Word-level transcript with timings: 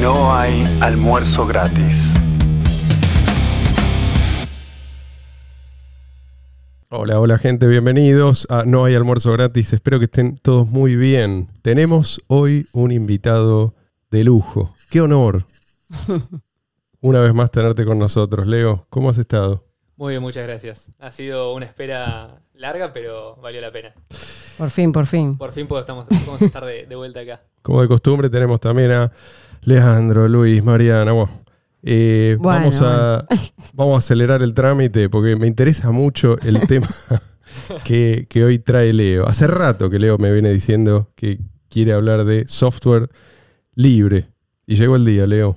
No 0.00 0.32
hay 0.32 0.64
almuerzo 0.80 1.44
gratis. 1.44 1.96
Hola, 6.88 7.18
hola 7.18 7.36
gente, 7.36 7.66
bienvenidos 7.66 8.46
a 8.48 8.64
No 8.64 8.84
hay 8.84 8.94
almuerzo 8.94 9.32
gratis. 9.32 9.72
Espero 9.72 9.98
que 9.98 10.04
estén 10.04 10.38
todos 10.38 10.68
muy 10.68 10.94
bien. 10.94 11.48
Tenemos 11.62 12.20
hoy 12.28 12.68
un 12.72 12.92
invitado 12.92 13.74
de 14.10 14.22
lujo. 14.22 14.72
Qué 14.88 15.00
honor. 15.00 15.42
Una 17.00 17.18
vez 17.18 17.34
más 17.34 17.50
tenerte 17.50 17.84
con 17.84 17.98
nosotros. 17.98 18.46
Leo, 18.46 18.86
¿cómo 18.90 19.10
has 19.10 19.18
estado? 19.18 19.64
Muy 19.96 20.12
bien, 20.12 20.22
muchas 20.22 20.46
gracias. 20.46 20.90
Ha 21.00 21.10
sido 21.10 21.54
una 21.54 21.66
espera 21.66 22.40
larga, 22.54 22.92
pero 22.92 23.34
valió 23.42 23.60
la 23.60 23.72
pena. 23.72 23.92
Por 24.58 24.70
fin, 24.70 24.92
por 24.92 25.06
fin. 25.06 25.36
Por 25.36 25.50
fin 25.50 25.66
podemos, 25.66 26.04
podemos 26.06 26.42
estar 26.42 26.64
de, 26.64 26.86
de 26.86 26.94
vuelta 26.94 27.18
acá. 27.18 27.42
Como 27.62 27.82
de 27.82 27.88
costumbre 27.88 28.30
tenemos 28.30 28.60
también 28.60 28.92
a 28.92 29.10
Leandro, 29.68 30.28
Luis, 30.28 30.64
Mariana. 30.64 31.12
Bueno, 31.12 31.30
eh, 31.82 32.36
Bueno, 32.40 32.60
vamos, 32.60 32.80
a, 32.82 33.26
vamos 33.74 33.94
a 33.94 33.98
acelerar 33.98 34.42
el 34.42 34.54
trámite 34.54 35.08
porque 35.08 35.36
me 35.36 35.46
interesa 35.46 35.90
mucho 35.90 36.38
el 36.40 36.60
tema 36.66 36.88
que, 37.84 38.26
que 38.28 38.44
hoy 38.44 38.58
trae 38.58 38.92
Leo. 38.92 39.26
Hace 39.28 39.46
rato 39.46 39.90
que 39.90 39.98
Leo 39.98 40.16
me 40.18 40.32
viene 40.32 40.50
diciendo 40.50 41.12
que 41.14 41.38
quiere 41.68 41.92
hablar 41.92 42.24
de 42.24 42.48
software 42.48 43.10
libre. 43.74 44.28
Y 44.66 44.76
llegó 44.76 44.96
el 44.96 45.04
día, 45.04 45.26
Leo. 45.26 45.56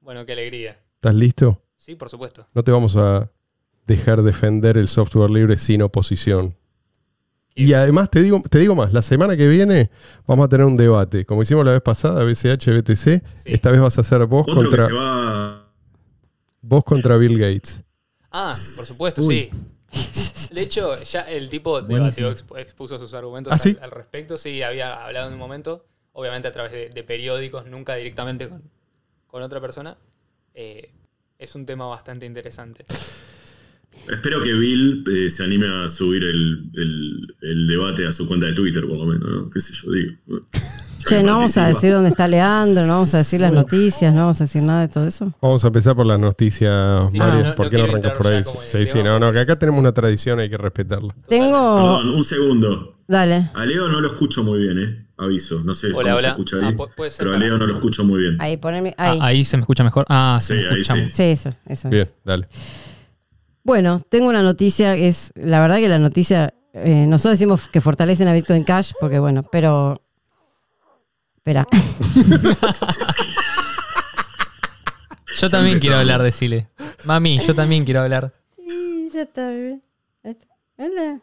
Bueno, 0.00 0.26
qué 0.26 0.32
alegría. 0.32 0.78
¿Estás 0.96 1.14
listo? 1.14 1.62
Sí, 1.76 1.94
por 1.94 2.08
supuesto. 2.10 2.46
No 2.54 2.62
te 2.62 2.70
vamos 2.72 2.96
a 2.96 3.30
dejar 3.86 4.22
defender 4.22 4.76
el 4.76 4.88
software 4.88 5.30
libre 5.30 5.56
sin 5.56 5.82
oposición. 5.82 6.54
Y 7.54 7.72
además 7.74 8.10
te 8.10 8.22
digo, 8.22 8.42
te 8.48 8.58
digo 8.58 8.74
más, 8.74 8.92
la 8.92 9.02
semana 9.02 9.36
que 9.36 9.46
viene 9.46 9.90
vamos 10.26 10.46
a 10.46 10.48
tener 10.48 10.66
un 10.66 10.76
debate. 10.76 11.26
Como 11.26 11.42
hicimos 11.42 11.64
la 11.66 11.72
vez 11.72 11.82
pasada, 11.82 12.24
BCH, 12.24 12.70
BTC, 12.70 13.22
Sí. 13.34 13.52
esta 13.52 13.70
vez 13.70 13.80
vas 13.80 13.98
a 13.98 14.02
ser 14.02 14.24
vos 14.26 14.42
Otro 14.48 14.54
contra, 14.62 14.84
que 14.84 14.88
se 14.92 14.96
va. 14.98 15.68
vos 16.62 16.84
contra 16.84 17.16
Bill 17.16 17.38
Gates. 17.38 17.82
Ah, 18.30 18.54
por 18.76 18.86
supuesto, 18.86 19.22
Uy. 19.22 19.50
sí. 19.90 20.48
De 20.54 20.62
hecho, 20.62 20.94
ya 21.04 21.22
el 21.22 21.50
tipo 21.50 21.82
debatió, 21.82 22.30
expu- 22.34 22.58
expuso 22.58 22.98
sus 22.98 23.12
argumentos 23.12 23.52
¿Ah, 23.52 23.58
sí? 23.58 23.76
al, 23.78 23.84
al 23.84 23.90
respecto. 23.90 24.38
Sí, 24.38 24.62
había 24.62 25.04
hablado 25.04 25.26
en 25.28 25.34
un 25.34 25.38
momento, 25.38 25.84
obviamente 26.12 26.48
a 26.48 26.52
través 26.52 26.72
de, 26.72 26.88
de 26.88 27.02
periódicos, 27.04 27.66
nunca 27.66 27.94
directamente 27.96 28.48
con, 28.48 28.62
con 29.26 29.42
otra 29.42 29.60
persona. 29.60 29.98
Eh, 30.54 30.90
es 31.38 31.54
un 31.54 31.66
tema 31.66 31.86
bastante 31.86 32.24
interesante. 32.24 32.86
Espero 34.08 34.42
que 34.42 34.52
Bill 34.52 35.04
eh, 35.10 35.30
se 35.30 35.44
anime 35.44 35.66
a 35.68 35.88
subir 35.88 36.24
el, 36.24 36.70
el- 36.74 37.34
el 37.42 37.66
debate 37.68 38.06
a 38.06 38.12
su 38.12 38.26
cuenta 38.26 38.46
de 38.46 38.52
Twitter, 38.52 38.86
por 38.86 38.98
lo 38.98 39.04
menos, 39.06 39.28
¿no? 39.28 39.50
¿Qué 39.50 39.60
sé 39.60 39.72
yo, 39.74 39.90
digo. 39.92 40.12
Che, 41.06 41.22
no 41.22 41.32
vamos 41.34 41.56
a 41.58 41.66
decir 41.68 41.92
dónde 41.92 42.10
está 42.10 42.28
Leandro, 42.28 42.82
no 42.86 42.92
vamos 42.94 43.12
a 43.14 43.18
decir 43.18 43.40
las 43.40 43.52
noticias, 43.52 44.14
no 44.14 44.20
vamos 44.22 44.40
a 44.40 44.44
decir 44.44 44.62
nada 44.62 44.82
de 44.82 44.88
todo 44.88 45.06
eso. 45.06 45.32
Vamos 45.42 45.64
a 45.64 45.66
empezar 45.66 45.96
por 45.96 46.06
las 46.06 46.18
noticias, 46.20 47.10
Sí, 47.12 47.18
Mario. 47.18 47.42
no, 47.42 47.48
no 47.50 47.54
¿Por 47.56 47.70
qué 47.70 47.78
no 47.78 47.84
arrancas 47.84 48.16
por 48.16 48.26
ahí? 48.28 48.42
Sí, 48.66 48.86
sí, 48.86 49.02
no, 49.02 49.18
no, 49.18 49.32
que 49.32 49.40
acá 49.40 49.56
tenemos 49.58 49.80
una 49.80 49.92
tradición, 49.92 50.38
hay 50.40 50.48
que 50.50 50.58
respetarla. 50.58 51.14
Tengo. 51.28 51.76
Perdón, 51.76 52.08
un 52.10 52.24
segundo. 52.24 52.98
Dale, 53.08 53.50
A 53.54 53.66
Leo 53.66 53.88
no 53.88 54.00
lo 54.00 54.06
escucho 54.08 54.42
muy 54.44 54.60
bien, 54.60 54.78
¿eh? 54.78 55.06
Aviso. 55.18 55.62
No 55.64 55.74
sé 55.74 55.88
Hola, 55.88 55.94
cómo 55.94 56.04
se 56.04 56.10
hola. 56.18 56.28
escucha 56.30 56.56
Ah, 56.62 56.68
ahí. 56.68 56.74
pu- 56.74 56.90
puede 56.96 57.10
ser 57.10 57.26
pero 57.26 57.36
a 57.36 57.38
Leo 57.38 57.58
no 57.58 57.66
lo 57.66 57.72
escucho 57.72 58.04
muy 58.04 58.20
bien. 58.22 58.36
ahí, 58.40 58.56
poneme. 58.56 58.94
Ah, 58.96 59.10
Ahí. 59.10 59.18
ahí 59.22 59.44
se 59.44 59.56
me 59.56 59.62
escucha 59.62 59.84
mejor. 59.84 60.06
Ah, 60.08 60.38
Sí, 60.40 60.54
ahí 60.54 60.82
sí. 60.84 61.10
Sí, 61.10 61.22
eso, 61.24 61.50
eso. 61.66 61.88
Bien, 61.90 62.02
es. 62.04 62.12
dale. 62.24 62.48
Bueno, 63.64 64.00
tengo 64.08 64.28
una 64.28 64.42
noticia, 64.42 64.96
que 64.96 65.08
es, 65.08 65.32
la 65.36 65.60
verdad 65.60 65.76
que 65.76 65.88
la 65.88 65.98
noticia, 65.98 66.52
eh, 66.72 67.06
nosotros 67.06 67.38
decimos 67.38 67.68
que 67.68 67.80
fortalecen 67.80 68.26
a 68.28 68.32
Bitcoin 68.32 68.64
Cash, 68.64 68.92
porque 69.00 69.18
bueno, 69.18 69.42
pero... 69.44 70.00
Espera, 71.36 71.66
Yo 75.38 75.50
también 75.50 75.78
quiero 75.80 75.96
hablar, 75.96 76.22
decile. 76.22 76.68
Mami, 77.04 77.40
yo 77.40 77.52
también 77.52 77.84
quiero 77.84 78.02
hablar. 78.02 78.32
Y 78.58 79.10
ya 79.10 79.22
está, 79.22 79.48
bebé. 79.48 79.80
Hola. 80.76 81.20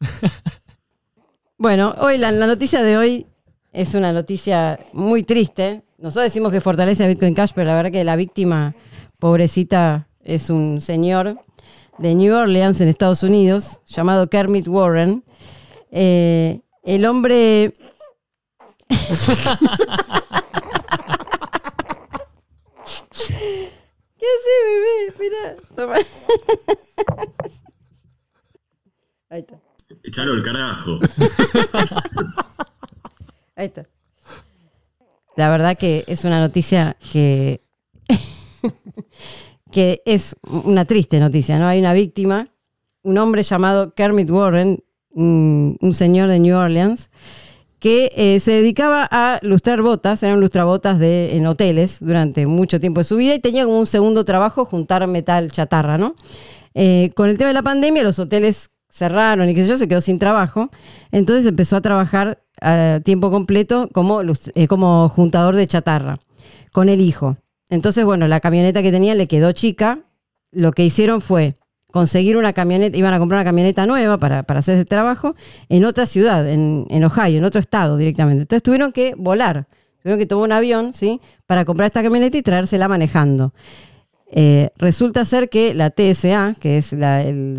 bueno, 1.58 1.94
hoy 1.98 2.18
la, 2.18 2.30
la 2.30 2.46
noticia 2.46 2.82
de 2.82 2.96
hoy 2.96 3.26
es 3.72 3.94
una 3.94 4.12
noticia 4.12 4.78
muy 4.92 5.24
triste. 5.24 5.82
Nosotros 5.98 6.26
decimos 6.26 6.52
que 6.52 6.60
fortalece 6.60 7.02
a 7.02 7.08
Bitcoin 7.08 7.34
Cash, 7.34 7.52
pero 7.54 7.66
la 7.66 7.74
verdad 7.74 7.90
que 7.90 8.04
la 8.04 8.14
víctima, 8.14 8.74
pobrecita, 9.18 10.06
es 10.22 10.48
un 10.50 10.80
señor 10.80 11.36
de 11.98 12.14
New 12.14 12.34
Orleans, 12.34 12.80
en 12.80 12.88
Estados 12.88 13.22
Unidos, 13.22 13.80
llamado 13.86 14.28
Kermit 14.28 14.68
Warren. 14.68 15.24
Eh, 15.90 16.60
el 16.82 17.04
hombre... 17.06 17.72
¿Qué 24.18 24.26
hace, 24.26 24.52
bebé? 24.64 25.14
Mira, 25.18 25.56
toma. 25.74 25.94
Ahí 29.28 29.40
está. 29.40 29.60
Echalo 30.02 30.34
el 30.34 30.42
carajo. 30.42 30.98
Ahí 33.56 33.66
está. 33.66 33.86
La 35.36 35.50
verdad 35.50 35.76
que 35.76 36.04
es 36.06 36.24
una 36.24 36.40
noticia 36.40 36.96
que, 37.12 37.60
que 39.76 40.00
es 40.06 40.36
una 40.50 40.86
triste 40.86 41.20
noticia, 41.20 41.58
¿no? 41.58 41.66
Hay 41.68 41.80
una 41.80 41.92
víctima, 41.92 42.48
un 43.02 43.18
hombre 43.18 43.42
llamado 43.42 43.92
Kermit 43.92 44.30
Warren, 44.30 44.82
un, 45.10 45.76
señor 45.92 46.30
de 46.30 46.38
New 46.38 46.56
Orleans, 46.56 47.10
que 47.78 48.10
eh, 48.16 48.40
se 48.40 48.52
dedicaba 48.52 49.06
a 49.10 49.38
lustrar 49.42 49.82
botas, 49.82 50.22
eran 50.22 50.40
lustrabotas 50.40 50.98
de, 50.98 51.36
en 51.36 51.46
hoteles 51.46 51.98
durante 52.00 52.46
mucho 52.46 52.80
tiempo 52.80 53.00
de 53.00 53.04
su 53.04 53.16
vida 53.16 53.34
y 53.34 53.38
tenía 53.38 53.66
como 53.66 53.78
un 53.78 53.86
segundo 53.86 54.24
trabajo 54.24 54.64
juntar 54.64 55.06
metal 55.08 55.52
chatarra, 55.52 55.98
¿no? 55.98 56.16
Eh, 56.72 57.10
con 57.14 57.28
el 57.28 57.36
tema 57.36 57.48
de 57.48 57.54
la 57.54 57.62
pandemia, 57.62 58.02
los 58.02 58.18
hoteles 58.18 58.70
cerraron 58.88 59.46
y 59.46 59.54
qué 59.54 59.60
sé 59.60 59.68
yo, 59.68 59.76
se 59.76 59.88
quedó 59.88 60.00
sin 60.00 60.18
trabajo. 60.18 60.70
Entonces 61.12 61.44
empezó 61.44 61.76
a 61.76 61.82
trabajar 61.82 62.42
a 62.62 63.00
tiempo 63.04 63.30
completo 63.30 63.90
como, 63.92 64.22
eh, 64.22 64.68
como 64.68 65.10
juntador 65.10 65.54
de 65.54 65.66
chatarra 65.66 66.18
con 66.72 66.88
el 66.88 67.02
hijo. 67.02 67.36
Entonces, 67.70 68.04
bueno, 68.04 68.28
la 68.28 68.40
camioneta 68.40 68.82
que 68.82 68.92
tenía 68.92 69.14
le 69.14 69.26
quedó 69.26 69.52
chica. 69.52 70.00
Lo 70.52 70.72
que 70.72 70.84
hicieron 70.84 71.20
fue 71.20 71.54
conseguir 71.92 72.36
una 72.36 72.52
camioneta, 72.52 72.96
iban 72.96 73.12
a 73.14 73.18
comprar 73.18 73.38
una 73.40 73.44
camioneta 73.48 73.86
nueva 73.86 74.18
para, 74.18 74.42
para 74.42 74.58
hacer 74.60 74.74
ese 74.76 74.84
trabajo 74.84 75.34
en 75.68 75.84
otra 75.84 76.06
ciudad, 76.06 76.48
en, 76.48 76.86
en 76.90 77.04
Ohio, 77.04 77.38
en 77.38 77.44
otro 77.44 77.60
estado 77.60 77.96
directamente. 77.96 78.42
Entonces 78.42 78.62
tuvieron 78.62 78.92
que 78.92 79.14
volar, 79.16 79.66
tuvieron 80.02 80.18
que 80.18 80.26
tomar 80.26 80.44
un 80.44 80.52
avión, 80.52 80.94
¿sí? 80.94 81.20
Para 81.46 81.64
comprar 81.64 81.86
esta 81.86 82.02
camioneta 82.02 82.36
y 82.36 82.42
traérsela 82.42 82.86
manejando. 82.88 83.52
Eh, 84.30 84.70
resulta 84.76 85.24
ser 85.24 85.48
que 85.48 85.72
la 85.74 85.90
TSA, 85.90 86.54
que 86.60 86.78
es 86.78 86.92
la- 86.92 87.22
el 87.22 87.58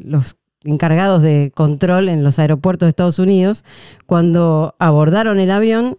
los 0.00 0.36
encargados 0.64 1.22
de 1.22 1.52
control 1.54 2.08
en 2.08 2.24
los 2.24 2.38
aeropuertos 2.40 2.86
de 2.86 2.90
Estados 2.90 3.18
Unidos, 3.20 3.64
cuando 4.06 4.74
abordaron 4.80 5.38
el 5.38 5.50
avión, 5.52 5.96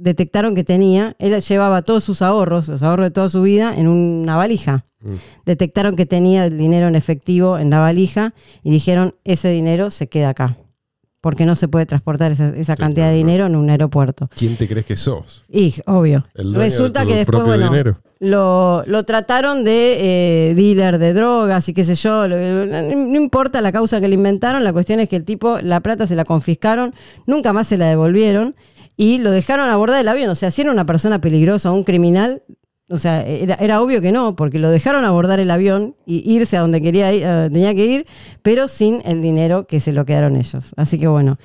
detectaron 0.00 0.54
que 0.54 0.64
tenía, 0.64 1.14
él 1.18 1.38
llevaba 1.40 1.82
todos 1.82 2.02
sus 2.04 2.22
ahorros, 2.22 2.68
los 2.68 2.82
ahorros 2.82 3.06
de 3.06 3.10
toda 3.10 3.28
su 3.28 3.42
vida, 3.42 3.74
en 3.76 3.86
una 3.88 4.36
valija. 4.36 4.86
Detectaron 5.46 5.96
que 5.96 6.04
tenía 6.06 6.44
el 6.46 6.58
dinero 6.58 6.86
en 6.88 6.94
efectivo 6.94 7.58
en 7.58 7.70
la 7.70 7.78
valija 7.78 8.34
y 8.62 8.70
dijeron, 8.70 9.14
ese 9.24 9.48
dinero 9.50 9.90
se 9.90 10.08
queda 10.08 10.30
acá, 10.30 10.56
porque 11.22 11.46
no 11.46 11.54
se 11.54 11.68
puede 11.68 11.86
transportar 11.86 12.32
esa, 12.32 12.48
esa 12.56 12.76
cantidad 12.76 13.08
de 13.10 13.16
dinero 13.16 13.46
en 13.46 13.56
un 13.56 13.70
aeropuerto. 13.70 14.28
¿Quién 14.36 14.56
te 14.56 14.68
crees 14.68 14.84
que 14.86 14.96
sos? 14.96 15.44
Y, 15.48 15.74
obvio. 15.86 16.24
Resulta 16.34 17.00
de 17.00 17.06
que 17.06 17.16
después, 17.16 17.42
bueno, 17.44 17.70
lo, 18.22 18.82
lo 18.86 19.02
trataron 19.04 19.64
de 19.64 20.50
eh, 20.50 20.54
dealer 20.54 20.98
de 20.98 21.14
drogas 21.14 21.66
y 21.70 21.72
qué 21.72 21.84
sé 21.84 21.94
yo. 21.94 22.28
lo- 22.28 22.66
no, 22.66 22.82
no 22.82 23.16
importa 23.16 23.62
la 23.62 23.72
causa 23.72 23.98
que 24.02 24.08
le 24.08 24.14
inventaron, 24.14 24.62
la 24.64 24.74
cuestión 24.74 25.00
es 25.00 25.08
que 25.08 25.16
el 25.16 25.24
tipo, 25.24 25.58
la 25.62 25.80
plata 25.80 26.06
se 26.06 26.14
la 26.16 26.26
confiscaron, 26.26 26.92
nunca 27.26 27.54
más 27.54 27.66
se 27.68 27.78
la 27.78 27.86
devolvieron 27.86 28.54
y 29.02 29.16
lo 29.18 29.30
dejaron 29.30 29.70
abordar 29.70 30.00
el 30.00 30.08
avión. 30.08 30.28
O 30.28 30.34
sea, 30.34 30.50
si 30.50 30.60
era 30.60 30.70
una 30.72 30.84
persona 30.84 31.20
peligrosa, 31.22 31.70
un 31.72 31.84
criminal, 31.84 32.42
o 32.90 32.98
sea, 32.98 33.24
era, 33.26 33.54
era 33.54 33.80
obvio 33.80 34.00
que 34.02 34.12
no, 34.12 34.36
porque 34.36 34.58
lo 34.58 34.68
dejaron 34.68 35.04
abordar 35.06 35.40
el 35.40 35.50
avión 35.50 35.94
y 36.04 36.30
irse 36.34 36.58
a 36.58 36.60
donde 36.60 36.82
quería 36.82 37.10
ir, 37.12 37.22
tenía 37.50 37.74
que 37.74 37.86
ir, 37.86 38.06
pero 38.42 38.68
sin 38.68 39.00
el 39.06 39.22
dinero 39.22 39.66
que 39.66 39.80
se 39.80 39.92
lo 39.94 40.04
quedaron 40.04 40.36
ellos. 40.36 40.72
Así 40.76 40.98
que 40.98 41.06
bueno, 41.08 41.38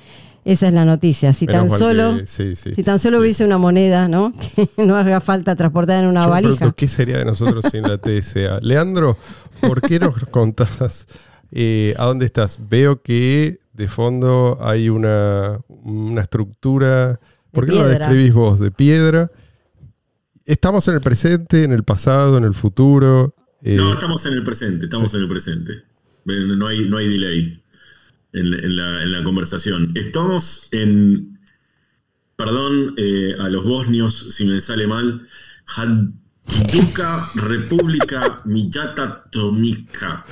esa 0.44 0.68
es 0.68 0.74
la 0.74 0.84
noticia. 0.84 1.32
Si 1.32 1.46
Menos 1.46 1.68
tan 1.70 1.78
solo... 1.78 2.16
que- 2.18 2.26
sí, 2.26 2.56
sí. 2.56 2.74
Si 2.74 2.82
tan 2.82 2.98
solo 2.98 3.16
Sí. 3.16 3.22
hubiese 3.22 3.44
una 3.46 3.56
moneda, 3.58 4.06
¿no? 4.06 4.32
Que 4.76 4.84
no 4.84 4.94
haga 4.96 5.20
falta 5.20 5.56
transportar 5.56 6.02
en 6.04 6.10
una 6.10 6.24
Yo 6.24 6.30
valija. 6.30 6.56
pregunto, 6.56 6.76
¿qué 6.76 6.88
sería 6.88 7.18
de 7.18 7.24
nosotros 7.24 7.64
sin 7.70 7.82
la 7.82 7.96
TSA? 7.98 8.58
Leandro, 8.62 9.16
¿por 9.60 9.80
qué 9.80 9.98
nos 9.98 10.14
contás 10.30 11.06
eh, 11.52 11.94
a 11.98 12.04
dónde 12.04 12.26
estás? 12.26 12.58
Veo 12.68 13.00
que 13.02 13.60
de 13.72 13.88
fondo 13.88 14.58
hay 14.60 14.88
una, 14.90 15.58
una 15.68 16.20
estructura. 16.22 17.18
¿Por 17.56 17.66
qué 17.66 17.72
no 17.72 17.78
la 17.82 17.88
piedra. 17.88 18.06
describís 18.08 18.34
vos? 18.34 18.60
De 18.60 18.70
piedra. 18.70 19.30
Estamos 20.44 20.86
en 20.86 20.94
el 20.94 21.00
presente, 21.00 21.64
en 21.64 21.72
el 21.72 21.82
pasado, 21.82 22.38
en 22.38 22.44
el 22.44 22.54
futuro. 22.54 23.34
eh, 23.62 23.74
No, 23.74 23.92
estamos 23.94 24.24
en 24.26 24.34
el 24.34 24.44
presente, 24.44 24.84
estamos 24.84 25.12
en 25.14 25.22
el 25.22 25.28
presente. 25.28 25.82
No 26.24 26.66
hay, 26.68 26.88
no 26.88 26.96
hay 26.98 27.08
delay 27.08 27.62
en, 28.32 28.46
en 28.54 28.76
la, 28.76 29.02
en 29.02 29.12
la 29.12 29.24
conversación. 29.24 29.92
Estamos 29.96 30.68
en, 30.72 31.38
perdón 32.36 32.94
eh, 32.96 33.34
a 33.40 33.48
los 33.48 33.64
bosnios 33.64 34.34
si 34.34 34.44
me 34.44 34.60
sale 34.60 34.86
mal, 34.86 35.26
Haduka 35.76 37.28
República 37.34 38.40
Millata 38.44 39.24
Tomica. 39.30 40.24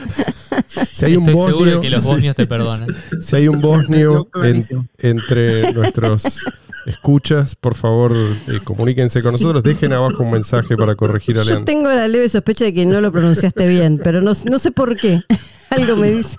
Si 0.68 1.04
hay 1.06 1.16
un 1.16 1.22
Estoy 1.28 1.34
seguro 1.46 1.54
bosnio, 1.64 1.80
que 1.80 1.90
los 1.90 2.04
bosnios 2.04 2.36
te 2.36 2.46
perdonan. 2.46 2.88
si 3.20 3.36
hay 3.36 3.48
un 3.48 3.60
bosnio 3.60 4.28
en- 4.42 4.64
entre 4.98 5.72
nuestros 5.72 6.22
escuchas, 6.86 7.56
por 7.56 7.74
favor, 7.74 8.12
eh, 8.14 8.58
comuníquense 8.64 9.22
con 9.22 9.32
nosotros. 9.32 9.62
Dejen 9.62 9.92
abajo 9.92 10.22
un 10.22 10.30
mensaje 10.32 10.76
para 10.76 10.94
corregir 10.94 11.38
a 11.38 11.42
Yo 11.42 11.50
Leandro. 11.50 11.64
tengo 11.64 11.88
la 11.88 12.08
leve 12.08 12.28
sospecha 12.28 12.64
de 12.64 12.74
que 12.74 12.86
no 12.86 13.00
lo 13.00 13.10
pronunciaste 13.12 13.66
bien, 13.68 14.00
pero 14.02 14.20
no, 14.20 14.32
no 14.50 14.58
sé 14.58 14.70
por 14.72 14.96
qué. 14.96 15.20
Algo 15.70 15.96
me 15.96 16.10
dice. 16.12 16.36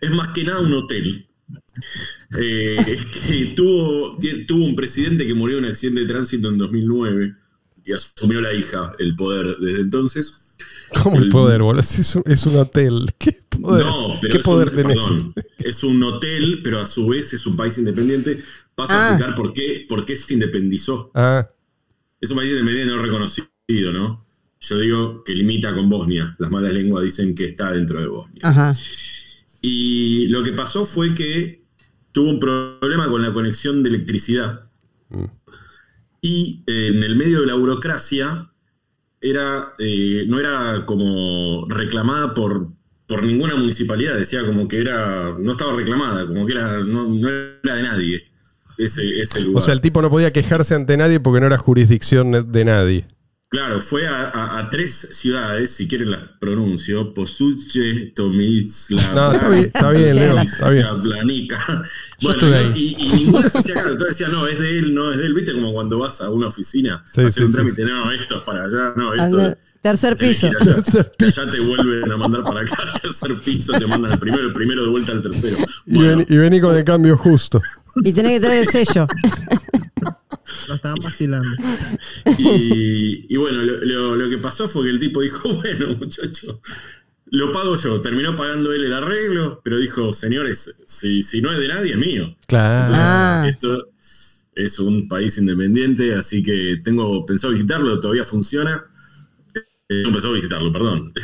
Es 0.00 0.10
más 0.10 0.28
que 0.28 0.44
nada 0.44 0.60
un 0.60 0.72
hotel. 0.74 1.26
Eh, 2.38 2.76
que 3.28 3.52
tuvo, 3.56 4.16
tuvo 4.46 4.64
un 4.64 4.76
presidente 4.76 5.26
que 5.26 5.34
murió 5.34 5.58
en 5.58 5.64
un 5.64 5.70
accidente 5.70 6.00
de 6.00 6.06
tránsito 6.06 6.48
en 6.48 6.58
2009 6.58 7.34
y 7.84 7.92
asumió 7.92 8.40
la 8.40 8.52
hija 8.54 8.92
el 8.98 9.16
poder 9.16 9.56
desde 9.58 9.80
entonces. 9.82 10.34
¿Cómo 11.02 11.16
el 11.18 11.24
el- 11.24 11.28
poder, 11.30 11.62
boludo? 11.62 11.80
Es 11.80 12.16
un, 12.16 12.22
es 12.26 12.46
un 12.46 12.56
hotel. 12.56 13.06
¿Qué 13.18 13.32
poder, 13.60 13.84
No, 13.86 14.18
pero 14.20 14.32
¿qué 14.32 14.38
es, 14.38 14.44
poder 14.44 14.68
un, 14.70 14.74
tenés? 14.76 14.96
perdón, 14.98 15.34
es 15.58 15.84
un 15.84 16.02
hotel, 16.02 16.60
pero 16.62 16.80
a 16.80 16.86
su 16.86 17.06
vez 17.08 17.32
es 17.32 17.46
un 17.46 17.56
país 17.56 17.76
independiente. 17.78 18.42
Ah. 18.88 19.08
a 19.08 19.08
explicar 19.10 19.34
por 19.34 19.52
qué, 19.52 19.84
por 19.88 20.04
qué 20.04 20.16
se 20.16 20.34
independizó. 20.34 21.10
Ah, 21.14 21.48
Es 22.20 22.30
un 22.30 22.36
país 22.36 22.50
independiente 22.52 22.94
no 22.94 23.02
reconocido, 23.02 23.92
¿no? 23.92 24.24
Yo 24.60 24.78
digo 24.78 25.24
que 25.24 25.34
limita 25.34 25.74
con 25.74 25.88
Bosnia. 25.88 26.36
Las 26.38 26.50
malas 26.50 26.72
lenguas 26.72 27.04
dicen 27.04 27.34
que 27.34 27.46
está 27.46 27.72
dentro 27.72 28.00
de 28.00 28.06
Bosnia. 28.06 28.40
Ajá. 28.42 28.72
Y 29.62 30.26
lo 30.28 30.42
que 30.42 30.52
pasó 30.52 30.84
fue 30.84 31.14
que 31.14 31.62
tuvo 32.12 32.30
un 32.30 32.40
problema 32.40 33.08
con 33.08 33.22
la 33.22 33.32
conexión 33.32 33.82
de 33.82 33.88
electricidad. 33.88 34.70
Mm. 35.08 35.24
Y 36.20 36.62
eh, 36.66 36.88
en 36.88 37.02
el 37.02 37.16
medio 37.16 37.40
de 37.40 37.46
la 37.46 37.54
burocracia 37.54 38.50
era, 39.20 39.74
eh, 39.78 40.26
no 40.28 40.38
era 40.38 40.84
como 40.84 41.66
reclamada 41.68 42.34
por, 42.34 42.68
por 43.06 43.22
ninguna 43.22 43.56
municipalidad, 43.56 44.18
decía 44.18 44.44
como 44.44 44.68
que 44.68 44.78
era, 44.78 45.36
no 45.38 45.52
estaba 45.52 45.74
reclamada, 45.74 46.26
como 46.26 46.44
que 46.46 46.52
era, 46.52 46.80
no, 46.80 47.08
no 47.08 47.28
era 47.28 47.74
de 47.74 47.82
nadie 47.82 48.29
ese, 48.84 49.20
ese 49.20 49.40
lugar. 49.40 49.62
o 49.62 49.64
sea, 49.64 49.74
el 49.74 49.80
tipo 49.80 50.02
no 50.02 50.10
podía 50.10 50.32
quejarse 50.32 50.74
ante 50.74 50.96
nadie 50.96 51.20
porque 51.20 51.40
no 51.40 51.46
era 51.46 51.58
jurisdicción 51.58 52.52
de 52.52 52.64
nadie. 52.64 53.06
Claro, 53.52 53.80
fue 53.80 54.06
a, 54.06 54.26
a- 54.30 54.58
a 54.60 54.70
tres 54.70 55.08
ciudades, 55.10 55.72
si 55.72 55.88
quieren 55.88 56.12
las 56.12 56.22
pronuncio, 56.38 57.12
Posuche, 57.12 58.12
Tomislav. 58.14 59.12
No, 59.12 59.32
está 59.32 59.48
bien, 59.48 59.64
está 59.64 59.90
bien, 59.90 60.14
Leo, 60.16 60.38
está 60.38 60.70
bien. 60.70 60.86
Blanica. 61.02 61.58
Yo 62.20 62.30
estuve 62.30 62.56
ahí. 62.56 62.72
Y, 62.76 63.04
y 63.06 63.12
ninguna 63.24 63.50
se 63.50 63.58
hacía 63.58 63.74
cargo. 63.74 63.90
Entonces 63.90 64.18
decía, 64.18 64.32
no, 64.32 64.46
es 64.46 64.56
de 64.60 64.78
él, 64.78 64.94
no 64.94 65.10
es 65.10 65.18
de 65.18 65.26
él. 65.26 65.34
¿Viste? 65.34 65.52
Como 65.52 65.72
cuando 65.72 65.98
vas 65.98 66.20
a 66.20 66.30
una 66.30 66.46
oficina 66.46 67.02
Sí, 67.12 67.22
a 67.22 67.26
hacer 67.26 67.32
sí, 67.32 67.42
un 67.42 67.50
sí, 67.50 67.54
trámite, 67.56 67.84
no, 67.86 68.12
esto 68.12 68.36
es 68.36 68.42
para 68.42 68.64
allá, 68.66 68.92
no, 68.94 69.14
esto 69.14 69.40
es. 69.48 69.56
tercer 69.82 70.16
piso. 70.16 70.46
allá. 70.46 70.74
Tercer 70.82 71.12
piso. 71.18 71.42
allá 71.42 71.50
te 71.50 71.60
vuelven 71.66 72.12
a 72.12 72.16
mandar 72.16 72.44
para 72.44 72.60
acá, 72.60 72.76
tercer 73.02 73.40
piso, 73.40 73.72
te 73.72 73.84
mandan 73.84 74.12
el 74.12 74.18
primero, 74.20 74.44
el 74.44 74.52
primero 74.52 74.84
de 74.84 74.90
vuelta 74.90 75.10
al 75.10 75.22
tercero. 75.22 75.56
Y, 75.86 75.94
Bueno, 75.96 76.10
vení, 76.18 76.26
y 76.28 76.36
vení 76.36 76.60
con 76.60 76.76
el 76.76 76.84
cambio 76.84 77.16
justo. 77.16 77.60
Y 77.96 78.12
tenés 78.12 78.34
que 78.40 78.46
tener 78.46 78.58
el 78.60 78.68
sello. 78.68 79.08
Lo 80.70 80.74
estaban 80.76 80.98
vacilando. 81.02 81.48
Y, 82.38 83.26
y 83.28 83.36
bueno, 83.36 83.62
lo, 83.62 83.84
lo- 83.84 84.16
lo 84.16 84.30
que 84.30 84.38
pasó 84.38 84.68
fue 84.68 84.84
que 84.84 84.90
el 84.90 84.98
tipo 85.00 85.20
dijo, 85.20 85.52
bueno, 85.60 85.88
muchacho, 85.96 86.60
lo 87.26 87.52
pago 87.52 87.76
yo. 87.76 88.00
Terminó 88.00 88.34
pagando 88.36 88.72
él 88.72 88.84
el 88.84 88.92
arreglo, 88.94 89.60
pero 89.62 89.78
dijo, 89.78 90.12
señores, 90.12 90.76
si, 90.86 91.22
si 91.22 91.40
no 91.42 91.52
es 91.52 91.58
de 91.58 91.68
nadie, 91.68 91.92
es 91.92 91.98
mío. 91.98 92.36
Claro. 92.46 92.92
Ah. 92.96 93.46
Esto 93.48 93.88
es 94.54 94.78
un 94.78 95.08
país 95.08 95.38
independiente, 95.38 96.14
así 96.14 96.42
que 96.42 96.80
tengo 96.82 97.24
pensado 97.24 97.52
visitarlo, 97.52 97.98
todavía 98.00 98.24
funciona. 98.24 98.84
Eh, 99.54 100.02
tengo 100.02 100.12
pensado 100.12 100.34
visitarlo, 100.34 100.72
perdón. 100.72 101.12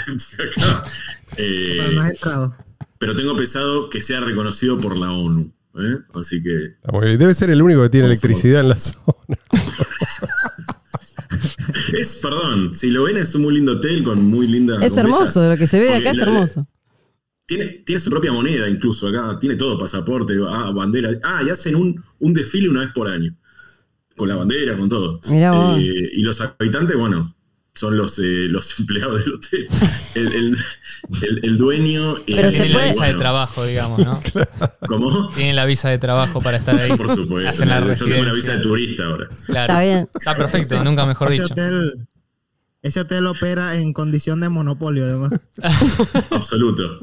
Eh, 1.39 1.77
Pero 1.81 1.93
no 1.93 2.03
has 2.03 2.11
entrado. 2.11 2.57
pero 2.99 3.15
tengo 3.17 3.37
pensado 3.37 3.91
que 3.91 4.01
sea 4.01 4.21
reconocido 4.21 4.79
por 4.79 4.97
la 4.97 5.11
ONU. 5.13 5.53
¿eh? 5.79 5.99
Así 6.15 6.43
que. 6.43 6.77
Debe 7.19 7.35
ser 7.35 7.51
el 7.51 7.61
único 7.61 7.83
que 7.83 7.91
tiene 7.91 8.07
electricidad 8.07 8.61
en 8.63 8.69
la 8.71 8.79
zona. 8.79 9.16
es, 11.93 12.17
perdón, 12.17 12.75
si 12.75 12.91
lo 12.91 13.05
ven 13.05 13.17
es 13.17 13.35
un 13.35 13.43
muy 13.43 13.55
lindo 13.55 13.73
hotel 13.73 14.03
con 14.03 14.25
muy 14.25 14.47
linda. 14.47 14.85
Es 14.85 14.97
hermoso, 14.97 15.43
de 15.43 15.51
lo 15.51 15.57
que 15.57 15.67
se 15.67 15.79
ve 15.79 15.87
de 15.87 15.97
acá 15.97 16.11
es 16.11 16.19
hermoso. 16.19 16.67
Tiene, 17.47 17.67
tiene 17.85 18.01
su 18.01 18.11
propia 18.11 18.33
moneda 18.33 18.69
incluso 18.69 19.07
acá, 19.07 19.39
tiene 19.39 19.57
todo, 19.57 19.79
pasaporte, 19.79 20.35
ah, 20.49 20.73
bandera. 20.75 21.11
Ah, 21.23 21.43
y 21.47 21.51
hacen 21.51 21.77
un, 21.77 22.03
un 22.19 22.35
desfile 22.35 22.69
una 22.69 22.81
vez 22.81 22.91
por 22.93 23.09
año. 23.09 23.37
Con 24.17 24.29
la 24.29 24.37
bandera, 24.37 24.77
con 24.77 24.89
todo. 24.89 25.21
Eh, 25.31 26.11
y 26.15 26.23
los 26.23 26.41
habitantes, 26.41 26.97
bueno, 26.97 27.36
son 27.77 27.97
los, 27.97 28.19
eh, 28.19 28.49
los 28.49 28.79
empleados 28.81 29.21
del 29.25 29.35
hotel. 29.35 29.69
El, 30.15 30.27
el- 30.33 30.57
el- 31.23 31.45
el 31.45 31.59
dueño. 31.59 32.17
eh, 32.19 32.23
Pero 32.27 32.51
se 32.51 32.57
Tienen 32.57 32.73
la 32.73 32.79
puede- 32.79 32.89
visa 32.93 33.07
de 33.07 33.15
trabajo, 33.15 33.65
digamos, 33.65 33.99
¿no? 34.05 34.21
¿Cómo? 34.89 35.29
Tienen 35.31 35.57
la 35.57 35.65
visa 35.67 35.89
de 35.89 35.99
trabajo 35.99 36.41
para 36.41 36.57
estar 36.57 36.75
ahí. 36.75 36.91
Por 36.97 37.15
supuesto. 37.15 37.49
Hacen 37.49 37.69
la 37.69 37.81
Yo 37.95 38.07
tengo 38.07 38.23
una 38.23 38.33
visa 38.33 38.57
de 38.57 38.63
turista 38.63 39.05
ahora. 39.05 39.29
Claro. 39.47 39.73
Está 39.73 39.83
bien. 39.83 40.09
Está 40.15 40.37
perfecto, 40.37 40.83
nunca 40.85 41.07
mejor 41.07 41.31
dicho. 41.31 41.45
Hotel, 41.45 42.07
ese 42.83 43.01
hotel 43.01 43.27
opera 43.27 43.75
en 43.77 43.93
condición 43.93 44.41
de 44.41 44.49
monopolio, 44.49 45.05
además. 45.05 45.33
Absoluto. 46.31 46.99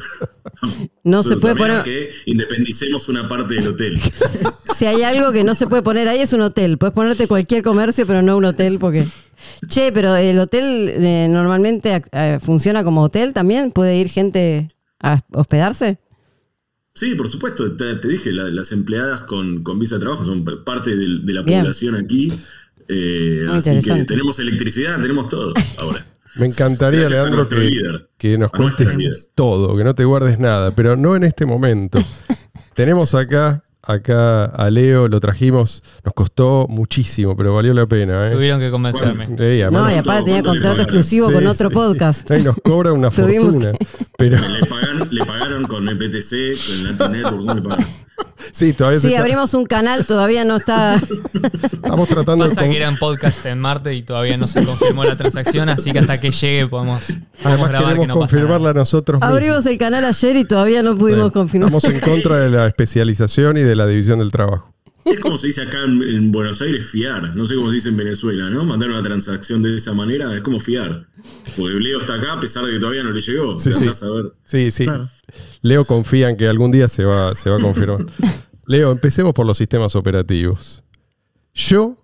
No 1.03 1.23
se 1.23 1.37
puede 1.37 1.55
Mira 1.55 1.67
poner. 1.67 1.83
que 1.83 2.11
independicemos 2.25 3.09
una 3.09 3.27
parte 3.27 3.55
del 3.55 3.67
hotel. 3.69 3.99
Si 4.75 4.85
hay 4.87 5.03
algo 5.03 5.31
que 5.31 5.43
no 5.43 5.53
se 5.53 5.67
puede 5.67 5.83
poner 5.83 6.07
ahí 6.07 6.19
es 6.21 6.33
un 6.33 6.41
hotel. 6.41 6.79
Puedes 6.79 6.95
ponerte 6.95 7.27
cualquier 7.27 7.61
comercio, 7.61 8.07
pero 8.07 8.23
no 8.23 8.35
un 8.37 8.45
hotel 8.45 8.79
porque. 8.79 9.05
Che, 9.69 9.91
pero 9.93 10.15
el 10.15 10.39
hotel 10.39 10.89
eh, 10.89 11.27
normalmente 11.29 12.01
eh, 12.11 12.39
funciona 12.41 12.83
como 12.83 13.03
hotel 13.03 13.33
también. 13.35 13.71
¿Puede 13.71 13.97
ir 13.97 14.09
gente 14.09 14.69
a 14.99 15.19
hospedarse? 15.31 15.99
Sí, 16.95 17.13
por 17.13 17.29
supuesto, 17.29 17.75
te, 17.75 17.95
te 17.97 18.07
dije, 18.07 18.31
la- 18.31 18.49
las 18.49 18.71
empleadas 18.71 19.21
con, 19.21 19.61
con 19.63 19.77
visa 19.77 19.95
de 19.95 20.01
trabajo 20.01 20.25
son 20.25 20.43
parte 20.65 20.95
de, 20.95 21.07
la 21.07 21.43
Bien. 21.43 21.61
población 21.61 21.95
aquí. 21.95 22.31
Eh, 22.87 23.43
Muy 23.47 23.57
así 23.57 23.81
que 23.81 24.03
tenemos 24.05 24.39
electricidad, 24.39 24.99
tenemos 25.01 25.29
todo 25.29 25.53
ahora. 25.77 26.05
Me 26.35 26.47
encantaría, 26.47 27.01
Gracias 27.01 27.21
Leandro, 27.25 27.47
que, 27.47 27.55
líder. 27.57 28.09
que 28.17 28.37
nos 28.39 28.51
cuentes 28.51 29.29
todo, 29.35 29.77
que 29.77 29.83
no 29.83 29.93
te 29.93 30.03
guardes 30.03 30.39
nada, 30.39 30.71
pero 30.75 30.95
no 30.95 31.15
en 31.15 31.23
este 31.23 31.45
momento. 31.45 31.99
Tenemos 32.73 33.13
acá, 33.13 33.63
acá 33.83 34.45
a 34.45 34.71
Leo, 34.71 35.07
lo 35.07 35.19
trajimos, 35.19 35.83
nos 36.03 36.13
costó 36.15 36.65
muchísimo, 36.67 37.37
pero 37.37 37.53
valió 37.53 37.71
la 37.75 37.85
pena. 37.85 38.29
¿eh? 38.29 38.33
Tuvieron 38.33 38.59
que 38.59 38.71
convencerme. 38.71 39.27
No, 39.27 39.91
y 39.91 39.93
aparte 39.93 39.93
tenía 39.93 40.01
¿cuánto 40.03 40.25
le 40.31 40.43
contrato 40.43 40.61
pagaron? 40.61 40.81
exclusivo 40.81 41.27
Sí, 41.27 41.33
con 41.33 41.45
otro 41.47 41.69
sí. 41.69 41.75
podcast. 41.75 42.31
Sí, 42.35 42.41
nos 42.43 42.55
cobra 42.63 42.93
una 42.93 43.11
fortuna. 43.11 43.73
Pero 44.17 44.37
Le, 44.39 44.65
pagan, 44.65 45.07
le 45.11 45.25
pagaron 45.25 45.65
con 45.65 45.87
EPTC, 45.87 46.57
con 46.65 46.83
Latin 46.83 47.11
Network, 47.11 47.37
¿cómo 47.37 47.53
le 47.53 47.61
pagaron? 47.61 47.85
Sí, 48.53 48.71
todavía 48.73 48.99
Sí, 48.99 49.15
abrimos 49.15 49.53
un 49.53 49.65
canal, 49.65 50.05
todavía 50.05 50.45
no 50.45 50.55
está. 50.55 50.95
estamos 51.73 52.07
tratando 52.07 52.45
de. 52.45 52.49
Pasa 52.51 52.61
con- 52.61 52.69
que 52.71 52.77
eran 52.77 52.97
podcast 52.97 53.45
en 53.45 53.59
Marte 53.59 53.93
y 53.93 54.01
todavía 54.03 54.37
no 54.37 54.47
se 54.47 54.63
confirmó 54.63 55.03
la 55.03 55.15
transacción, 55.17 55.67
así 55.69 55.91
que 55.91 55.99
hasta 55.99 56.19
que 56.21 56.31
llegue 56.31 56.67
podemos, 56.67 57.01
Además, 57.43 57.69
grabar 57.69 57.87
queremos 57.95 57.99
que 58.03 58.07
no 58.07 58.13
confirmarla 58.15 58.73
nosotros 58.73 59.19
mismos. 59.19 59.31
Abrimos 59.35 59.65
el 59.65 59.77
canal 59.77 60.05
ayer 60.05 60.35
y 60.37 60.45
todavía 60.45 60.81
no 60.83 60.95
pudimos 60.97 61.27
Sí. 61.27 61.33
confirmar. 61.33 61.73
Estamos 61.73 61.83
en 61.93 61.99
contra 62.09 62.37
de 62.39 62.49
la 62.49 62.67
especialización 62.67 63.57
y 63.57 63.61
de 63.61 63.75
la 63.75 63.85
división 63.87 64.19
del 64.19 64.31
trabajo. 64.31 64.72
Es 65.05 65.19
como 65.19 65.37
se 65.37 65.47
dice 65.47 65.61
acá 65.63 65.83
en, 65.83 66.01
en 66.01 66.31
Buenos 66.31 66.61
Aires, 66.61 66.85
fiar. 66.89 67.35
No 67.35 67.45
sé 67.45 67.55
cómo 67.55 67.69
se 67.69 67.75
dice 67.75 67.89
en 67.89 67.97
Venezuela, 67.97 68.49
¿no? 68.49 68.63
Mandar 68.65 68.89
una 68.89 69.03
transacción 69.03 69.61
de 69.61 69.75
esa 69.75 69.93
manera 69.93 70.33
es 70.35 70.41
como 70.43 70.59
fiar. 70.59 71.07
Porque 71.57 71.75
Leo 71.75 71.99
está 72.01 72.15
acá 72.15 72.33
a 72.33 72.39
pesar 72.39 72.65
de 72.65 72.71
que 72.73 72.79
todavía 72.79 73.03
no 73.03 73.11
le 73.11 73.19
llegó. 73.19 73.59
Sí, 73.59 73.73
sí. 73.73 73.79
andás 73.83 74.01
a 74.03 74.11
ver. 74.11 74.33
Sí, 74.45 74.71
sí. 74.71 74.85
Claro. 74.85 75.09
Leo 75.61 75.83
confía 75.85 76.29
en 76.29 76.37
que 76.37 76.47
algún 76.47 76.71
día 76.71 76.87
se 76.87 77.03
va, 77.03 77.35
se 77.35 77.49
va 77.49 77.57
a 77.57 77.59
confirmar. 77.59 78.05
Leo, 78.65 78.91
empecemos 78.91 79.33
por 79.33 79.45
los 79.45 79.57
sistemas 79.57 79.93
operativos. 79.95 80.83
Yo 81.53 81.97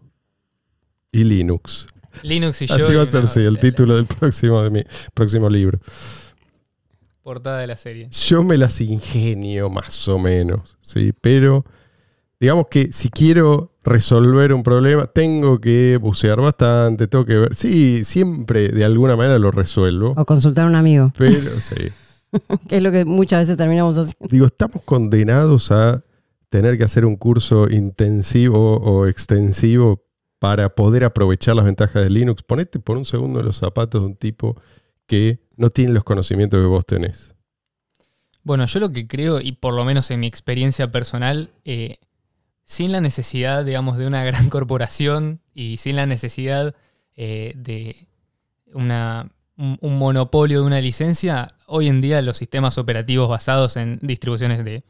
y 1.12 1.24
Linux. 1.24 1.88
Linux 2.24 2.62
y 2.64 2.68
yo. 2.68 2.76
Así 2.76 2.94
va 2.94 3.04
a 3.04 3.06
ser, 3.06 3.28
sí, 3.28 3.40
el 3.40 3.54
la- 3.54 3.60
título 3.62 3.96
del 3.96 4.06
próximo, 4.06 4.62
de 4.62 4.70
mi 4.70 4.84
próximo 5.14 5.50
libro. 5.50 5.80
Portada 7.24 7.60
de 7.60 7.68
la 7.68 7.78
serie. 7.78 8.10
Yo 8.12 8.44
me 8.44 8.58
las 8.58 8.82
ingenio 8.82 9.70
más 9.70 10.08
o 10.08 10.18
menos, 10.20 10.78
¿sí? 10.82 11.14
Pero 11.22 11.64
digamos 12.40 12.68
que 12.70 12.92
si 12.94 13.10
quiero 13.10 13.74
resolver 13.84 14.54
un 14.54 14.64
problema, 14.64 15.08
tengo 15.08 15.60
que 15.60 15.98
bucear 15.98 16.40
bastante, 16.40 17.08
tengo 17.08 17.26
que 17.26 17.36
ver. 17.36 17.56
Sí, 17.56 18.04
siempre 18.04 18.70
de 18.70 18.86
alguna 18.86 19.16
manera 19.16 19.40
lo 19.40 19.52
resuelvo. 19.52 20.14
O 20.16 20.26
consultar 20.26 20.66
a 20.66 20.70
un 20.70 20.76
amigo, 20.76 21.10
Pero 21.18 21.50
sí. 21.60 21.90
que 22.70 22.78
es 22.78 22.84
lo 22.84 22.92
que 22.92 23.06
muchas 23.06 23.42
veces 23.42 23.58
terminamos 23.58 23.98
haciendo. 23.98 24.28
Digo, 24.30 24.46
estamos 24.46 24.84
condenados 24.84 25.72
a 25.72 26.04
tener 26.50 26.78
que 26.78 26.84
hacer 26.84 27.06
un 27.06 27.16
curso 27.16 27.70
intensivo 27.70 28.78
o 28.78 29.08
extensivo 29.08 30.06
para 30.40 30.74
poder 30.74 31.04
aprovechar 31.04 31.56
las 31.56 31.66
ventajas 31.66 32.04
de 32.04 32.10
Linux. 32.10 32.44
Ponete 32.44 32.80
por 32.80 32.98
un 32.98 33.06
segundo 33.06 33.44
los 33.44 33.58
zapatos 33.58 34.02
de 34.02 34.08
un 34.08 34.16
tipo 34.16 34.56
que 35.06 35.42
no 35.58 35.70
tiene 35.70 35.92
los 35.92 36.04
conocimientos 36.04 36.60
que 36.60 36.68
vos 36.68 36.86
tenés. 36.86 37.36
Bueno, 38.44 38.66
yo 38.66 38.80
lo 38.80 38.90
que 38.90 39.06
creo, 39.06 39.42
y 39.42 39.52
por 39.52 39.74
lo 39.74 39.84
menos 39.84 40.10
en 40.12 40.22
mi 40.22 40.28
experiencia 40.28 40.92
personal, 40.92 41.52
eh, 41.66 41.98
sin 42.72 42.92
la 42.92 43.02
necesidad, 43.02 43.66
digamos, 43.66 43.98
de 43.98 44.06
una 44.06 44.24
gran 44.30 44.48
corporación 44.52 45.42
y 45.56 45.78
sin 45.78 45.96
la 45.96 46.06
necesidad 46.06 46.76
eh, 47.18 47.54
de 47.58 47.96
una, 48.74 49.28
un, 49.58 49.80
un 49.82 49.98
monopolio 49.98 50.62
de 50.62 50.68
una 50.68 50.80
licencia, 50.80 51.56
hoy 51.66 51.88
en 51.88 52.00
día 52.00 52.22
los 52.22 52.38
sistemas 52.38 52.78
operativos 52.78 53.28
basados 53.28 53.76
en 53.76 53.98
distribuciones 54.04 54.64
de 54.64 54.84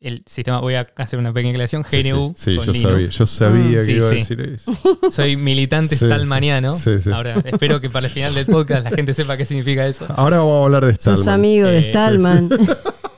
el 0.00 0.22
sistema, 0.26 0.60
voy 0.60 0.74
a 0.74 0.86
hacer 0.96 1.18
una 1.18 1.32
pequeña 1.32 1.50
aclaración, 1.50 1.82
Sí, 1.84 2.02
sí. 2.02 2.10
GNU. 2.10 2.32
Sí, 2.36 2.56
con 2.56 2.66
yo 2.66 2.74
sabía, 2.74 3.06
yo 3.06 3.26
sabía 3.26 3.58
Mm. 3.58 3.72
que 3.80 3.84
Sí, 3.84 3.92
iba 3.92 4.06
a 4.06 4.10
sí. 4.10 4.14
decir 4.16 4.40
eso. 4.54 4.78
Soy 5.10 5.36
militante 5.36 5.96
Sí, 5.96 6.04
stalmaniano. 6.04 6.72
sí, 6.74 6.98
sí. 6.98 7.10
Ahora, 7.10 7.34
espero 7.44 7.80
que 7.80 7.88
para 7.90 8.06
el 8.06 8.12
final 8.12 8.34
del 8.34 8.44
podcast 8.46 8.84
la 8.84 8.90
gente 8.90 9.14
sepa 9.14 9.36
qué 9.36 9.44
significa 9.46 9.86
eso. 9.86 10.06
Ahora 10.16 10.38
vamos 10.38 10.60
a 10.60 10.64
hablar 10.64 10.84
de 10.86 10.92
Sos 10.94 11.20
Stallman. 11.20 11.34
amigo 11.34 11.66
de 11.68 11.78
Eh, 11.78 11.88
Stallman. 11.90 12.48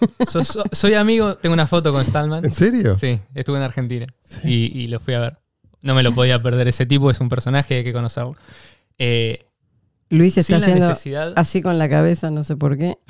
So- 0.29 0.45
so- 0.45 0.65
soy 0.73 0.95
amigo, 0.95 1.37
tengo 1.37 1.55
una 1.55 1.67
foto 1.67 1.93
con 1.93 2.05
Stallman. 2.05 2.45
¿En 2.45 2.53
serio? 2.53 2.97
Sí, 2.99 3.21
estuve 3.35 3.57
en 3.59 3.63
Argentina 3.65 4.07
y, 4.45 4.77
y 4.79 4.89
lo 4.89 5.01
fui 5.01 5.15
a 5.15 5.21
ver. 5.21 5.39
No 5.83 5.95
me 5.95 6.03
lo 6.03 6.13
podía 6.13 6.41
perder 6.43 6.67
ese 6.69 6.87
tipo, 6.87 7.11
es 7.11 7.21
un 7.21 7.29
personaje, 7.29 7.77
hay 7.77 7.85
que 7.85 7.93
conocerlo. 7.93 8.37
Eh, 8.99 9.45
Luis 10.11 10.37
está 10.39 10.57
haciendo 10.57 10.89
necesidad. 10.89 11.33
así 11.37 11.61
con 11.63 11.79
la 11.79 11.89
cabeza, 11.89 12.31
no 12.31 12.43
sé 12.45 12.57
por 12.57 12.77
qué. 12.79 12.97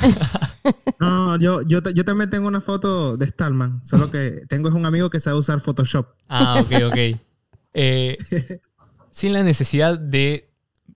No, 1.01 1.39
yo, 1.39 1.63
yo, 1.63 1.81
yo 1.95 2.05
también 2.05 2.29
tengo 2.29 2.49
una 2.49 2.61
foto 2.61 3.17
de 3.17 3.27
Stallman, 3.27 3.81
solo 3.85 4.11
que 4.11 4.41
tengo 4.49 4.69
es 4.69 4.75
un 4.75 4.85
amigo 4.85 5.09
que 5.09 5.21
sabe 5.21 5.39
usar 5.39 5.61
Photoshop. 5.61 6.09
Ah, 6.29 6.61
ok, 6.61 6.73
ok. 6.89 6.97
Eh, 7.75 8.19
sin 9.13 9.33
la 9.33 9.45
necesidad 9.45 9.97
de 9.99 10.51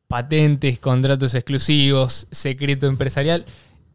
patentes, 0.08 0.80
contratos 0.80 1.34
exclusivos, 1.34 2.26
secreto 2.32 2.87
empresarial. 2.88 3.44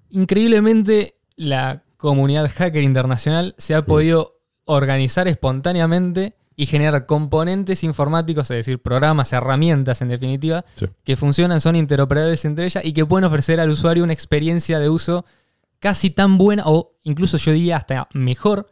Increíblemente, 0.09 1.15
la 1.35 1.83
comunidad 1.97 2.49
hacker 2.53 2.83
internacional 2.83 3.55
se 3.57 3.75
ha 3.75 3.85
podido 3.85 4.39
organizar 4.65 5.27
espontáneamente 5.27 6.35
y 6.55 6.65
generar 6.65 7.05
componentes 7.05 7.83
informáticos, 7.83 8.49
es 8.51 8.57
decir, 8.57 8.79
programas, 8.81 9.31
herramientas 9.33 10.01
en 10.01 10.07
definitiva, 10.09 10.65
Sí. 10.75 10.87
que 11.03 11.15
funcionan, 11.15 11.61
son 11.61 11.75
interoperables 11.75 12.45
entre 12.45 12.65
ellas 12.65 12.83
y 12.83 12.93
que 12.93 13.05
pueden 13.05 13.25
ofrecer 13.25 13.59
al 13.59 13.69
usuario 13.69 14.03
una 14.03 14.13
experiencia 14.13 14.79
de 14.79 14.89
uso 14.89 15.25
casi 15.79 16.09
tan 16.09 16.37
buena 16.39 16.63
o 16.65 16.93
incluso 17.03 17.37
yo 17.37 17.51
diría 17.51 17.77
hasta 17.77 18.07
mejor 18.13 18.69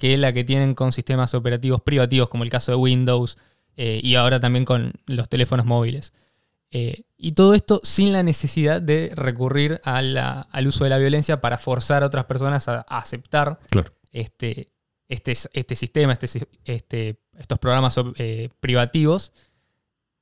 que 0.00 0.16
la 0.16 0.32
que 0.32 0.42
tienen 0.44 0.74
con 0.74 0.90
sistemas 0.92 1.34
operativos 1.34 1.80
privativos 1.80 2.28
como 2.28 2.42
el 2.42 2.50
caso 2.50 2.72
de 2.72 2.76
Windows 2.76 3.38
eh, 3.76 4.00
y 4.02 4.16
ahora 4.16 4.40
también 4.40 4.64
con 4.64 4.92
los 5.06 5.28
teléfonos 5.28 5.64
móviles. 5.66 6.12
Eh, 6.70 7.02
y 7.16 7.32
todo 7.32 7.54
esto 7.54 7.80
sin 7.82 8.12
la 8.12 8.22
necesidad 8.22 8.82
de 8.82 9.10
recurrir 9.14 9.80
a 9.84 10.02
la- 10.02 10.42
al 10.52 10.66
uso 10.66 10.84
de 10.84 10.90
la 10.90 10.98
violencia 10.98 11.40
para 11.40 11.56
forzar 11.58 12.02
a 12.02 12.06
otras 12.06 12.24
personas 12.26 12.68
a, 12.68 12.84
a 12.88 12.98
aceptar 12.98 13.58
Claro. 13.70 13.90
este, 14.12 14.68
este, 15.08 15.32
este 15.52 15.76
sistema, 15.76 16.12
este, 16.12 16.26
este- 16.64 17.20
estos 17.38 17.58
programas 17.58 17.98
eh, 18.16 18.50
privativos. 18.60 19.32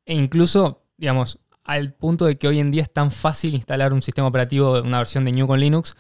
E 0.05 0.15
incluso, 0.15 0.85
digamos, 0.97 1.41
al 1.65 1.93
punto 1.95 2.27
de 2.27 2.39
que 2.39 2.47
hoy 2.47 2.61
en 2.61 2.71
día 2.71 2.83
es 2.83 2.93
tan 2.93 3.11
fácil 3.11 3.55
instalar 3.55 3.93
un 3.93 4.03
sistema 4.03 4.29
operativo, 4.29 4.81
una 4.83 4.99
versión 4.99 5.25
de 5.25 5.33
New 5.33 5.49
con 5.49 5.59
Linux, 5.59 5.97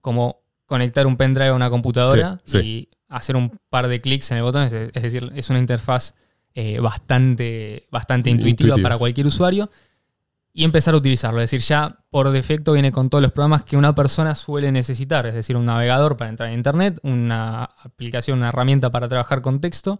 como 0.00 0.42
conectar 0.66 1.08
un 1.08 1.16
pendrive 1.16 1.48
a 1.48 1.54
una 1.54 1.70
computadora 1.70 2.40
Sí, 2.44 2.60
sí. 2.60 2.66
y 2.66 2.88
hacer 3.08 3.34
un 3.34 3.50
par 3.68 3.88
de 3.88 4.00
clics 4.00 4.30
en 4.30 4.36
el 4.38 4.44
botón. 4.44 4.62
Es, 4.62 4.72
es 4.72 5.02
decir, 5.02 5.28
es 5.34 5.50
una 5.50 5.58
interfaz 5.58 6.14
eh, 6.54 6.80
bastante, 6.80 7.86
bastante 7.90 8.30
intuitiva 8.30 8.76
para 8.76 8.98
cualquier 8.98 9.26
usuario. 9.26 9.70
Y 10.54 10.64
empezar 10.64 10.92
a 10.92 10.98
utilizarlo. 10.98 11.40
Es 11.40 11.50
decir, 11.50 11.66
ya 11.66 12.04
por 12.10 12.30
defecto 12.30 12.74
viene 12.74 12.92
con 12.92 13.08
todos 13.08 13.22
los 13.22 13.32
programas 13.32 13.62
que 13.62 13.78
una 13.78 13.94
persona 13.94 14.34
suele 14.34 14.70
necesitar. 14.70 15.24
Es 15.24 15.34
decir, 15.34 15.56
un 15.56 15.64
navegador 15.64 16.18
para 16.18 16.28
entrar 16.28 16.50
a 16.50 16.52
Internet, 16.52 17.00
una 17.02 17.64
aplicación, 17.64 18.38
una 18.38 18.50
herramienta 18.50 18.90
para 18.90 19.08
trabajar 19.08 19.40
con 19.40 19.62
texto, 19.62 19.98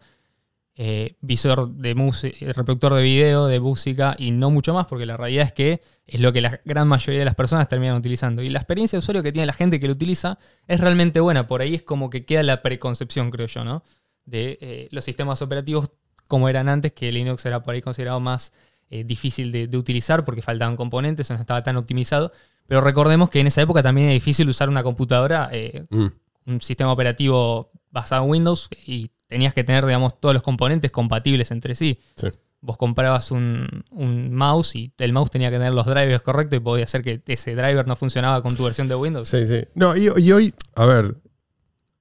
eh, 0.75 1.16
visor 1.23 1.71
de 1.71 1.94
música, 1.94 2.37
reproductor 2.52 2.94
de 2.94 3.02
video, 3.02 3.47
de 3.47 3.61
música 3.61 4.14
y 4.18 4.30
no 4.30 4.50
mucho 4.50 4.75
más, 4.75 4.87
porque 4.87 5.06
la 5.06 5.16
realidad 5.16 5.47
es 5.47 5.52
que 5.52 5.80
es 6.06 6.21
lo 6.21 6.32
que 6.35 6.42
la 6.42 6.61
gran 6.66 6.87
mayoría 6.87 7.21
de 7.21 7.25
las 7.25 7.35
personas 7.35 7.68
terminan 7.68 7.97
utilizando. 7.97 8.42
Y 8.42 8.50
la 8.50 8.59
experiencia 8.59 8.99
de 8.99 8.99
usuario 8.99 9.23
que 9.23 9.32
tiene 9.32 9.47
la 9.47 9.54
gente 9.54 9.80
que 9.80 9.87
lo 9.87 9.94
utiliza 9.94 10.38
es 10.66 10.80
realmente 10.80 11.21
buena. 11.21 11.47
Por 11.47 11.62
ahí 11.62 11.75
es 11.75 11.82
como 11.82 12.11
que 12.11 12.26
queda 12.26 12.42
la 12.42 12.61
preconcepción, 12.61 13.30
creo 13.30 13.47
yo, 13.47 13.64
¿no? 13.64 13.85
De 14.26 14.59
eh, 14.61 14.88
los 14.90 15.04
sistemas 15.04 15.40
operativos 15.40 15.90
como 16.32 16.48
eran 16.48 16.70
antes, 16.70 16.92
que 16.92 17.12
Linux 17.12 17.44
era 17.44 17.62
por 17.62 17.74
ahí 17.74 17.82
considerado 17.82 18.18
más 18.20 18.54
eh, 18.88 19.04
difícil 19.04 19.52
de, 19.52 19.66
de 19.68 19.76
utilizar 19.76 20.24
porque 20.24 20.40
faltaban 20.40 20.76
componentes, 20.76 21.30
o 21.30 21.34
no 21.34 21.40
estaba 21.40 21.62
tan 21.62 21.76
optimizado. 21.76 22.32
Pero 22.66 22.80
recordemos 22.80 23.28
que 23.28 23.40
en 23.40 23.48
esa 23.48 23.60
época 23.60 23.82
también 23.82 24.06
era 24.06 24.14
difícil 24.14 24.48
usar 24.48 24.70
una 24.70 24.82
computadora 24.82 25.50
eh, 25.52 25.84
Mm. 25.90 26.06
un 26.46 26.60
sistema 26.62 26.90
operativo 26.90 27.70
basado 27.90 28.24
en 28.24 28.30
Windows 28.30 28.70
y 28.86 29.10
tenías 29.26 29.52
que 29.52 29.62
tener, 29.62 29.84
digamos, 29.84 30.18
todos 30.18 30.32
los 30.34 30.42
componentes 30.42 30.90
compatibles 30.90 31.50
entre 31.50 31.74
sí. 31.74 31.98
Sí. 32.16 32.28
Vos 32.62 32.78
comprabas 32.78 33.30
un, 33.30 33.66
un 33.90 34.32
mouse 34.34 34.74
y 34.76 34.90
el 34.98 35.12
mouse 35.12 35.30
tenía 35.30 35.50
que 35.50 35.56
tener 35.58 35.74
los 35.74 35.84
drivers 35.84 36.22
correctos 36.22 36.56
y 36.56 36.60
podía 36.60 36.86
ser 36.86 37.02
que 37.02 37.20
ese 37.26 37.54
driver 37.54 37.86
no 37.86 37.94
funcionaba 37.94 38.40
con 38.42 38.56
tu 38.56 38.64
versión 38.64 38.88
de 38.88 38.94
Windows. 38.94 39.28
Sí, 39.28 39.44
sí. 39.44 39.64
No, 39.74 39.94
y, 39.96 40.08
y 40.16 40.32
hoy, 40.32 40.54
a 40.76 40.86
ver, 40.86 41.16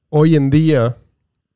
hoy 0.09 0.35
en 0.35 0.49
día 0.49 0.95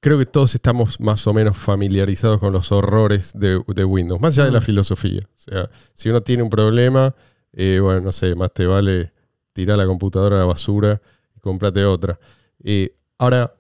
creo 0.05 0.19
que 0.19 0.27
todos 0.27 0.53
estamos 0.53 0.99
más 0.99 1.25
o 1.25 1.33
menos 1.33 1.57
familiarizados 1.57 2.39
con 2.39 2.53
los 2.53 2.71
horrores 2.71 3.31
de, 3.33 3.59
de 3.65 3.83
Windows, 3.85 4.21
más 4.21 4.37
allá 4.37 4.45
de 4.45 4.51
la 4.51 4.59
Mm. 4.59 4.61
filosofía. 4.61 5.21
O 5.23 5.39
sea, 5.39 5.67
si 5.95 6.09
uno 6.09 6.21
tiene 6.21 6.43
un 6.43 6.51
problema, 6.51 7.15
eh, 7.53 7.79
bueno, 7.81 8.01
no 8.01 8.11
sé, 8.11 8.35
más 8.35 8.53
te 8.53 8.67
vale 8.67 9.13
tirar 9.51 9.79
la 9.79 9.87
computadora 9.87 10.35
a 10.35 10.39
la 10.41 10.45
basura 10.45 11.01
y 11.35 11.39
comprate 11.39 11.83
otra. 11.85 12.19
Eh, 12.63 12.93
ahora, 13.17 13.55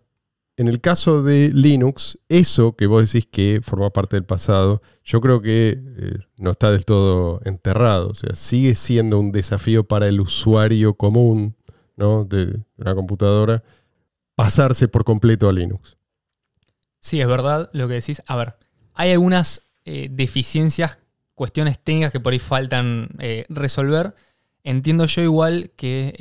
en 0.55 0.67
el 0.67 0.81
caso 0.81 1.23
de 1.23 1.49
Linux, 1.51 2.19
eso 2.29 2.75
que 2.75 2.85
vos 2.85 3.11
decís 3.11 3.27
que 3.31 3.59
forma 3.63 3.89
parte 3.89 4.15
del 4.15 4.25
pasado, 4.25 4.83
yo 5.03 5.21
creo 5.21 5.41
que 5.41 5.79
eh, 5.97 6.17
no 6.37 6.51
está 6.51 6.69
del 6.69 6.85
todo 6.85 7.41
enterrado. 7.45 8.09
O 8.09 8.13
sea, 8.13 8.35
sigue 8.35 8.75
siendo 8.75 9.19
un 9.19 9.31
desafío 9.31 9.83
para 9.83 10.07
el 10.07 10.21
usuario 10.21 10.93
común 10.93 11.55
¿no? 11.97 12.23
de 12.23 12.61
una 12.77 12.93
computadora 12.93 13.63
pasarse 14.35 14.87
por 14.87 15.03
completo 15.03 15.49
a 15.49 15.51
Linux. 15.51 15.97
Sí, 17.05 17.21
es 17.21 17.27
verdad 17.27 17.69
lo 17.71 17.87
que 17.87 17.93
decís. 17.93 18.23
A 18.25 18.35
ver, 18.35 18.55
hay 18.95 19.11
algunas 19.11 19.61
eh, 19.85 20.07
deficiencias, 20.09 20.97
cuestiones 21.35 21.77
técnicas 21.77 22.11
que 22.11 22.19
por 22.19 22.33
ahí 22.33 22.39
faltan 22.39 23.09
eh, 23.19 23.45
resolver. 23.49 24.15
Entiendo 24.63 25.05
yo 25.05 25.21
igual 25.21 25.71
que 25.75 26.15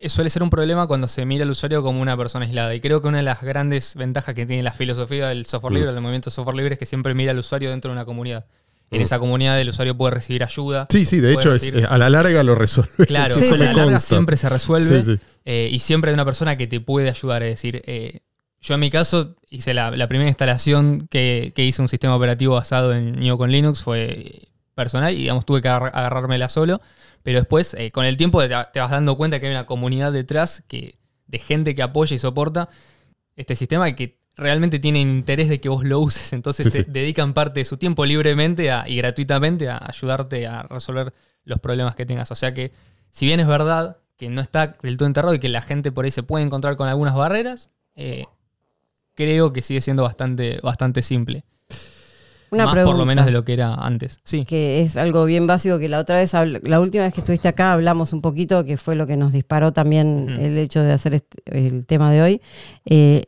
eh, 0.00 0.08
suele 0.08 0.28
ser 0.28 0.42
un 0.42 0.50
problema 0.50 0.88
cuando 0.88 1.06
se 1.06 1.24
mira 1.24 1.44
al 1.44 1.50
usuario 1.50 1.84
como 1.84 2.02
una 2.02 2.16
persona 2.16 2.44
aislada. 2.46 2.74
Y 2.74 2.80
creo 2.80 3.00
que 3.00 3.06
una 3.06 3.18
de 3.18 3.22
las 3.22 3.42
grandes 3.42 3.94
ventajas 3.94 4.34
que 4.34 4.44
tiene 4.44 4.64
la 4.64 4.72
filosofía 4.72 5.28
del 5.28 5.46
software 5.46 5.72
Mm. 5.72 5.76
libre, 5.76 5.92
del 5.92 6.00
movimiento 6.02 6.30
software 6.30 6.56
libre, 6.56 6.72
es 6.72 6.78
que 6.80 6.86
siempre 6.86 7.14
mira 7.14 7.30
al 7.30 7.38
usuario 7.38 7.70
dentro 7.70 7.90
de 7.90 7.92
una 7.92 8.04
comunidad. 8.04 8.46
En 8.90 8.98
Mm. 8.98 9.02
esa 9.04 9.20
comunidad 9.20 9.60
el 9.60 9.68
usuario 9.68 9.96
puede 9.96 10.14
recibir 10.16 10.42
ayuda. 10.42 10.86
Sí, 10.90 11.04
sí, 11.06 11.20
de 11.20 11.32
hecho, 11.34 11.54
es- 11.54 11.70
a 11.88 11.96
la 11.96 12.10
larga 12.10 12.42
lo 12.42 12.56
resuelve. 12.56 13.06
Claro, 13.06 13.34
Sí, 13.38 13.48
a 13.54 13.56
la 13.56 13.72
larga 13.72 14.00
siempre 14.00 14.36
se 14.36 14.48
resuelve. 14.48 15.02
Sí, 15.04 15.14
sí. 15.14 15.20
Eh, 15.44 15.68
y 15.70 15.78
siempre 15.78 16.10
hay 16.10 16.14
una 16.14 16.24
persona 16.24 16.56
que 16.56 16.66
te 16.66 16.80
puede 16.80 17.08
ayudar. 17.08 17.44
Es 17.44 17.50
decir, 17.50 17.80
eh, 17.86 18.20
yo 18.62 18.74
en 18.74 18.80
mi 18.80 18.90
caso 18.90 19.36
hice 19.50 19.74
la, 19.74 19.90
la 19.90 20.08
primera 20.08 20.28
instalación 20.28 21.08
que, 21.10 21.52
que 21.54 21.64
hice 21.64 21.82
un 21.82 21.88
sistema 21.88 22.16
operativo 22.16 22.54
basado 22.54 22.94
en 22.94 23.18
Neo 23.20 23.36
con 23.36 23.50
Linux, 23.50 23.82
fue 23.82 24.48
personal 24.74 25.12
y 25.12 25.18
digamos 25.18 25.44
tuve 25.44 25.60
que 25.60 25.68
agar- 25.68 25.90
agarrármela 25.94 26.48
solo. 26.48 26.80
Pero 27.22 27.38
después, 27.40 27.74
eh, 27.74 27.90
con 27.90 28.04
el 28.04 28.16
tiempo, 28.16 28.40
te, 28.40 28.48
vas 28.80 28.90
dando 28.90 29.16
cuenta 29.16 29.38
que 29.38 29.46
hay 29.46 29.52
una 29.52 29.66
comunidad 29.66 30.12
detrás 30.12 30.62
que, 30.66 30.96
de 31.26 31.38
gente 31.38 31.74
que 31.74 31.82
apoya 31.82 32.14
y 32.16 32.18
soporta 32.18 32.68
este 33.36 33.56
sistema 33.56 33.88
y 33.88 33.94
que 33.94 34.18
realmente 34.36 34.78
tienen 34.78 35.08
interés 35.10 35.48
de 35.48 35.60
que 35.60 35.68
vos 35.68 35.84
lo 35.84 36.00
uses. 36.00 36.32
Entonces 36.32 36.66
Sí, 36.66 36.70
se 36.78 36.84
sí. 36.84 36.90
dedican 36.90 37.34
parte 37.34 37.60
de 37.60 37.64
su 37.64 37.76
tiempo 37.76 38.04
libremente 38.06 38.70
a- 38.70 38.88
y 38.88 38.96
gratuitamente 38.96 39.68
a 39.68 39.78
ayudarte 39.86 40.46
a 40.46 40.62
resolver 40.64 41.12
los 41.44 41.60
problemas 41.60 41.94
que 41.96 42.06
tengas. 42.06 42.30
O 42.30 42.34
sea 42.34 42.54
que, 42.54 42.72
si 43.10 43.26
bien 43.26 43.40
es 43.40 43.46
verdad 43.46 43.98
que 44.16 44.28
no 44.30 44.40
está 44.40 44.76
del 44.82 44.96
todo 44.96 45.06
enterrado 45.06 45.34
y 45.34 45.38
que 45.40 45.48
la 45.48 45.62
gente 45.62 45.92
por 45.92 46.04
ahí 46.04 46.10
se 46.10 46.22
puede 46.22 46.44
encontrar 46.44 46.76
con 46.76 46.88
algunas 46.88 47.14
barreras, 47.14 47.70
eh, 47.94 48.24
creo 49.14 49.52
que 49.52 49.62
sigue 49.62 49.80
siendo 49.80 50.02
bastante, 50.02 50.58
bastante 50.62 51.02
simple. 51.02 51.44
Una 52.50 52.64
Más 52.66 52.74
pregunta. 52.74 52.92
por 52.92 52.98
lo 53.00 53.06
menos 53.06 53.24
de 53.24 53.32
lo 53.32 53.44
que 53.44 53.54
era 53.54 53.74
antes. 53.74 54.20
Sí. 54.24 54.44
que 54.44 54.82
es 54.82 54.98
algo 54.98 55.24
bien 55.24 55.46
básico 55.46 55.78
que 55.78 55.88
la 55.88 55.98
otra 55.98 56.16
vez, 56.16 56.32
la 56.34 56.80
última 56.80 57.04
vez 57.04 57.14
que 57.14 57.20
estuviste 57.20 57.48
acá 57.48 57.72
hablamos 57.72 58.12
un 58.12 58.20
poquito, 58.20 58.62
que 58.64 58.76
fue 58.76 58.94
lo 58.94 59.06
que 59.06 59.16
nos 59.16 59.32
disparó 59.32 59.72
también 59.72 60.28
el 60.38 60.58
hecho 60.58 60.82
de 60.82 60.92
hacer 60.92 61.14
este- 61.14 61.42
el 61.46 61.86
tema 61.86 62.12
de 62.12 62.20
hoy. 62.22 62.42
Eh, 62.84 63.24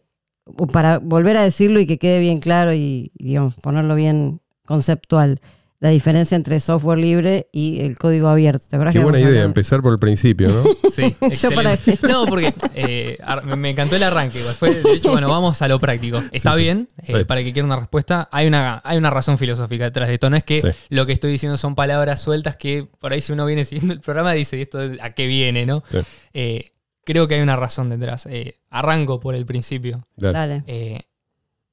para 0.73 0.99
volver 0.99 1.39
a 1.39 1.43
decirlo 1.43 1.81
y 1.81 1.87
que 1.87 1.97
quede 1.99 2.21
bien 2.21 2.39
claro 2.41 2.75
y, 2.75 3.11
y, 3.17 3.25
digamos, 3.29 3.55
ponerlo 3.55 3.95
bien 3.95 4.43
conceptual, 4.67 5.41
la 5.85 5.91
diferencia 5.91 6.35
entre 6.35 6.59
software 6.61 6.99
libre 6.99 7.49
y 7.53 7.83
el 7.83 7.99
código 7.99 8.29
abierto. 8.29 8.65
¿Te 8.71 8.77
acuerdas 8.77 8.95
Qué 8.95 9.01
buena 9.03 9.21
idea, 9.21 9.43
empezar 9.43 9.83
por 9.83 9.93
el 9.93 9.99
principio, 9.99 10.49
¿no? 10.49 10.63
Sí, 10.95 11.15
Yo 11.43 11.51
para- 11.55 11.75
excelente. 11.75 12.09
No, 12.09 12.25
porque 12.25 12.55
eh, 12.75 13.19
me- 13.57 13.69
encantó 13.69 13.95
el 13.97 14.03
arranque. 14.03 14.39
Fue, 14.39 14.75
de 14.75 14.93
hecho, 14.93 15.11
bueno, 15.13 15.29
vamos 15.29 15.61
a 15.61 15.69
lo 15.69 15.79
práctico. 15.79 16.23
Está 16.33 16.53
Sí, 16.53 16.57
sí. 16.57 16.63
bien, 16.63 16.89
eh, 17.07 17.13
Sí. 17.19 17.25
para 17.25 17.41
el 17.41 17.47
que 17.47 17.53
quiera 17.53 17.67
una 17.67 17.77
respuesta. 17.77 18.31
Hay 18.33 18.47
una, 18.47 18.81
hay 18.83 18.97
una 18.97 19.11
razón 19.11 19.37
filosófica 19.37 19.85
detrás 19.85 20.09
de 20.09 20.15
esto. 20.15 20.31
No 20.31 20.37
es 20.37 20.45
que 20.45 20.63
Sí. 20.63 20.69
lo 20.89 21.05
que 21.05 21.13
estoy 21.13 21.31
diciendo 21.33 21.59
son 21.59 21.75
palabras 21.75 22.23
sueltas 22.23 22.57
que 22.57 22.89
por 22.99 23.13
ahí 23.13 23.21
si 23.21 23.33
uno 23.35 23.45
viene 23.45 23.67
siguiendo 23.67 23.93
el 23.93 24.01
programa 24.01 24.33
dice, 24.33 24.57
¿y 24.57 24.63
esto 24.63 24.79
a 25.03 25.11
qué 25.11 25.27
viene, 25.27 25.67
no? 25.67 25.83
Sí. 25.91 25.99
Eh, 26.33 26.73
creo 27.05 27.29
que 27.29 27.35
hay 27.35 27.43
una 27.43 27.57
razón 27.57 27.91
detrás. 27.91 28.25
Eh, 28.25 28.59
arranco 28.71 29.21
por 29.21 29.35
el 29.35 29.45
principio. 29.45 30.07
Dale. 30.17 30.39
Dale. 30.39 30.65
Eh, 30.67 31.03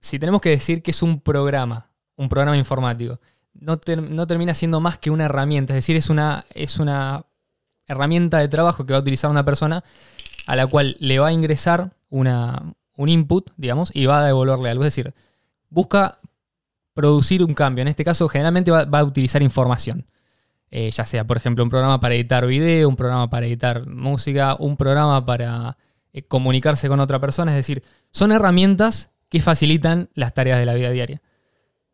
si 0.01 0.19
tenemos 0.19 0.41
que 0.41 0.49
decir 0.49 0.83
que 0.83 0.91
es 0.91 1.01
un 1.01 1.21
programa, 1.21 1.89
un 2.17 2.27
programa 2.27 2.57
informático, 2.57 3.21
no, 3.53 3.79
no 4.09 4.27
termina 4.27 4.53
siendo 4.53 4.79
más 4.79 4.97
que 4.97 5.11
una 5.11 5.25
herramienta, 5.25 5.73
es 5.73 5.77
decir, 5.77 5.95
es 5.95 6.09
una, 6.09 6.45
es 6.53 6.79
una 6.79 7.25
herramienta 7.87 8.39
de 8.39 8.47
trabajo 8.47 8.85
que 8.85 8.93
va 8.93 8.99
a 8.99 9.01
utilizar 9.01 9.29
una 9.29 9.45
persona 9.45 9.83
a 10.45 10.55
la 10.55 10.67
cual 10.67 10.97
le 10.99 11.19
va 11.19 11.27
a 11.27 11.33
ingresar 11.33 11.91
una, 12.09 12.73
un 12.97 13.09
input, 13.09 13.51
digamos, 13.57 13.91
y 13.93 14.05
va 14.05 14.21
a 14.21 14.25
devolverle 14.25 14.69
algo. 14.69 14.83
Es 14.83 14.95
decir, 14.95 15.13
busca 15.69 16.19
producir 16.93 17.43
un 17.43 17.53
cambio. 17.53 17.81
En 17.81 17.87
este 17.87 18.03
caso, 18.03 18.27
generalmente 18.27 18.71
va, 18.71 18.85
va 18.85 18.99
a 18.99 19.03
utilizar 19.03 19.41
información. 19.41 20.05
Eh, 20.69 20.89
ya 20.91 21.05
sea, 21.05 21.25
por 21.25 21.37
ejemplo, 21.37 21.63
un 21.63 21.69
programa 21.69 21.99
para 21.99 22.15
editar 22.15 22.45
video, 22.47 22.87
un 22.87 22.95
programa 22.95 23.29
para 23.29 23.45
editar 23.45 23.87
música, 23.87 24.55
un 24.57 24.77
programa 24.77 25.25
para 25.25 25.77
eh, 26.13 26.23
comunicarse 26.23 26.87
con 26.87 26.99
otra 26.99 27.19
persona. 27.19 27.51
Es 27.51 27.57
decir, 27.57 27.83
son 28.11 28.31
herramientas 28.31 29.09
que 29.29 29.41
facilitan 29.41 30.09
las 30.13 30.33
tareas 30.33 30.59
de 30.59 30.65
la 30.65 30.73
vida 30.73 30.89
diaria. 30.89 31.21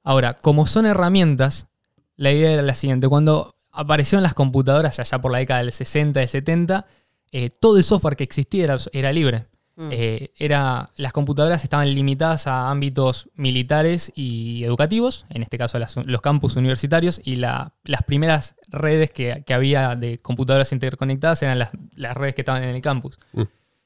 Ahora, 0.08 0.40
como 0.40 0.66
son 0.66 0.86
herramientas, 0.86 1.68
la 2.16 2.32
idea 2.32 2.52
era 2.54 2.62
la 2.62 2.76
siguiente. 2.76 3.10
Cuando 3.10 3.56
aparecieron 3.72 4.24
las 4.24 4.34
computadoras 4.34 5.00
allá 5.00 5.20
por 5.20 5.32
la 5.32 5.40
década 5.40 5.62
del 5.62 5.74
60 5.74 6.24
y 6.24 6.28
70, 6.28 6.86
eh, 7.34 7.50
todo 7.60 7.76
el 7.78 7.84
software 7.84 8.16
que 8.16 8.24
existía 8.24 8.64
era, 8.64 8.78
era 8.94 9.12
libre. 9.12 9.48
Mm. 9.76 9.90
Eh, 9.92 10.32
era, 10.38 10.92
las 10.96 11.12
computadoras 11.12 11.64
estaban 11.64 11.94
limitadas 11.94 12.48
a 12.48 12.72
ámbitos 12.72 13.30
militares 13.36 14.12
y 14.16 14.64
educativos, 14.64 15.26
en 15.30 15.44
este 15.44 15.58
caso 15.58 15.78
las- 15.78 15.98
los 15.98 16.22
campus 16.22 16.56
universitarios, 16.56 17.20
y 17.24 17.36
la- 17.36 17.74
las 17.84 18.02
primeras 18.04 18.56
redes 18.70 19.12
que, 19.12 19.44
que 19.46 19.54
había 19.54 19.96
de 19.98 20.20
computadoras 20.20 20.72
interconectadas 20.72 21.44
eran 21.44 21.60
las, 21.60 21.72
las 21.96 22.16
redes 22.16 22.34
que 22.34 22.42
estaban 22.42 22.64
en 22.64 22.76
el 22.76 22.82
campus. 22.82 23.20
Mm. 23.34 23.42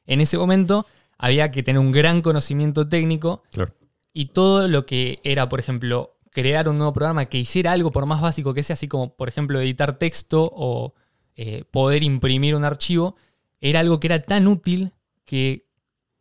En 0.06 0.22
ese 0.22 0.38
momento 0.38 0.86
había 1.18 1.52
que 1.52 1.64
tener 1.64 1.80
un 1.80 1.92
gran 1.92 2.22
conocimiento 2.22 2.88
técnico 2.88 3.44
Claro. 3.52 3.74
Y 4.14 4.28
todo 4.28 4.68
lo 4.68 4.86
que 4.86 5.20
era, 5.24 5.50
por 5.50 5.60
ejemplo, 5.60 6.18
crear 6.32 6.68
un 6.70 6.78
nuevo 6.78 6.94
programa 6.94 7.26
que 7.26 7.38
hiciera 7.38 7.72
algo 7.72 7.92
por 7.92 8.06
más 8.06 8.22
básico 8.22 8.54
que 8.54 8.64
sea, 8.64 8.74
así 8.74 8.88
como, 8.88 9.16
por 9.16 9.28
ejemplo, 9.28 9.60
editar 9.60 9.98
texto 9.98 10.52
o 10.54 10.94
eh, 11.36 11.66
poder 11.72 12.04
imprimir 12.04 12.56
un 12.56 12.66
archivo, 12.66 13.16
era 13.60 13.80
algo 13.80 14.00
que 14.00 14.08
era 14.08 14.22
tan 14.22 14.48
útil 14.48 14.94
que 15.26 15.68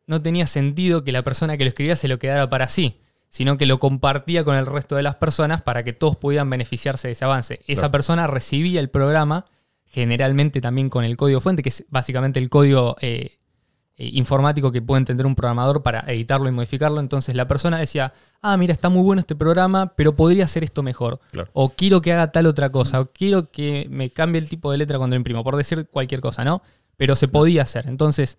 no 0.06 0.23
tenía 0.23 0.47
sentido 0.47 1.04
que 1.04 1.12
la 1.12 1.23
persona 1.23 1.56
que 1.56 1.64
lo 1.64 1.68
escribía 1.68 1.97
se 1.97 2.09
lo 2.09 2.18
quedara 2.18 2.49
para 2.49 2.68
sí, 2.68 3.00
sino 3.28 3.56
que 3.56 3.66
lo 3.66 3.78
compartía 3.78 4.44
con 4.44 4.56
el 4.56 4.66
resto 4.66 4.97
de 4.97 5.02
las 5.02 5.16
personas 5.16 5.62
para 5.62 5.85
que 5.85 5.92
todos 5.92 6.16
pudieran 6.16 6.50
beneficiarse 6.50 7.09
de 7.09 7.12
ese 7.12 7.25
avance. 7.25 7.61
Esa 7.66 7.90
persona 7.90 8.26
recibía 8.26 8.80
el 8.80 8.90
programa, 8.90 9.47
generalmente 9.85 10.61
también 10.61 10.90
con 10.90 11.04
el 11.04 11.16
código 11.16 11.40
fuente, 11.40 11.62
que 11.62 11.68
es 11.68 11.85
básicamente 11.88 12.40
el 12.40 12.50
código 12.50 12.97
eh, 13.00 13.38
informático 14.12 14.73
que 14.73 14.83
puede 14.83 14.99
entender 14.99 15.26
un 15.26 15.35
programador 15.35 15.83
para 15.83 16.00
editarlo 16.09 16.49
y 16.49 16.52
modificarlo. 16.52 17.00
Entonces 17.00 17.35
la 17.35 17.47
persona 17.47 17.78
decía, 17.78 18.12
ah, 18.42 18.57
mira, 18.57 18.73
está 18.73 18.88
muy 18.88 19.02
bueno 19.02 19.21
este 19.21 19.37
programa, 19.37 19.92
pero 19.97 20.14
podría 20.14 20.45
hacer 20.45 20.64
esto 20.64 20.83
mejor. 20.83 21.21
Claro. 21.33 21.50
O 21.52 21.71
quiero 21.71 22.00
que 22.00 22.12
haga 22.12 22.33
tal 22.33 22.47
otra 22.47 22.71
cosa, 22.71 23.00
o 23.00 23.07
quiero 23.07 23.50
que 23.50 23.87
me 23.90 24.11
cambie 24.11 24.40
el 24.40 24.49
tipo 24.49 24.73
de 24.73 24.78
letra 24.78 24.99
cuando 24.99 25.14
lo 25.14 25.19
imprimo, 25.19 25.45
por 25.45 25.57
decir 25.57 25.87
cualquier 25.90 26.21
cosa, 26.21 26.45
¿no? 26.45 26.62
Pero 26.97 27.16
se 27.16 27.28
podía 27.28 27.62
hacer. 27.62 27.87
Entonces, 27.87 28.38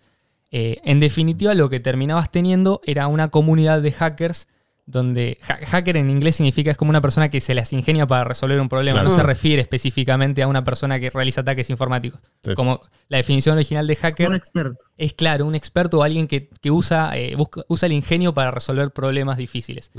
eh, 0.50 0.80
en 0.84 1.00
definitiva, 1.00 1.54
lo 1.54 1.70
que 1.70 1.80
terminabas 1.80 2.30
teniendo 2.30 2.80
era 2.84 3.06
una 3.06 3.28
comunidad 3.28 3.80
de 3.80 3.92
hackers 3.92 4.48
donde 4.84 5.38
ha- 5.48 5.64
hacker 5.66 5.96
en 5.96 6.10
inglés 6.10 6.36
significa 6.36 6.70
es 6.72 6.76
como 6.76 6.90
una 6.90 7.00
persona 7.00 7.28
que 7.28 7.40
se 7.40 7.54
las 7.54 7.72
ingenia 7.72 8.06
para 8.06 8.24
resolver 8.24 8.60
un 8.60 8.68
problema, 8.68 8.96
Claro. 9.00 9.10
no 9.10 9.14
se 9.16 9.22
refiere 9.22 9.62
específicamente 9.62 10.42
a 10.42 10.48
una 10.48 10.64
persona 10.64 10.98
que 10.98 11.08
realiza 11.10 11.42
ataques 11.42 11.70
informáticos. 11.70 12.20
Como 12.56 12.80
la 13.08 13.18
definición 13.18 13.54
original 13.56 13.86
de 13.86 13.96
hacker 13.96 14.28
Un 14.28 14.34
experto. 14.34 14.84
es 14.96 15.12
claro, 15.14 15.46
un 15.46 15.54
experto 15.54 15.98
o 16.00 16.02
alguien 16.02 16.26
que, 16.26 16.48
que 16.60 16.70
usa, 16.70 17.16
eh, 17.16 17.36
busca- 17.36 17.64
usa 17.68 17.86
el 17.86 17.92
ingenio 17.92 18.34
para 18.34 18.50
resolver 18.50 18.90
problemas 18.90 19.36
difíciles. 19.36 19.92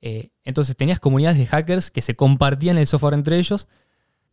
Eh, 0.00 0.30
entonces 0.44 0.76
tenías 0.76 1.00
comunidades 1.00 1.38
de 1.38 1.46
hackers 1.46 1.90
que 1.90 2.02
se 2.02 2.14
compartían 2.16 2.78
el 2.78 2.86
software 2.86 3.14
entre 3.14 3.38
ellos 3.38 3.68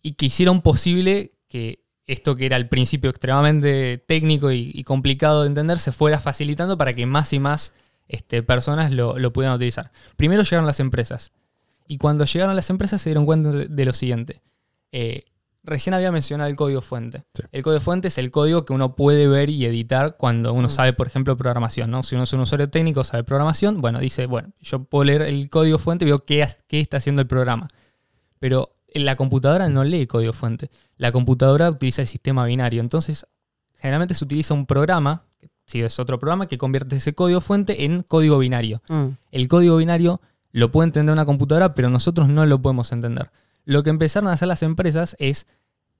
y 0.01 0.13
que 0.13 0.25
hicieron 0.27 0.61
posible 0.61 1.33
que 1.47 1.83
esto 2.07 2.35
que 2.35 2.45
era 2.45 2.55
al 2.57 2.67
principio 2.67 3.09
extremadamente 3.09 3.97
técnico 4.05 4.51
y, 4.51 4.71
y 4.73 4.83
complicado 4.83 5.41
de 5.41 5.47
entender 5.47 5.79
se 5.79 5.91
fuera 5.91 6.19
facilitando 6.19 6.77
para 6.77 6.93
que 6.93 7.05
más 7.05 7.31
y 7.33 7.39
más 7.39 7.73
este, 8.11 8.43
personas 8.43 8.91
lo, 8.91 9.17
lo 9.17 9.31
pudieran 9.33 9.55
utilizar. 9.55 9.91
Primero 10.17 10.43
llegaron 10.43 10.65
las 10.65 10.79
empresas 10.79 11.31
y 11.87 11.97
cuando 11.97 12.25
llegaron 12.25 12.55
las 12.55 12.69
empresas 12.69 13.01
se 13.01 13.09
dieron 13.09 13.25
cuenta 13.25 13.51
de, 13.51 13.67
de 13.67 13.85
lo 13.85 13.93
siguiente. 13.93 14.41
Eh, 14.91 15.23
recién 15.63 15.93
había 15.93 16.11
mencionado 16.11 16.49
el 16.49 16.55
código 16.55 16.81
fuente. 16.81 17.23
Sí. 17.33 17.43
El 17.51 17.63
código 17.63 17.79
fuente 17.79 18.09
es 18.09 18.17
el 18.17 18.29
código 18.29 18.65
que 18.65 18.73
uno 18.73 18.95
puede 18.95 19.27
ver 19.27 19.49
y 19.49 19.65
editar 19.65 20.17
cuando 20.17 20.53
uno 20.53 20.69
sabe, 20.69 20.91
por 20.91 21.07
ejemplo, 21.07 21.37
programación. 21.37 21.89
¿no? 21.89 22.03
Si 22.03 22.15
uno 22.15 22.25
es 22.25 22.33
un 22.33 22.41
usuario 22.41 22.69
técnico, 22.69 23.03
sabe 23.03 23.23
programación, 23.23 23.79
bueno, 23.79 23.99
dice, 23.99 24.25
bueno, 24.25 24.51
yo 24.59 24.83
puedo 24.83 25.05
leer 25.05 25.21
el 25.21 25.49
código 25.49 25.77
fuente 25.77 26.05
y 26.05 26.09
veo 26.09 26.19
qué, 26.19 26.45
qué 26.67 26.81
está 26.81 26.97
haciendo 26.97 27.21
el 27.21 27.27
programa. 27.27 27.69
Pero 28.39 28.73
la 28.93 29.15
computadora 29.15 29.69
no 29.69 29.83
lee 29.83 30.05
código 30.07 30.33
fuente. 30.33 30.69
La 30.97 31.11
computadora 31.11 31.69
utiliza 31.69 32.01
el 32.01 32.09
sistema 32.09 32.43
binario. 32.45 32.81
Entonces, 32.81 33.25
generalmente 33.75 34.15
se 34.15 34.25
utiliza 34.25 34.53
un 34.53 34.65
programa, 34.65 35.23
si 35.71 35.81
es 35.81 35.99
otro 35.99 36.19
programa, 36.19 36.47
que 36.47 36.57
convierte 36.57 36.97
ese 36.97 37.13
código 37.13 37.39
fuente 37.41 37.85
en 37.85 38.03
código 38.03 38.37
binario. 38.37 38.81
Mm. 38.89 39.05
El 39.31 39.47
código 39.47 39.77
binario 39.77 40.19
lo 40.51 40.71
puede 40.71 40.87
entender 40.87 41.13
una 41.13 41.25
computadora, 41.25 41.73
pero 41.75 41.89
nosotros 41.89 42.27
no 42.27 42.45
lo 42.45 42.61
podemos 42.61 42.91
entender. 42.91 43.31
Lo 43.63 43.83
que 43.83 43.89
empezaron 43.89 44.27
a 44.29 44.33
hacer 44.33 44.47
las 44.47 44.63
empresas 44.63 45.15
es 45.19 45.47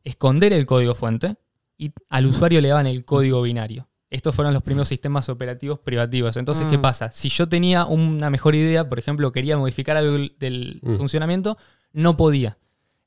esconder 0.04 0.52
el 0.54 0.66
código 0.66 0.96
fuente 0.96 1.36
y 1.78 1.92
al 2.10 2.26
usuario 2.26 2.60
le 2.62 2.70
daban 2.70 2.88
el 2.88 3.06
código 3.06 3.42
binario. 3.42 3.88
Estos 4.10 4.36
fueron 4.36 4.54
los 4.54 4.62
primeros 4.64 4.90
sistemas 4.90 5.30
operativos 5.30 5.80
privativos. 5.80 6.36
Entonces, 6.36 6.66
¿qué 6.70 6.78
Mm. 6.78 6.82
pasa? 6.82 7.12
Si 7.12 7.30
yo 7.30 7.48
tenía 7.48 7.86
una 7.86 8.30
mejor 8.30 8.56
idea, 8.56 8.90
por 8.90 9.00
ejemplo, 9.00 9.32
quería 9.32 9.58
modificar 9.58 9.96
algo 9.96 10.12
del- 10.14 10.36
del 10.38 10.80
Mm. 10.82 10.98
funcionamiento, 10.98 11.58
no 11.94 12.18
podía. 12.18 12.58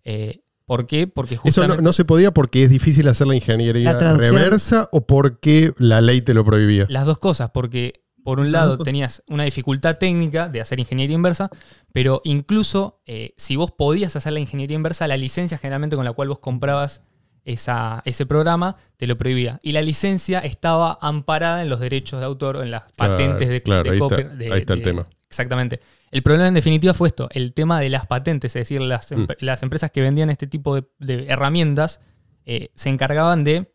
Eh, 0.05 0.41
¿Por 0.67 0.87
qué? 0.87 1.07
Porque 1.07 1.35
Eso 1.35 1.43
justamente... 1.43 1.77
no, 1.83 1.83
no 1.89 1.93
se 1.93 2.05
podía 2.05 2.33
porque 2.33 2.63
es 2.65 2.71
difícil 2.71 3.07
hacer 3.09 3.27
la 3.27 3.35
ingeniería 3.35 3.93
La 3.93 4.15
reversa 4.15 4.89
o 4.93 5.07
porque 5.07 5.73
la 5.79 6.01
ley 6.01 6.23
te 6.23 6.33
lo 6.35 6.45
prohibía. 6.45 6.87
Las 6.89 7.05
dos 7.05 7.19
cosas, 7.19 7.51
porque 7.53 8.03
por 8.23 8.41
un 8.41 8.51
lado 8.53 8.79
tenías 8.79 9.23
una 9.29 9.45
dificultad 9.45 9.99
técnica 9.99 10.49
de 10.49 10.63
hacer 10.63 10.81
ingeniería 10.81 11.15
inversa, 11.15 11.51
pero 11.93 12.23
incluso 12.25 13.03
eh, 13.05 13.35
si 13.37 13.57
vos 13.57 13.73
podías 13.73 14.17
hacer 14.17 14.33
la 14.33 14.41
ingeniería 14.41 14.75
inversa, 14.77 15.07
la 15.07 15.19
licencia 15.19 15.59
generalmente 15.59 15.97
con 15.97 16.07
la 16.07 16.13
cual 16.13 16.29
vos 16.29 16.39
comprabas 16.39 17.03
esa- 17.45 18.01
ese 18.07 18.25
programa 18.25 18.77
te 18.97 19.07
lo 19.07 19.19
prohibía. 19.19 19.59
Y 19.63 19.73
la 19.73 19.83
licencia 19.83 20.39
estaba 20.39 20.97
amparada 21.03 21.61
en 21.61 21.69
los 21.69 21.81
derechos 21.81 22.21
de 22.21 22.25
autor, 22.25 22.57
en 22.63 22.71
las 22.71 22.85
Claro, 22.97 23.17
patentes 23.17 23.49
de, 23.51 23.63
claro, 23.63 23.83
de 23.83 23.91
ahí 23.91 23.97
está- 24.01 24.17
copy- 24.17 24.37
de- 24.39 24.53
ahí 24.55 24.61
está 24.61 24.73
el 24.73 24.79
de- 24.79 24.85
tema. 24.87 25.05
Exactamente. 25.29 25.81
El 26.15 26.23
problema 26.23 26.47
en 26.49 26.55
definitiva 26.55 26.95
fue 26.95 27.09
esto, 27.09 27.29
el 27.33 27.53
tema 27.53 27.81
de 27.81 27.89
las 27.91 28.07
patentes, 28.07 28.55
es 28.55 28.61
decir, 28.61 28.81
las, 28.81 29.11
Mm. 29.11 29.27
las 29.41 29.63
empresas 29.65 29.91
que 29.91 30.01
vendían 30.01 30.31
este 30.31 30.47
tipo 30.47 30.77
de, 30.77 30.85
de 31.01 31.27
herramientas 31.27 32.01
eh, 32.47 32.71
se 32.77 32.89
encargaban 32.89 33.43
de 33.43 33.73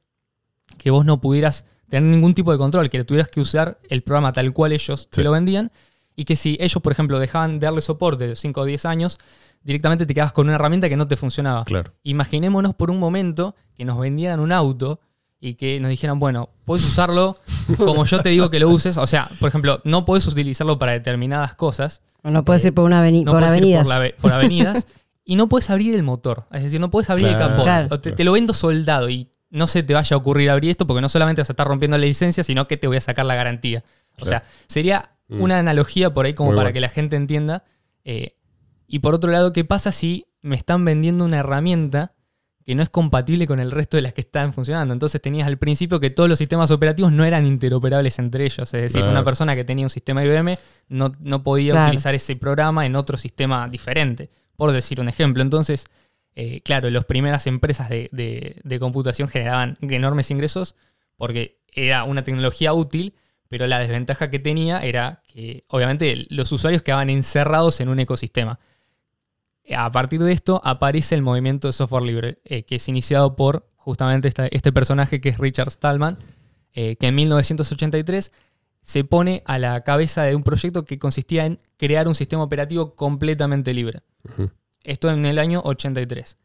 que 0.78 0.90
vos 0.90 1.04
no 1.04 1.20
pudieras 1.20 1.66
tener 1.90 2.10
ningún 2.10 2.34
tipo 2.34 2.52
de 2.52 2.58
control, 2.58 2.90
que 2.90 3.04
tuvieras 3.04 3.28
que 3.28 3.42
usar 3.42 3.80
el 3.90 4.04
programa 4.04 4.32
tal 4.32 4.54
cual 4.54 4.72
ellos 4.72 5.02
Sí. 5.02 5.08
te 5.12 5.24
lo 5.24 5.32
vendían 5.32 5.72
y 6.16 6.24
que 6.26 6.36
si 6.36 6.56
ellos, 6.62 6.82
por 6.82 6.92
ejemplo, 6.94 7.20
dejaban 7.20 7.60
de 7.60 7.66
darle 7.66 7.82
soporte 7.82 8.28
de 8.28 8.36
5 8.36 8.62
o 8.62 8.66
10 8.66 8.86
años, 8.86 9.18
directamente 9.64 10.06
te 10.06 10.14
quedabas 10.14 10.32
con 10.32 10.46
una 10.48 10.56
herramienta 10.56 10.88
que 10.88 10.96
no 10.96 11.08
te 11.10 11.18
funcionaba. 11.18 11.66
Claro. 11.66 11.94
Imaginémonos 12.04 12.74
por 12.76 12.90
un 12.90 13.00
momento 13.00 13.56
que 13.76 13.84
nos 13.84 14.00
vendieran 14.00 14.40
un 14.40 14.52
auto 14.54 15.02
y 15.42 15.56
que 15.56 15.80
nos 15.82 15.90
dijeran, 15.90 16.20
bueno, 16.20 16.50
puedes 16.64 16.86
usarlo 16.86 17.38
como 17.78 18.06
yo 18.06 18.22
te 18.22 18.30
digo 18.30 18.50
que 18.50 18.60
lo 18.60 18.70
uses. 18.70 18.98
O 18.98 19.08
sea, 19.08 19.30
por 19.42 19.50
ejemplo, 19.50 19.82
no 19.84 20.06
puedes 20.06 20.26
utilizarlo 20.28 20.78
para 20.80 20.94
determinadas 20.94 21.56
cosas. 21.56 22.02
No 22.24 22.44
puedes 22.46 22.64
ir 22.66 22.74
por, 22.74 22.86
una 22.86 23.04
aveni- 23.06 23.24
No 23.24 23.32
por 23.32 23.44
avenidas. 23.44 23.84
por, 23.84 23.90
la 23.90 23.96
ave- 24.02 24.16
por 24.20 24.32
avenidas. 24.34 24.88
y 25.26 25.36
no 25.36 25.48
puedes 25.48 25.70
abrir 25.70 25.96
el 25.96 26.04
motor. 26.04 26.46
Es 26.52 26.64
decir, 26.64 26.80
no 26.80 26.90
puedes 26.92 27.10
abrir 27.10 27.28
el 27.28 27.38
capó. 27.38 27.64
Claro. 27.64 28.00
Te, 28.00 28.12
te 28.12 28.24
lo 28.24 28.32
vendo 28.34 28.54
soldado 28.54 29.10
y 29.10 29.30
no 29.52 29.68
se 29.68 29.82
te 29.84 29.94
vaya 29.94 30.16
a 30.16 30.18
ocurrir 30.18 30.50
abrir 30.50 30.72
esto 30.72 30.86
porque 30.88 31.02
no 31.02 31.10
solamente 31.10 31.42
vas 31.42 31.50
a 31.50 31.54
estar 31.54 31.68
rompiendo 31.68 31.98
la 31.98 32.06
licencia, 32.06 32.44
sino 32.44 32.68
que 32.68 32.78
te 32.78 32.88
voy 32.88 32.98
a 32.98 33.02
sacar 33.02 33.26
la 33.26 33.36
garantía. 33.36 33.84
O 34.14 34.26
Claro. 34.26 34.30
sea, 34.30 34.44
sería 34.68 35.12
Mm. 35.28 35.42
una 35.42 35.60
analogía 35.60 36.12
por 36.14 36.26
ahí 36.26 36.34
como 36.34 36.50
Muy 36.50 36.56
para 36.58 36.66
bueno. 36.68 36.74
que 36.74 36.80
la 36.82 36.90
gente 36.90 37.16
entienda. 37.16 37.64
eh, 38.04 38.36
y 38.88 39.00
por 39.00 39.14
otro 39.14 39.30
lado, 39.32 39.54
¿qué 39.54 39.64
pasa 39.64 39.92
si 39.92 40.26
me 40.42 40.56
están 40.56 40.84
vendiendo 40.86 41.24
una 41.26 41.38
herramienta 41.40 42.14
que 42.70 42.76
no 42.76 42.84
es 42.84 42.92
compatible 42.92 43.48
con 43.48 43.60
el 43.60 43.72
resto 43.72 43.98
de 43.98 44.04
las 44.04 44.14
que 44.14 44.22
están 44.22 44.54
funcionando? 44.54 44.94
Entonces 44.94 45.20
tenías 45.20 45.48
al 45.48 45.58
principio 45.58 46.00
que 46.00 46.12
todos 46.12 46.30
los 46.30 46.38
sistemas 46.38 46.70
operativos 46.70 47.12
no 47.12 47.26
eran 47.26 47.48
interoperables 47.48 48.20
entre 48.20 48.46
ellos. 48.46 48.72
Es 48.76 48.82
decir, 48.84 49.02
Claro. 49.02 49.10
una 49.10 49.24
persona 49.24 49.56
que 49.56 49.64
tenía 49.64 49.88
un 49.88 49.90
sistema 49.90 50.24
IBM 50.24 50.56
no, 50.88 51.12
no 51.20 51.42
podía 51.42 51.72
Claro. 51.72 51.88
utilizar 51.88 52.14
ese 52.14 52.36
programa 52.36 52.86
en 52.86 52.96
otro 52.96 53.18
sistema 53.18 53.68
diferente, 53.68 54.30
por 54.56 54.72
decir 54.72 55.00
un 55.02 55.10
ejemplo. 55.10 55.42
Entonces, 55.42 55.86
eh, 56.36 56.62
claro, 56.62 56.92
las 56.92 57.06
primeras 57.06 57.48
empresas 57.48 57.90
de, 57.90 58.08
de- 58.12 58.62
de 58.64 58.80
computación 58.80 59.28
generaban 59.30 59.76
enormes 59.82 60.30
ingresos 60.30 60.76
porque 61.18 61.58
era 61.74 62.04
una 62.04 62.24
tecnología 62.24 62.72
útil, 62.74 63.16
pero 63.48 63.66
la 63.66 63.80
desventaja 63.80 64.30
que 64.30 64.38
tenía 64.38 64.80
era 64.84 65.24
que 65.28 65.64
obviamente 65.70 66.28
los 66.30 66.52
usuarios 66.52 66.84
quedaban 66.84 67.10
encerrados 67.10 67.82
en 67.82 67.90
un 67.90 68.00
ecosistema. 68.00 68.60
A 69.76 69.92
partir 69.92 70.22
de 70.22 70.32
esto 70.32 70.62
aparece 70.64 71.16
el 71.16 71.22
movimiento 71.22 71.68
de 71.68 71.74
software 71.74 72.04
libre, 72.04 72.40
eh, 72.46 72.64
que 72.64 72.76
es 72.76 72.88
iniciado 72.88 73.36
por 73.36 73.68
justamente 73.76 74.28
esta- 74.28 74.48
este 74.48 74.72
personaje 74.72 75.22
que 75.22 75.30
es 75.30 75.38
Richard 75.38 75.72
Stallman, 75.72 76.18
eh, 76.74 76.96
que 76.98 77.08
en 77.08 77.16
1983 77.16 78.32
se 78.82 79.04
pone 79.04 79.44
a 79.46 79.58
la 79.60 79.82
cabeza 79.84 80.24
de 80.24 80.36
un 80.36 80.44
proyecto 80.44 80.86
que 80.86 80.98
consistía 81.00 81.46
en 81.46 81.60
crear 81.78 82.08
un 82.08 82.16
sistema 82.16 82.44
operativo 82.44 82.96
completamente 82.96 83.74
libre. 83.74 84.02
Esto 84.84 85.10
en 85.12 85.26
el 85.26 85.38
año 85.40 85.62
83. 85.66 86.38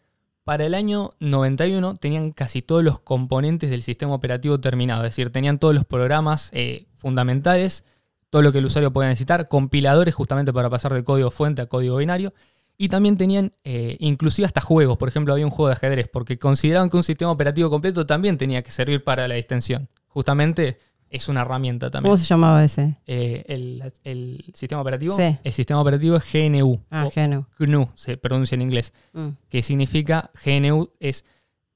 Para 0.42 0.66
el 0.66 0.74
año 0.74 1.10
91 1.20 1.94
tenían 1.94 2.32
casi 2.32 2.60
todos 2.60 2.82
los 2.84 2.98
componentes 3.00 3.70
del 3.70 3.82
sistema 3.82 4.12
operativo 4.14 4.60
terminado, 4.60 5.04
es 5.04 5.10
decir, 5.12 5.30
tenían 5.30 5.58
todos 5.58 5.74
los 5.74 5.84
programas 5.86 6.50
eh, 6.52 6.86
fundamentales, 6.94 7.84
todo 8.28 8.42
lo 8.42 8.52
que 8.52 8.58
el 8.58 8.66
usuario 8.66 8.92
podía 8.92 9.08
necesitar, 9.08 9.48
compiladores 9.48 10.14
justamente 10.14 10.52
para 10.52 10.68
pasar 10.68 10.92
de 10.92 11.04
código 11.04 11.30
fuente 11.30 11.62
a 11.62 11.66
código 11.66 11.96
binario, 11.96 12.34
y 12.76 12.88
también 12.88 13.16
tenían 13.16 13.52
eh, 13.64 13.96
inclusive 14.00 14.46
hasta 14.46 14.60
juegos, 14.60 14.96
por 14.98 15.08
ejemplo 15.08 15.32
había 15.32 15.44
un 15.44 15.50
juego 15.50 15.68
de 15.68 15.74
ajedrez, 15.74 16.08
porque 16.12 16.38
consideraban 16.38 16.90
que 16.90 16.96
un 16.96 17.04
sistema 17.04 17.30
operativo 17.30 17.70
completo 17.70 18.04
también 18.06 18.36
tenía 18.38 18.62
que 18.62 18.70
servir 18.70 19.04
para 19.04 19.28
la 19.28 19.34
distensión. 19.36 19.88
Justamente 20.08 20.78
es 21.10 21.28
una 21.28 21.42
herramienta 21.42 21.90
también. 21.90 22.10
¿Cómo 22.10 22.16
se 22.16 22.24
llamaba 22.24 22.64
ese? 22.64 22.96
Eh, 23.06 23.44
el, 23.48 23.92
el 24.02 24.44
sistema 24.54 24.80
operativo, 24.82 25.16
Sí. 25.16 25.36
el 25.44 25.52
sistema 25.52 25.80
operativo 25.80 26.16
es 26.16 26.24
GNU, 26.32 26.80
Ah, 26.90 27.08
GNU. 27.14 27.46
GNU 27.58 27.88
se 27.94 28.16
pronuncia 28.16 28.56
en 28.56 28.62
inglés 28.62 28.92
Mm. 29.12 29.28
que 29.48 29.62
significa 29.62 30.30
GNU 30.44 30.90
es 30.98 31.24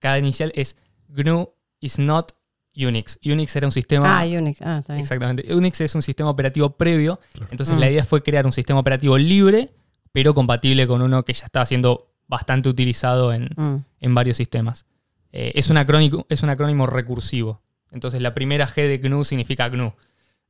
cada 0.00 0.18
inicial 0.18 0.50
es 0.56 0.76
GNU 1.08 1.50
is 1.80 1.98
not 2.00 2.32
Unix. 2.76 3.18
Unix 3.24 3.54
era 3.56 3.66
un 3.66 3.72
sistema 3.72 4.20
Ah, 4.20 4.24
Unix. 4.26 4.60
Ah, 4.62 4.78
está 4.78 4.92
bien. 4.94 5.02
exactamente. 5.02 5.52
Unix 5.54 5.80
es 5.80 5.94
un 5.96 6.02
sistema 6.02 6.30
operativo 6.30 6.70
previo, 6.70 7.18
entonces 7.50 7.74
Mm. 7.76 7.80
la 7.80 7.90
idea 7.90 8.04
fue 8.04 8.22
crear 8.22 8.46
un 8.46 8.52
sistema 8.52 8.78
operativo 8.80 9.16
libre, 9.18 9.70
pero 10.12 10.34
compatible 10.34 10.86
con 10.86 11.02
uno 11.02 11.24
que 11.24 11.32
ya 11.34 11.44
estaba 11.44 11.66
siendo 11.66 12.10
bastante 12.26 12.68
utilizado 12.68 13.32
en, 13.32 13.48
Mm. 13.56 13.84
en 14.00 14.14
varios 14.14 14.36
sistemas. 14.36 14.86
Eh, 15.32 15.52
es, 15.54 15.70
un 15.70 15.76
acrónico, 15.76 16.26
es 16.28 16.42
un 16.42 16.50
acrónimo 16.50 16.86
recursivo. 16.86 17.62
Entonces 17.90 18.20
la 18.20 18.34
primera 18.34 18.66
G 18.68 18.86
de 18.88 18.98
GNU 18.98 19.24
significa 19.24 19.68
GNU. 19.68 19.94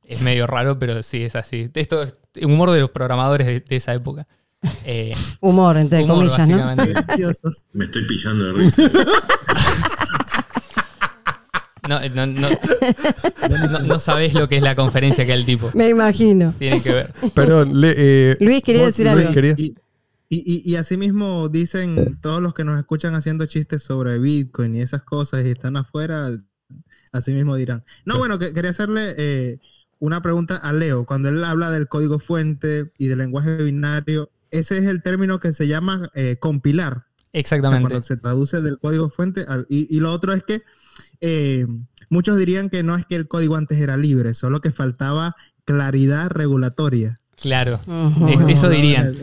Es 0.03 0.21
medio 0.21 0.47
raro, 0.47 0.79
pero 0.79 1.03
sí 1.03 1.23
es 1.23 1.35
así. 1.35 1.69
Esto 1.73 2.03
es 2.03 2.13
humor 2.41 2.71
de 2.71 2.79
los 2.79 2.89
programadores 2.89 3.45
de, 3.47 3.59
de 3.59 3.75
esa 3.75 3.93
época. 3.93 4.27
Eh, 4.83 5.13
Humor, 5.39 5.77
entre 5.77 6.03
humor, 6.03 6.17
comillas, 6.27 6.49
¿no? 6.49 6.75
Me 7.73 7.85
estoy 7.85 8.05
pillando 8.05 8.45
de 8.45 8.53
risa. 8.53 8.81
No, 11.89 11.99
no, 12.09 12.25
no, 12.27 12.49
no, 13.49 13.79
no 13.87 13.99
sabés 13.99 14.33
lo 14.33 14.47
que 14.47 14.57
es 14.57 14.63
la 14.63 14.75
conferencia 14.75 15.25
que 15.25 15.33
el 15.33 15.45
tipo. 15.45 15.71
Me 15.73 15.89
imagino. 15.89 16.53
Tiene 16.59 16.81
que 16.83 16.93
ver. 16.93 17.13
Perdón, 17.33 17.81
le- 17.81 17.95
eh, 17.97 18.37
Luis 18.39 18.61
quería 18.61 18.83
vos, 18.83 18.89
decir 18.95 19.07
Luis, 19.11 19.21
algo. 19.21 19.33
querías- 19.33 19.57
Y, 19.59 19.75
y, 20.29 20.37
y, 20.67 20.71
y 20.71 20.75
asimismo 20.75 21.49
dicen 21.49 22.19
todos 22.21 22.41
los 22.41 22.53
que 22.53 22.63
nos 22.63 22.77
escuchan 22.79 23.15
haciendo 23.15 23.45
chistes 23.47 23.81
sobre 23.83 24.19
Bitcoin 24.19 24.75
y 24.75 24.81
esas 24.81 25.01
cosas 25.01 25.43
y 25.45 25.49
están 25.49 25.77
afuera, 25.77 26.29
asimismo 27.11 27.55
dirán. 27.55 27.83
No, 28.05 28.17
bueno, 28.19 28.37
que, 28.37 28.53
quería 28.53 28.69
hacerle 28.71 29.15
eh, 29.17 29.57
una 29.97 30.21
pregunta 30.21 30.57
a 30.57 30.71
Leo. 30.73 31.05
Cuando 31.05 31.29
él 31.29 31.43
habla 31.43 31.71
del 31.71 31.87
código 31.87 32.19
fuente 32.19 32.91
y 32.99 33.07
del 33.07 33.17
lenguaje 33.17 33.63
binario, 33.63 34.29
ese 34.51 34.77
es 34.77 34.85
el 34.85 35.01
término 35.01 35.39
que 35.39 35.53
se 35.53 35.67
llama 35.67 36.09
eh, 36.13 36.37
compilar. 36.39 36.93
O 36.97 36.99
sea, 36.99 37.39
Exactamente. 37.41 37.89
cuando 37.89 38.01
se 38.05 38.17
traduce 38.17 38.61
del 38.61 38.77
código 38.79 39.09
fuente. 39.09 39.45
al- 39.47 39.65
y, 39.69 39.87
y 39.95 39.99
lo 39.99 40.11
otro 40.11 40.33
es 40.33 40.43
que 40.43 40.61
eh, 41.21 41.65
muchos 42.09 42.37
dirían 42.37 42.69
que 42.69 42.83
no 42.83 42.95
es 42.95 43.05
que 43.05 43.15
el 43.15 43.27
código 43.27 43.55
antes 43.55 43.79
era 43.79 43.97
libre, 43.97 44.33
solo 44.33 44.61
que 44.61 44.71
faltaba 44.71 45.35
claridad 45.65 46.29
regulatoria. 46.29 47.19
Claro. 47.35 47.79
Eso 48.49 48.69
dirían. 48.69 49.15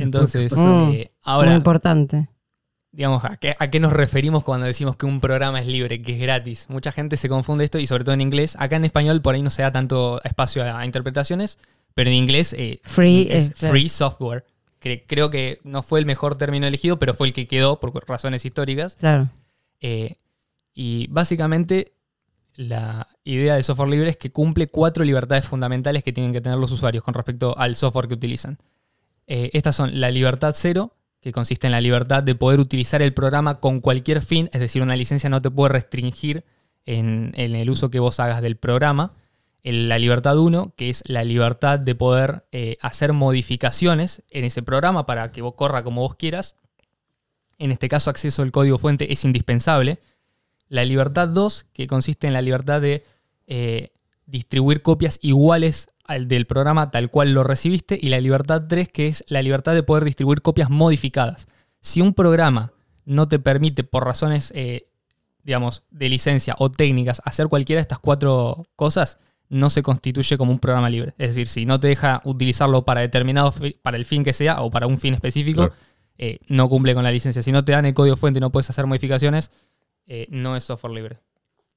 Entonces, 0.00 0.52
eh, 0.52 0.56
Muy 0.56 1.08
ahora, 1.22 1.54
importante. 1.54 2.28
digamos, 2.90 3.24
¿a 3.24 3.36
qué, 3.36 3.54
¿a 3.58 3.70
qué 3.70 3.78
nos 3.78 3.92
referimos 3.92 4.42
cuando 4.42 4.66
decimos 4.66 4.96
que 4.96 5.06
un 5.06 5.20
programa 5.20 5.60
es 5.60 5.66
libre, 5.68 6.02
que 6.02 6.14
es 6.14 6.20
gratis? 6.20 6.66
Mucha 6.68 6.90
gente 6.90 7.16
se 7.16 7.28
confunde 7.28 7.64
esto 7.64 7.78
y 7.78 7.86
sobre 7.86 8.02
todo 8.02 8.14
en 8.14 8.20
inglés. 8.20 8.56
Acá 8.58 8.76
en 8.76 8.84
español 8.84 9.22
por 9.22 9.34
ahí 9.36 9.42
no 9.42 9.50
se 9.50 9.62
da 9.62 9.70
tanto 9.70 10.20
espacio 10.24 10.64
a, 10.64 10.80
a 10.80 10.86
interpretaciones, 10.86 11.58
pero 11.94 12.10
en 12.10 12.16
inglés 12.16 12.52
eh, 12.58 12.80
Free 12.82 13.28
es 13.30 13.52
free 13.54 13.88
software. 13.88 14.44
Que 14.80 15.04
creo 15.06 15.30
que 15.30 15.60
no 15.62 15.84
fue 15.84 16.00
el 16.00 16.06
mejor 16.06 16.36
término 16.36 16.66
elegido, 16.66 16.98
pero 16.98 17.14
fue 17.14 17.28
el 17.28 17.32
que 17.32 17.46
quedó 17.46 17.78
por 17.78 17.92
razones 18.08 18.44
históricas. 18.44 18.96
Claro. 18.96 19.30
Eh, 19.80 20.16
y 20.74 21.06
básicamente 21.08 21.94
la 22.54 23.08
idea 23.24 23.54
del 23.54 23.64
software 23.64 23.88
libre 23.88 24.10
es 24.10 24.16
que 24.16 24.30
cumple 24.30 24.68
cuatro 24.68 25.04
libertades 25.04 25.46
fundamentales 25.46 26.04
que 26.04 26.12
tienen 26.12 26.32
que 26.32 26.40
tener 26.40 26.58
los 26.58 26.72
usuarios 26.72 27.02
con 27.02 27.14
respecto 27.14 27.56
al 27.58 27.76
software 27.76 28.08
que 28.08 28.14
utilizan. 28.14 28.58
Eh, 29.26 29.50
estas 29.52 29.76
son 29.76 30.00
la 30.00 30.10
libertad 30.10 30.54
cero, 30.56 30.96
que 31.20 31.32
consiste 31.32 31.68
en 31.68 31.72
la 31.72 31.80
libertad 31.80 32.22
de 32.22 32.34
poder 32.34 32.60
utilizar 32.60 33.00
el 33.00 33.14
programa 33.14 33.60
con 33.60 33.80
cualquier 33.80 34.20
fin, 34.20 34.50
es 34.52 34.60
decir, 34.60 34.82
una 34.82 34.96
licencia 34.96 35.30
no 35.30 35.40
te 35.40 35.50
puede 35.50 35.72
restringir 35.72 36.44
en, 36.84 37.32
el 37.36 37.70
uso 37.70 37.90
que 37.90 38.00
vos 38.00 38.18
hagas 38.20 38.42
del 38.42 38.56
programa. 38.56 39.14
La 39.62 39.98
libertad 39.98 40.36
1, 40.36 40.74
que 40.76 40.90
es 40.90 41.04
la 41.06 41.22
libertad 41.22 41.78
de 41.78 41.94
poder 41.94 42.44
eh, 42.50 42.76
hacer 42.80 43.12
modificaciones 43.12 44.24
en 44.30 44.44
ese 44.44 44.62
programa 44.62 45.06
para 45.06 45.30
que 45.30 45.42
vos 45.42 45.54
corra 45.54 45.84
como 45.84 46.00
vos 46.00 46.16
quieras. 46.16 46.56
En 47.58 47.70
este 47.70 47.88
caso, 47.88 48.10
acceso 48.10 48.42
al 48.42 48.50
código 48.50 48.78
fuente 48.78 49.12
es 49.12 49.24
indispensable. 49.24 50.00
La 50.72 50.86
libertad 50.86 51.28
2, 51.28 51.66
que 51.74 51.86
consiste 51.86 52.26
en 52.26 52.32
la 52.32 52.40
libertad 52.40 52.80
de 52.80 53.04
eh, 53.46 53.90
distribuir 54.24 54.80
copias 54.80 55.18
iguales 55.20 55.88
al 56.04 56.28
del 56.28 56.46
programa 56.46 56.90
tal 56.90 57.10
cual 57.10 57.34
lo 57.34 57.44
recibiste. 57.44 57.98
Y 58.00 58.08
la 58.08 58.18
libertad 58.20 58.62
3, 58.66 58.88
que 58.88 59.06
es 59.06 59.22
la 59.28 59.42
libertad 59.42 59.74
de 59.74 59.82
poder 59.82 60.06
distribuir 60.06 60.40
copias 60.40 60.70
modificadas. 60.70 61.46
Si 61.82 62.00
un 62.00 62.14
programa 62.14 62.72
no 63.04 63.28
te 63.28 63.38
permite, 63.38 63.84
por 63.84 64.06
razones, 64.06 64.50
eh, 64.56 64.86
digamos, 65.42 65.82
de 65.90 66.08
licencia 66.08 66.54
o 66.58 66.70
técnicas, 66.70 67.20
hacer 67.26 67.48
cualquiera 67.48 67.80
de 67.80 67.82
estas 67.82 67.98
cuatro 67.98 68.66
cosas, 68.74 69.18
no 69.50 69.68
se 69.68 69.82
constituye 69.82 70.38
como 70.38 70.52
un 70.52 70.58
programa 70.58 70.88
libre. 70.88 71.12
Es 71.18 71.28
decir, 71.28 71.48
si 71.48 71.66
no 71.66 71.80
te 71.80 71.88
deja 71.88 72.22
utilizarlo 72.24 72.86
para 72.86 73.02
determinado, 73.02 73.52
para 73.82 73.98
el 73.98 74.06
fin 74.06 74.24
que 74.24 74.32
sea 74.32 74.62
o 74.62 74.70
para 74.70 74.86
un 74.86 74.96
fin 74.96 75.12
específico, 75.12 75.66
Claro. 75.66 75.74
eh, 76.16 76.38
no 76.48 76.70
cumple 76.70 76.94
con 76.94 77.04
la 77.04 77.10
licencia. 77.12 77.42
Si 77.42 77.52
no 77.52 77.62
te 77.62 77.72
dan 77.72 77.84
el 77.84 77.92
código 77.92 78.16
fuente 78.16 78.38
y 78.38 78.40
no 78.40 78.50
puedes 78.50 78.70
hacer 78.70 78.86
modificaciones, 78.86 79.50
eh, 80.06 80.26
no 80.30 80.56
es 80.56 80.64
software 80.64 80.94
libre. 80.94 81.20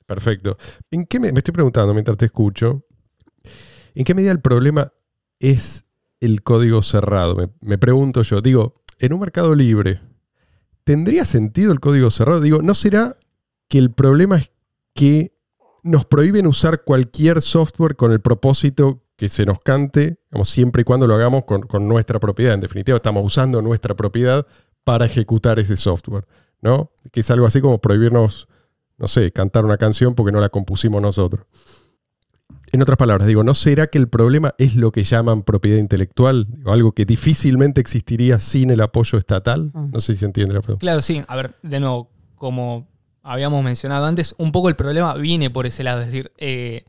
Perfecto. 0.05 0.57
¿En 0.91 1.05
qué 1.05 1.19
me, 1.19 1.29
estoy 1.29 1.53
preguntando 1.53 1.93
mientras 1.93 2.17
te 2.17 2.25
escucho? 2.25 2.85
¿En 3.93 4.03
qué 4.03 4.13
medida 4.13 4.31
el 4.31 4.41
problema 4.41 4.91
es 5.39 5.85
el 6.19 6.43
código 6.43 6.81
cerrado? 6.81 7.51
Me, 7.61 7.77
pregunto 7.77 8.21
yo. 8.21 8.41
Digo, 8.41 8.83
en 8.99 9.13
un 9.13 9.19
mercado 9.19 9.55
libre, 9.55 10.01
¿tendría 10.83 11.25
sentido 11.25 11.71
el 11.71 11.79
código 11.79 12.11
cerrado? 12.11 12.41
Digo, 12.41 12.61
¿no 12.61 12.75
será 12.75 13.17
que 13.67 13.77
el 13.79 13.91
problema 13.91 14.38
es 14.38 14.51
que 14.93 15.35
nos 15.83 16.05
prohíben 16.05 16.47
usar 16.47 16.83
cualquier 16.83 17.41
software 17.41 17.95
con 17.95 18.11
el 18.11 18.21
propósito 18.21 19.03
que 19.15 19.29
se 19.29 19.45
nos 19.45 19.59
cante, 19.59 20.19
siempre 20.43 20.81
y 20.81 20.83
cuando 20.83 21.07
lo 21.07 21.15
hagamos 21.15 21.45
con, 21.45 21.61
con 21.61 21.88
nuestra 21.88 22.19
propiedad? 22.19 22.53
En 22.53 22.59
definitiva, 22.59 22.97
estamos 22.97 23.23
usando 23.25 23.61
nuestra 23.61 23.95
propiedad 23.95 24.45
para 24.83 25.05
ejecutar 25.05 25.59
ese 25.59 25.75
software, 25.75 26.25
¿no? 26.65 26.91
Que 27.13 27.21
es 27.21 27.32
algo 27.32 27.45
así 27.45 27.62
como 27.62 27.80
prohibirnos 27.80 28.49
no 28.97 29.08
sé, 29.08 29.32
cantar 29.32 29.65
una 29.65 29.78
canción 29.78 30.15
porque 30.15 30.32
no 30.32 30.39
la 30.39 30.49
compusimos 30.49 31.01
nosotros. 31.01 31.45
En 32.71 32.82
otras 32.82 32.97
palabras, 32.97 33.28
digo, 33.28 33.43
¿no 33.43 33.54
será 33.54 33.88
que 33.88 33.97
el 33.97 34.10
problema 34.10 34.54
es 34.58 34.75
lo 34.75 34.91
que 34.91 35.04
llaman 35.04 35.43
propiedad 35.43 35.78
intelectual? 35.78 36.47
Algo 36.65 36.91
que 36.91 37.06
difícilmente 37.06 37.80
existiría 37.80 38.39
sin 38.39 38.69
el 38.71 38.82
apoyo 38.82 39.17
estatal. 39.17 39.71
Mm. 39.73 39.91
No 39.93 39.99
sé 39.99 40.13
si 40.13 40.19
se 40.19 40.25
entiende 40.25 40.54
la 40.54 40.62
pregunta. 40.62 40.82
Claro, 40.82 41.01
sí. 41.01 41.21
A 41.28 41.36
ver, 41.36 41.51
de 41.62 41.80
nuevo, 41.80 42.10
como 42.36 42.88
habíamos 43.21 43.63
mencionado 43.63 44.06
antes, 44.06 44.36
un 44.38 44.51
poco 44.51 44.69
el 44.69 44.75
problema 44.75 45.13
viene 45.15 45.49
por 45.49 45.65
ese 45.65 45.84
lado. 45.84 46.01
Es 46.01 46.08
decir, 46.08 46.32
eh, 46.38 46.84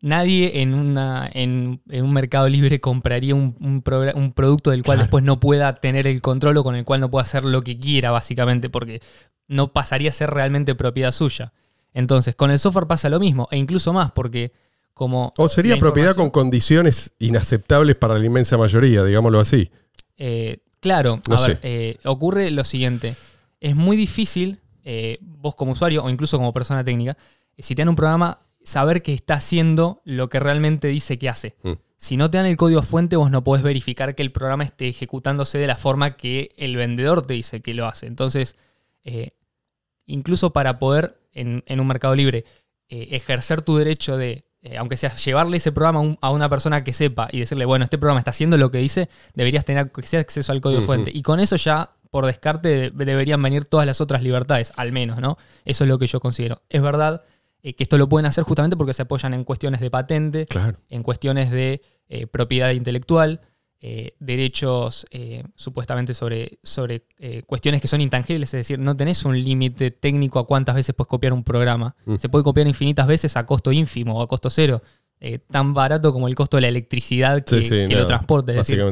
nadie 0.00 0.60
en, 0.62 0.74
una, 0.74 1.28
en, 1.32 1.80
en 1.88 2.04
un 2.04 2.12
mercado 2.12 2.48
libre 2.48 2.80
compraría 2.80 3.34
un, 3.34 3.56
un 3.60 4.32
producto 4.32 4.70
del 4.70 4.82
cual 4.82 4.96
Claro. 4.96 5.02
después 5.06 5.24
no 5.24 5.40
pueda 5.40 5.74
tener 5.74 6.06
el 6.06 6.20
control 6.22 6.56
o 6.58 6.64
con 6.64 6.76
el 6.76 6.84
cual 6.84 7.00
no 7.00 7.10
pueda 7.10 7.24
hacer 7.24 7.44
lo 7.44 7.62
que 7.62 7.78
quiera, 7.78 8.10
básicamente, 8.10 8.70
porque 8.70 9.00
no 9.48 9.72
pasaría 9.72 10.10
a 10.10 10.12
ser 10.12 10.30
realmente 10.30 10.74
propiedad 10.74 11.10
suya. 11.12 11.52
Entonces, 11.94 12.34
con 12.36 12.50
el 12.50 12.58
software 12.58 12.86
pasa 12.86 13.08
lo 13.08 13.18
mismo, 13.18 13.48
e 13.50 13.56
incluso 13.56 13.92
más, 13.92 14.12
porque 14.12 14.52
como... 14.94 15.32
O 15.38 15.48
sería 15.48 15.76
propiedad 15.78 16.14
con 16.14 16.30
condiciones 16.30 17.12
inaceptables 17.18 17.96
para 17.96 18.18
la 18.18 18.24
inmensa 18.26 18.56
mayoría, 18.56 19.02
digámoslo 19.04 19.40
así. 19.40 19.70
Eh, 20.16 20.58
claro, 20.80 21.20
No 21.28 21.36
a 21.36 21.46
ver, 21.46 21.58
eh, 21.62 21.96
ocurre 22.04 22.50
lo 22.50 22.62
siguiente. 22.64 23.16
Es 23.60 23.74
muy 23.74 23.96
difícil, 23.96 24.60
eh, 24.84 25.18
vos 25.20 25.54
como 25.54 25.72
usuario 25.72 26.04
o 26.04 26.10
incluso 26.10 26.36
como 26.36 26.52
persona 26.52 26.84
técnica, 26.84 27.16
si 27.56 27.74
te 27.74 27.82
dan 27.82 27.88
un 27.88 27.96
programa, 27.96 28.38
saber 28.68 29.02
que 29.02 29.12
está 29.14 29.34
haciendo 29.34 30.00
lo 30.04 30.28
que 30.28 30.40
realmente 30.40 30.88
dice 30.88 31.18
que 31.18 31.28
hace. 31.28 31.56
Mm. 31.62 31.72
Si 31.96 32.16
no 32.16 32.30
te 32.30 32.38
dan 32.38 32.46
el 32.46 32.56
código 32.56 32.82
fuente, 32.82 33.16
vos 33.16 33.30
no 33.30 33.42
podés 33.42 33.62
verificar 33.64 34.14
que 34.14 34.22
el 34.22 34.30
programa 34.30 34.62
esté 34.64 34.88
ejecutándose 34.88 35.58
de 35.58 35.66
la 35.66 35.76
forma 35.76 36.16
que 36.16 36.50
el 36.56 36.76
vendedor 36.76 37.22
te 37.26 37.34
dice 37.34 37.60
que 37.60 37.74
lo 37.74 37.86
hace. 37.86 38.06
Entonces, 38.06 38.56
eh, 39.04 39.30
incluso 40.06 40.52
para 40.52 40.78
poder 40.78 41.18
en, 41.32 41.62
en 41.66 41.80
un 41.80 41.86
mercado 41.86 42.14
libre 42.14 42.44
eh, 42.88 43.08
ejercer 43.12 43.62
tu 43.62 43.76
derecho 43.76 44.16
de, 44.16 44.44
eh, 44.62 44.76
aunque 44.78 44.96
sea 44.96 45.14
llevarle 45.16 45.56
ese 45.56 45.72
programa 45.72 45.98
a, 45.98 46.02
un- 46.02 46.18
a 46.20 46.30
una 46.30 46.48
persona 46.48 46.84
que 46.84 46.92
sepa 46.92 47.28
y 47.32 47.40
decirle, 47.40 47.64
bueno, 47.64 47.84
este 47.84 47.98
programa 47.98 48.20
está 48.20 48.30
haciendo 48.30 48.56
lo 48.56 48.70
que 48.70 48.78
dice, 48.78 49.08
deberías 49.34 49.64
tener 49.64 49.90
acceso 50.18 50.52
al 50.52 50.60
código 50.60 50.82
fuente. 50.82 51.10
Y 51.14 51.22
con 51.22 51.40
eso 51.40 51.56
ya, 51.56 51.90
por 52.10 52.26
descarte, 52.26 52.68
de- 52.68 52.90
deberían 53.04 53.42
venir 53.42 53.64
todas 53.64 53.86
las 53.86 54.00
otras 54.00 54.22
libertades, 54.22 54.72
al 54.76 54.92
menos, 54.92 55.20
¿no? 55.20 55.36
Eso 55.64 55.84
es 55.84 55.88
lo 55.88 55.98
que 55.98 56.06
yo 56.06 56.20
considero. 56.20 56.62
Es 56.70 56.80
verdad, 56.80 57.22
eh, 57.62 57.74
que 57.74 57.82
esto 57.82 57.98
lo 57.98 58.08
pueden 58.08 58.26
hacer 58.26 58.44
justamente 58.44 58.76
porque 58.76 58.94
se 58.94 59.02
apoyan 59.02 59.34
en 59.34 59.44
cuestiones 59.44 59.80
de 59.80 59.90
patente, 59.90 60.46
Claro. 60.46 60.78
en 60.90 61.02
cuestiones 61.02 61.50
de 61.50 61.82
eh, 62.08 62.26
propiedad 62.26 62.70
intelectual, 62.70 63.40
eh, 63.80 64.14
derechos 64.18 65.06
supuestamente 65.54 66.12
sobre, 66.12 66.58
sobre 66.64 67.04
cuestiones 67.46 67.80
que 67.80 67.86
son 67.86 68.00
intangibles, 68.00 68.52
es 68.52 68.58
decir, 68.58 68.78
no 68.78 68.96
tenés 68.96 69.24
un 69.24 69.40
límite 69.40 69.92
técnico 69.92 70.40
a 70.40 70.46
cuántas 70.46 70.74
veces 70.74 70.94
puedes 70.96 71.08
copiar 71.08 71.32
un 71.32 71.44
programa. 71.44 71.94
Mm. 72.04 72.16
Se 72.16 72.28
puede 72.28 72.42
copiar 72.42 72.66
infinitas 72.66 73.06
veces 73.06 73.36
a 73.36 73.46
costo 73.46 73.70
ínfimo 73.70 74.18
o 74.18 74.22
a 74.22 74.26
costo 74.26 74.50
cero, 74.50 74.82
tan 75.50 75.74
barato 75.74 76.12
como 76.12 76.26
el 76.28 76.34
costo 76.34 76.56
de 76.56 76.62
la 76.62 76.68
electricidad 76.68 77.44
que, 77.44 77.62
Sí, 77.62 77.64
sí, 77.64 77.86
que 77.88 77.94
no, 77.94 78.00
lo 78.00 78.06
transporta, 78.06 78.52
es 78.52 78.58
decir, 78.58 78.82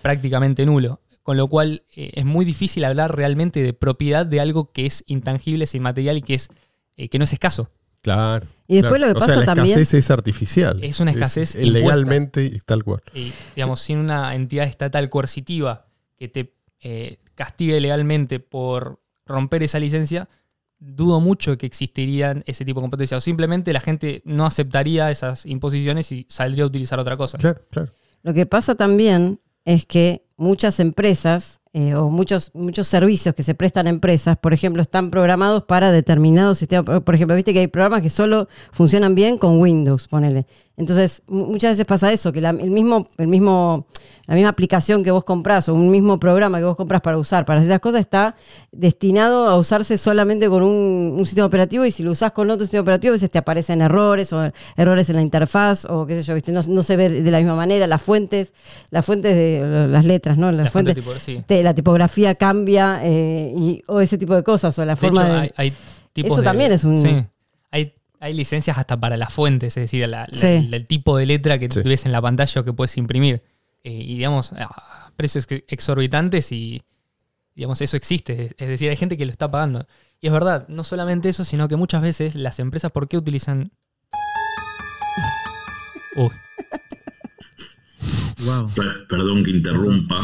prácticamente 0.00 0.66
nulo. 0.66 1.00
Con 1.22 1.36
lo 1.36 1.46
cual 1.48 1.84
eh, 1.94 2.10
es 2.14 2.24
muy 2.24 2.44
difícil 2.44 2.84
hablar 2.84 3.16
realmente 3.16 3.62
de 3.62 3.72
propiedad 3.72 4.26
de 4.26 4.40
algo 4.40 4.72
que 4.72 4.86
es 4.86 5.04
intangible, 5.06 5.64
es 5.64 5.74
inmaterial 5.74 6.16
y 6.16 6.22
que, 6.22 6.34
es, 6.34 6.48
eh, 6.96 7.08
que 7.08 7.18
no 7.18 7.24
es 7.24 7.32
escaso. 7.32 7.70
Claro. 8.02 8.46
Y 8.68 8.76
después 8.76 8.98
claro. 8.98 9.12
lo 9.14 9.18
que 9.18 9.24
o 9.24 9.26
sea, 9.26 9.34
pasa 9.36 9.40
la 9.40 9.54
también- 9.54 9.78
escasez 9.78 9.94
es 9.94 10.10
artificial. 10.10 10.82
Es 10.82 11.00
una 11.00 11.12
escasez 11.12 11.54
Es 11.54 11.68
legalmente 11.68 12.44
y 12.44 12.58
tal 12.60 12.84
cual. 12.84 13.02
y, 13.14 13.32
digamos, 13.54 13.80
sin 13.80 13.98
una 13.98 14.34
entidad 14.34 14.66
estatal 14.66 15.08
coercitiva 15.08 15.86
que 16.16 16.28
te 16.28 16.54
eh, 16.80 17.16
castigue 17.34 17.80
legalmente 17.80 18.40
por 18.40 19.00
romper 19.24 19.62
esa 19.62 19.78
licencia, 19.78 20.28
dudo 20.78 21.20
mucho 21.20 21.56
que 21.56 21.66
existirían 21.66 22.42
ese 22.46 22.64
tipo 22.64 22.80
de 22.80 22.84
competencias. 22.84 23.18
O 23.18 23.20
simplemente 23.20 23.72
la 23.72 23.80
gente 23.80 24.20
no 24.24 24.46
aceptaría 24.46 25.10
esas 25.12 25.46
imposiciones 25.46 26.10
y 26.10 26.26
saldría 26.28 26.64
a 26.64 26.66
utilizar 26.66 26.98
otra 26.98 27.16
cosa. 27.16 27.38
Claro, 27.38 27.60
claro. 27.70 27.92
Lo 28.22 28.34
que 28.34 28.46
pasa 28.46 28.74
también 28.74 29.40
es 29.64 29.86
que 29.86 30.24
muchas 30.36 30.80
empresas 30.80 31.60
eh, 31.74 31.94
o 31.94 32.10
muchos, 32.10 32.50
muchos 32.54 32.86
servicios 32.86 33.34
que 33.34 33.42
se 33.42 33.54
prestan 33.54 33.86
a 33.86 33.90
empresas, 33.90 34.36
por 34.36 34.52
ejemplo, 34.52 34.82
están 34.82 35.10
programados 35.10 35.64
para 35.64 35.90
determinados 35.90 36.58
sistemas. 36.58 37.00
Por 37.00 37.14
ejemplo, 37.14 37.34
viste 37.34 37.54
que 37.54 37.60
hay 37.60 37.68
programas 37.68 38.02
que 38.02 38.10
solo 38.10 38.46
funcionan 38.72 39.14
bien 39.14 39.38
con 39.38 39.58
Windows, 39.58 40.06
ponele. 40.08 40.46
Entonces, 40.76 41.22
mu- 41.28 41.46
muchas 41.46 41.72
veces 41.72 41.86
pasa 41.86 42.12
eso, 42.12 42.30
que 42.32 42.40
la, 42.42 42.50
el 42.50 42.70
mismo, 42.70 43.06
el 43.16 43.26
mismo, 43.26 43.86
la 44.26 44.34
misma 44.34 44.50
aplicación 44.50 45.02
que 45.04 45.10
vos 45.10 45.24
comprás 45.24 45.68
o 45.68 45.74
un 45.74 45.90
mismo 45.90 46.18
programa 46.18 46.58
que 46.58 46.64
vos 46.64 46.76
compras 46.76 47.00
para 47.00 47.16
usar, 47.18 47.46
para 47.46 47.62
esas 47.62 47.80
cosas, 47.80 48.00
está 48.00 48.34
destinado 48.70 49.48
a 49.48 49.56
usarse 49.56 49.96
solamente 49.96 50.48
con 50.50 50.62
un, 50.62 51.14
un 51.18 51.24
sistema 51.26 51.46
operativo 51.46 51.86
y 51.86 51.90
si 51.90 52.02
lo 52.02 52.10
usás 52.10 52.32
con 52.32 52.50
otro 52.50 52.64
sistema 52.66 52.82
operativo, 52.82 53.12
a 53.12 53.16
veces 53.16 53.30
te 53.30 53.38
aparecen 53.38 53.80
errores 53.80 54.30
o 54.32 54.50
errores 54.76 55.08
en 55.08 55.16
la 55.16 55.22
interfaz 55.22 55.86
o 55.86 56.04
qué 56.06 56.16
sé 56.16 56.22
yo, 56.22 56.34
¿viste? 56.34 56.52
No, 56.52 56.60
no 56.66 56.82
se 56.82 56.96
ve 56.96 57.08
de 57.08 57.30
la 57.30 57.38
misma 57.38 57.54
manera. 57.54 57.86
Las 57.86 58.02
fuentes, 58.02 58.52
las 58.90 59.04
fuentes 59.06 59.34
de 59.34 59.86
las 59.88 60.04
letras, 60.04 60.21
¿no? 60.38 60.50
Las 60.52 60.66
La 60.66 60.70
fuente 60.70 60.94
fuentes, 61.00 61.24
tipo- 61.24 61.38
sí. 61.40 61.44
te- 61.46 61.62
la 61.62 61.74
tipografía 61.74 62.34
cambia 62.34 63.00
eh, 63.02 63.52
y, 63.56 63.82
o 63.88 64.00
ese 64.00 64.18
tipo 64.18 64.34
de 64.34 64.42
cosas 64.42 64.78
o 64.78 64.84
la 64.84 64.92
De 64.92 64.96
forma 64.96 65.22
hecho, 65.24 65.32
de... 65.34 65.40
hay, 65.40 65.50
hay 65.56 65.72
tipos 66.12 66.32
Eso 66.32 66.40
de- 66.40 66.44
también 66.44 66.72
es 66.72 66.84
un- 66.84 66.96
Sí. 66.96 67.24
Hay, 67.70 67.94
hay 68.20 68.34
licencias 68.34 68.76
hasta 68.78 68.98
para 69.00 69.16
las 69.16 69.32
fuentes, 69.32 69.76
es 69.76 69.82
decir, 69.84 70.06
la- 70.08 70.26
la- 70.30 70.38
Sí. 70.38 70.46
el, 70.46 70.72
el 70.72 70.86
tipo 70.86 71.16
de 71.16 71.26
letra 71.26 71.58
que 71.58 71.68
Sí. 71.70 71.80
ves 71.80 72.06
en 72.06 72.12
la 72.12 72.22
pantalla 72.22 72.60
o 72.60 72.64
que 72.64 72.72
puedes 72.72 72.96
imprimir. 72.96 73.42
Eh, 73.84 73.90
y 73.92 74.14
digamos, 74.16 74.52
a 74.52 75.10
precios 75.16 75.46
exorbitantes 75.68 76.52
y 76.52 76.82
digamos, 77.54 77.80
eso 77.82 77.96
existe. 77.96 78.44
Es- 78.44 78.54
Es 78.58 78.68
decir, 78.68 78.88
hay 78.90 78.96
gente 78.96 79.16
que 79.16 79.26
lo 79.26 79.32
está 79.32 79.50
pagando. 79.50 79.86
Y 80.20 80.28
es 80.28 80.32
verdad, 80.32 80.66
no 80.68 80.84
solamente 80.84 81.28
eso, 81.28 81.44
sino 81.44 81.66
que 81.68 81.76
muchas 81.76 82.00
veces 82.00 82.34
las 82.36 82.58
empresas, 82.60 82.92
¿por 82.92 83.08
qué 83.08 83.16
utilizan... 83.18 83.72
Uy, 86.16 86.30
Wow. 88.44 88.70
Per- 88.74 89.06
Perdón 89.08 89.44
que 89.44 89.50
interrumpa 89.50 90.20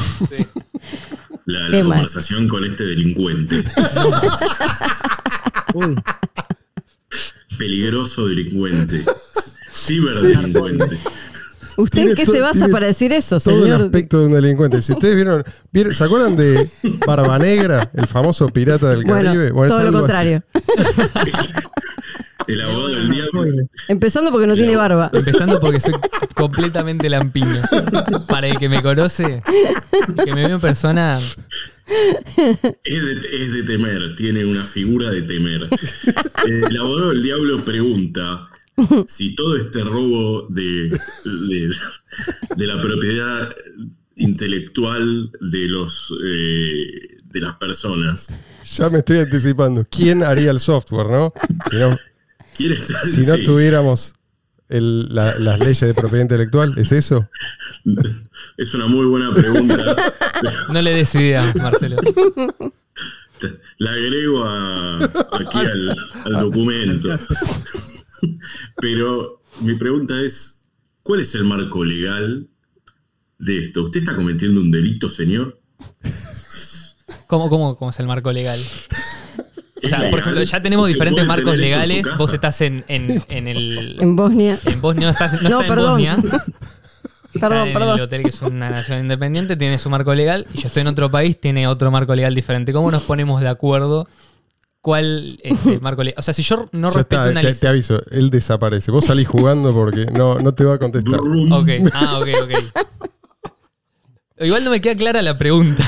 la, 1.46 1.60
la 1.60 1.68
Qué 1.70 1.82
mal. 1.82 1.92
conversación 1.92 2.48
con 2.48 2.64
este 2.64 2.84
delincuente. 2.84 3.64
Uy, 5.74 5.94
Peligroso 7.58 8.26
delincuente. 8.26 9.04
Ciberdelincuente. 9.74 10.98
¿Usted 11.76 12.08
en 12.10 12.14
qué 12.16 12.24
to- 12.26 12.32
se 12.32 12.40
basa 12.40 12.68
para 12.68 12.86
decir 12.88 13.12
eso, 13.12 13.38
Todo 13.38 13.56
el 13.58 13.62
señor? 13.62 13.82
aspecto 13.82 14.18
de 14.20 14.26
un 14.26 14.32
delincuente. 14.32 14.82
Si 14.82 14.92
ustedes 14.92 15.14
vieron, 15.14 15.44
vieron- 15.72 15.94
¿se 15.94 16.02
acuerdan 16.04 16.34
de 16.36 16.68
Barba 17.06 17.38
Negra, 17.38 17.88
el 17.94 18.06
famoso 18.08 18.48
pirata 18.48 18.90
del 18.90 19.04
Bueno, 19.04 19.24
Caribe? 19.30 19.46
es 19.48 19.68
todo 19.68 19.90
lo 19.90 20.00
contrario. 20.00 20.42
El 22.48 22.60
abogado 22.62 22.88
del 22.88 23.10
diablo. 23.10 23.44
Empezando 23.88 24.30
porque 24.30 24.46
no 24.46 24.54
tiene 24.54 24.76
barba. 24.76 25.10
empezando 25.12 25.60
porque 25.60 25.80
soy 25.80 25.94
completamente 26.34 27.08
lampiño. 27.08 27.60
Para 28.28 28.48
el 28.48 28.58
que 28.58 28.68
me 28.68 28.82
conoce, 28.82 29.40
el 30.08 30.24
que 30.24 30.32
me 30.32 30.46
ve 30.46 30.52
en 30.54 30.60
persona, 30.60 31.20
Es 32.84 33.06
de, 33.06 33.44
es 33.44 33.52
de 33.52 33.62
temer, 33.62 34.14
tiene 34.16 34.44
una 34.44 34.62
figura 34.62 35.10
de 35.10 35.22
temer. 35.22 35.62
Eh, 36.46 36.62
El 36.68 36.76
abogado 36.78 37.10
del 37.10 37.22
diablo 37.22 37.64
pregunta 37.64 38.48
si 39.06 39.34
todo 39.34 39.56
este 39.56 39.82
robo 39.82 40.46
de, 40.48 40.90
de, 41.24 41.70
de 42.56 42.66
la 42.66 42.80
propiedad 42.80 43.54
intelectual 44.16 45.30
de 45.40 45.66
los 45.68 46.12
eh, 46.24 47.16
de 47.24 47.40
las 47.40 47.54
personas. 47.56 48.32
Ya 48.76 48.88
me 48.90 48.98
estoy 48.98 49.18
anticipando. 49.18 49.86
¿Quién 49.90 50.22
haría 50.22 50.50
el 50.50 50.60
software, 50.60 51.08
no? 51.08 51.32
Si 51.70 51.76
no, 51.76 51.96
¿Quién 52.58 52.72
está- 52.72 53.00
si 53.00 53.20
no 53.26 53.36
sí. 53.36 53.44
tuviéramos 53.44 54.12
el- 54.68 55.08
la- 55.14 55.38
las 55.38 55.58
leyes 55.60 55.80
de 55.80 55.94
propiedad 55.94 56.22
intelectual, 56.24 56.74
¿es 56.76 56.92
eso? 56.92 57.28
Es 58.58 58.74
una 58.74 58.86
muy 58.86 59.06
buena 59.06 59.32
pregunta. 59.34 59.96
no 60.72 60.82
le 60.82 60.94
des 60.94 61.14
idea, 61.14 61.50
Marcelo. 61.56 61.96
La 63.78 63.92
agrego 63.92 64.44
a- 64.44 65.04
aquí 65.04 65.58
al, 65.58 65.96
al 66.24 66.32
documento. 66.40 67.08
Pero 68.80 69.42
mi 69.60 69.74
pregunta 69.74 70.20
es, 70.20 70.64
¿cuál 71.04 71.20
es 71.20 71.34
el 71.36 71.44
marco 71.44 71.84
legal 71.84 72.48
de 73.38 73.58
esto? 73.64 73.84
¿Usted 73.84 74.00
está 74.00 74.16
cometiendo 74.16 74.60
un 74.60 74.72
delito, 74.72 75.08
señor? 75.08 75.60
¿Cómo, 77.28 77.48
cómo, 77.48 77.76
cómo 77.76 77.90
es 77.92 77.98
el 78.00 78.06
marco 78.06 78.32
legal? 78.32 78.60
O 79.82 79.86
¿Es 79.86 79.90
sea, 79.90 80.10
por 80.10 80.18
ejemplo, 80.18 80.42
ya 80.42 80.60
tenemos 80.62 80.84
¿Usted 80.84 80.94
diferentes 80.94 81.26
marcos 81.26 81.54
en 81.54 81.60
legales. 81.60 82.06
Vos 82.16 82.32
estás 82.34 82.60
en, 82.62 82.84
en, 82.88 83.22
en 83.28 83.48
el. 83.48 83.96
En 84.00 84.16
Bosnia. 84.16 84.58
En 84.64 84.80
Bosnia, 84.80 85.06
no 85.06 85.10
estás, 85.12 85.42
no 85.42 85.48
No, 85.48 85.60
estás 85.60 85.68
en 85.70 85.74
perdón. 85.74 85.90
Bosnia. 85.92 86.16
Está 87.34 87.48
Perdón, 87.48 87.62
en 87.62 87.66
el 87.68 87.72
perdón. 87.74 88.00
hotel 88.00 88.22
que 88.22 88.28
es 88.30 88.42
una 88.42 88.70
nación 88.70 89.00
independiente, 89.00 89.56
tiene 89.56 89.78
su 89.78 89.88
marco 89.90 90.14
legal. 90.14 90.46
Y 90.54 90.58
yo 90.58 90.68
estoy 90.68 90.80
en 90.80 90.88
otro 90.88 91.10
país, 91.10 91.40
tiene 91.40 91.68
otro 91.68 91.90
marco 91.90 92.14
legal 92.14 92.34
diferente. 92.34 92.72
¿Cómo 92.72 92.90
nos 92.90 93.02
ponemos 93.02 93.40
de 93.40 93.48
acuerdo? 93.48 94.08
¿Cuál 94.80 95.38
es 95.42 95.66
el 95.66 95.80
marco 95.80 96.02
legal? 96.02 96.18
O 96.18 96.22
sea, 96.22 96.32
si 96.34 96.42
yo 96.42 96.68
no 96.72 96.88
Ya 96.90 96.96
respeto 96.98 97.20
está, 97.22 97.30
una 97.30 97.40
te, 97.40 97.46
te 97.46 97.48
licencia. 97.50 97.70
aviso, 97.70 98.00
él 98.10 98.30
desaparece. 98.30 98.90
Vos 98.90 99.04
salís 99.04 99.28
jugando 99.28 99.72
porque 99.72 100.06
no, 100.06 100.38
no 100.38 100.52
te 100.52 100.64
va 100.64 100.74
a 100.74 100.78
contestar. 100.78 101.20
Ok, 101.52 101.68
ah, 101.92 102.18
ok, 102.20 102.28
ok. 102.44 102.84
Igual 104.40 104.64
no 104.64 104.70
me 104.70 104.80
queda 104.80 104.94
clara 104.96 105.20
la 105.20 105.36
pregunta. 105.36 105.84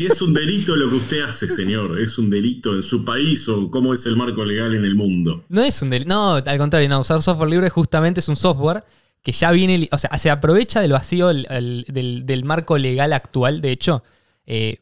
Si 0.00 0.06
es 0.06 0.22
un 0.22 0.32
delito 0.32 0.76
lo 0.76 0.88
que 0.88 0.94
usted 0.94 1.20
hace, 1.20 1.46
señor, 1.46 2.00
¿es 2.00 2.16
un 2.16 2.30
delito 2.30 2.74
en 2.74 2.82
su 2.82 3.04
país 3.04 3.46
o 3.50 3.70
cómo 3.70 3.92
es 3.92 4.06
el 4.06 4.16
marco 4.16 4.46
legal 4.46 4.74
en 4.74 4.86
el 4.86 4.94
mundo? 4.94 5.44
No 5.50 5.60
es 5.62 5.82
un 5.82 5.90
delito. 5.90 6.08
No, 6.08 6.36
al 6.36 6.56
contrario, 6.56 6.88
no. 6.88 7.00
Usar 7.00 7.20
software 7.20 7.50
libre 7.50 7.68
justamente 7.68 8.20
es 8.20 8.28
un 8.30 8.36
software 8.36 8.82
que 9.20 9.32
ya 9.32 9.50
viene. 9.50 9.90
O 9.92 9.98
sea, 9.98 10.16
se 10.16 10.30
aprovecha 10.30 10.80
del 10.80 10.92
vacío 10.92 11.28
el- 11.28 11.46
el- 11.50 12.24
del, 12.24 12.44
marco 12.44 12.78
legal 12.78 13.12
actual, 13.12 13.60
de 13.60 13.72
hecho, 13.72 14.02
eh, 14.46 14.78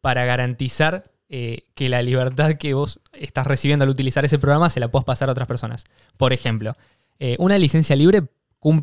para 0.00 0.24
garantizar 0.24 1.08
eh, 1.28 1.66
que 1.76 1.88
la 1.88 2.02
libertad 2.02 2.54
que 2.56 2.74
vos 2.74 2.98
estás 3.12 3.46
recibiendo 3.46 3.84
al 3.84 3.90
utilizar 3.90 4.24
ese 4.24 4.40
programa 4.40 4.70
se 4.70 4.80
la 4.80 4.90
puedas 4.90 5.04
pasar 5.04 5.28
a 5.28 5.32
otras 5.32 5.46
personas. 5.46 5.84
Por 6.16 6.32
ejemplo, 6.32 6.76
eh, 7.20 7.36
una 7.38 7.58
licencia 7.58 7.94
libre 7.94 8.22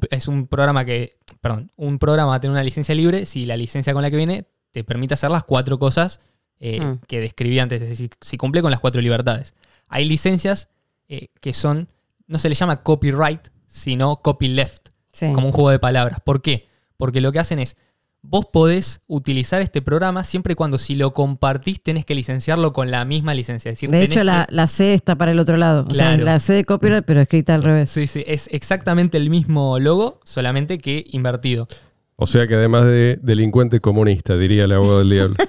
es 0.10 0.28
un 0.30 0.48
programa 0.48 0.86
que. 0.86 1.18
Perdón, 1.42 1.70
un 1.76 2.00
programa 2.00 2.30
va 2.30 2.36
a 2.36 2.40
tener 2.40 2.54
una 2.54 2.64
licencia 2.64 2.96
libre 2.96 3.26
si 3.26 3.46
la 3.46 3.58
licencia 3.58 3.92
con 3.92 4.04
la 4.04 4.10
que 4.10 4.16
viene 4.16 4.46
te 4.76 4.84
permite 4.84 5.14
hacer 5.14 5.32
las 5.32 5.46
cuatro 5.46 5.80
cosas 5.80 6.20
eh, 6.60 6.80
Mm. 6.82 7.00
que 7.08 7.20
describí 7.22 7.60
antes, 7.60 7.82
es 7.82 7.90
decir, 7.90 8.10
si 8.22 8.38
cumple 8.38 8.62
con 8.62 8.72
las 8.72 8.80
cuatro 8.82 9.02
libertades. 9.02 9.54
Hay 9.88 10.06
licencias 10.06 10.70
eh, 11.08 11.28
que 11.40 11.54
son, 11.54 11.88
no 12.28 12.40
se 12.40 12.50
le 12.50 12.56
llama 12.56 12.82
copyright, 12.82 13.48
sino 13.68 14.18
copyleft, 14.22 14.90
Sí. 15.14 15.32
como 15.34 15.48
un 15.48 15.54
juego 15.54 15.70
de 15.70 15.80
palabras. 15.80 16.20
¿Por 16.26 16.42
qué? 16.42 16.68
Porque 16.98 17.22
lo 17.22 17.32
que 17.32 17.40
hacen 17.40 17.60
es, 17.60 17.78
vos 18.22 18.46
podés 18.52 19.02
utilizar 19.08 19.62
este 19.62 19.82
programa 19.82 20.24
siempre 20.24 20.54
y 20.54 20.56
cuando 20.56 20.78
si 20.78 20.96
lo 20.96 21.14
compartís 21.14 21.84
tenés 21.84 22.06
que 22.06 22.16
licenciarlo 22.16 22.74
con 22.74 22.90
la 22.90 23.06
misma 23.06 23.34
licencia. 23.36 23.70
Es 23.70 23.76
decir, 23.78 23.90
De 23.92 24.02
hecho, 24.04 24.24
la, 24.24 24.46
que- 24.50 24.56
la 24.56 24.68
C 24.68 24.94
está 24.94 25.16
para 25.16 25.32
el 25.32 25.40
otro 25.40 25.58
lado. 25.58 25.86
O 25.90 25.94
sea, 25.94 26.18
la 26.18 26.40
C 26.40 26.54
de 26.54 26.66
copyright, 26.66 27.06
pero 27.06 27.22
escrita 27.22 27.54
al 27.54 27.64
revés. 27.64 27.90
Sí, 27.92 28.08
sí, 28.08 28.24
es 28.26 28.50
exactamente 28.52 29.18
el 29.18 29.30
mismo 29.30 29.78
logo, 29.80 30.20
solamente 30.24 30.78
que 30.80 31.06
invertido. 31.12 31.68
O 32.18 32.28
sea 32.28 32.48
que 32.48 32.56
además 32.56 32.86
de 32.86 33.20
delincuente 33.22 33.80
comunista, 33.82 34.38
diría 34.38 34.64
el 34.66 34.72
abogado 34.72 35.00
del 35.00 35.10
diablo. 35.10 35.36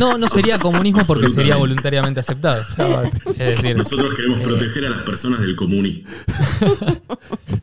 No, 0.00 0.16
no 0.16 0.26
sería 0.28 0.58
comunismo 0.58 1.02
porque 1.06 1.28
sería 1.28 1.56
voluntariamente 1.56 2.18
aceptado. 2.18 2.58
Es 3.36 3.36
decir, 3.36 3.76
Nosotros 3.76 4.14
queremos 4.14 4.40
proteger 4.40 4.86
a 4.86 4.88
las 4.90 5.02
personas 5.02 5.42
del 5.42 5.54
comunismo. 5.56 6.08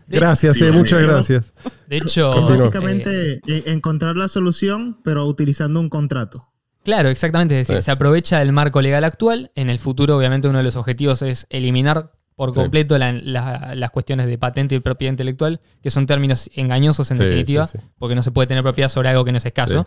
Gracias, 0.08 0.56
Sí, 0.56 0.65
eh, 0.65 0.71
muchas 0.71 1.02
gracias. 1.02 1.54
de 1.88 1.97
hecho, 1.97 2.32
Continúa. 2.32 2.56
eh, 2.56 2.60
Básicamente, 2.60 3.34
e- 3.47 3.63
encontrar 3.71 4.15
la 4.17 4.28
solución, 4.28 5.00
pero 5.04 5.26
utilizando 5.26 5.80
un 5.80 5.89
contrato. 5.89 6.43
Claro, 6.84 7.10
exactamente. 7.10 7.60
Es 7.60 7.67
decir, 7.67 7.82
Sí. 7.82 7.86
se 7.86 7.91
aprovecha 7.91 8.39
del 8.39 8.54
marco 8.54 8.82
legal 8.82 9.04
actual. 9.04 9.52
En 9.56 9.69
el 9.69 9.80
futuro, 9.80 10.15
obviamente, 10.15 10.47
uno 10.47 10.60
de 10.60 10.63
los 10.63 10.76
objetivos 10.76 11.24
es 11.24 11.47
eliminar 11.50 12.12
por 12.36 12.50
Sí. 12.54 12.56
completo 12.60 12.98
la- 12.98 13.12
la- 13.13 13.74
las 13.76 13.91
cuestiones 13.91 14.28
de 14.28 14.38
patente 14.38 14.76
y 14.76 14.80
propiedad 14.80 15.12
intelectual, 15.13 15.60
que 15.82 15.89
son 15.89 16.06
términos 16.08 16.50
engañosos 16.56 17.12
en 17.12 17.17
Sí, 17.17 17.24
definitiva, 17.24 17.67
sí, 17.67 17.78
porque 18.00 18.15
no 18.15 18.24
se 18.24 18.32
puede 18.32 18.48
tener 18.48 18.63
propiedad 18.63 18.89
sobre 18.89 19.10
algo 19.10 19.24
que 19.26 19.32
no 19.32 19.38
es 19.38 19.46
escaso. 19.46 19.86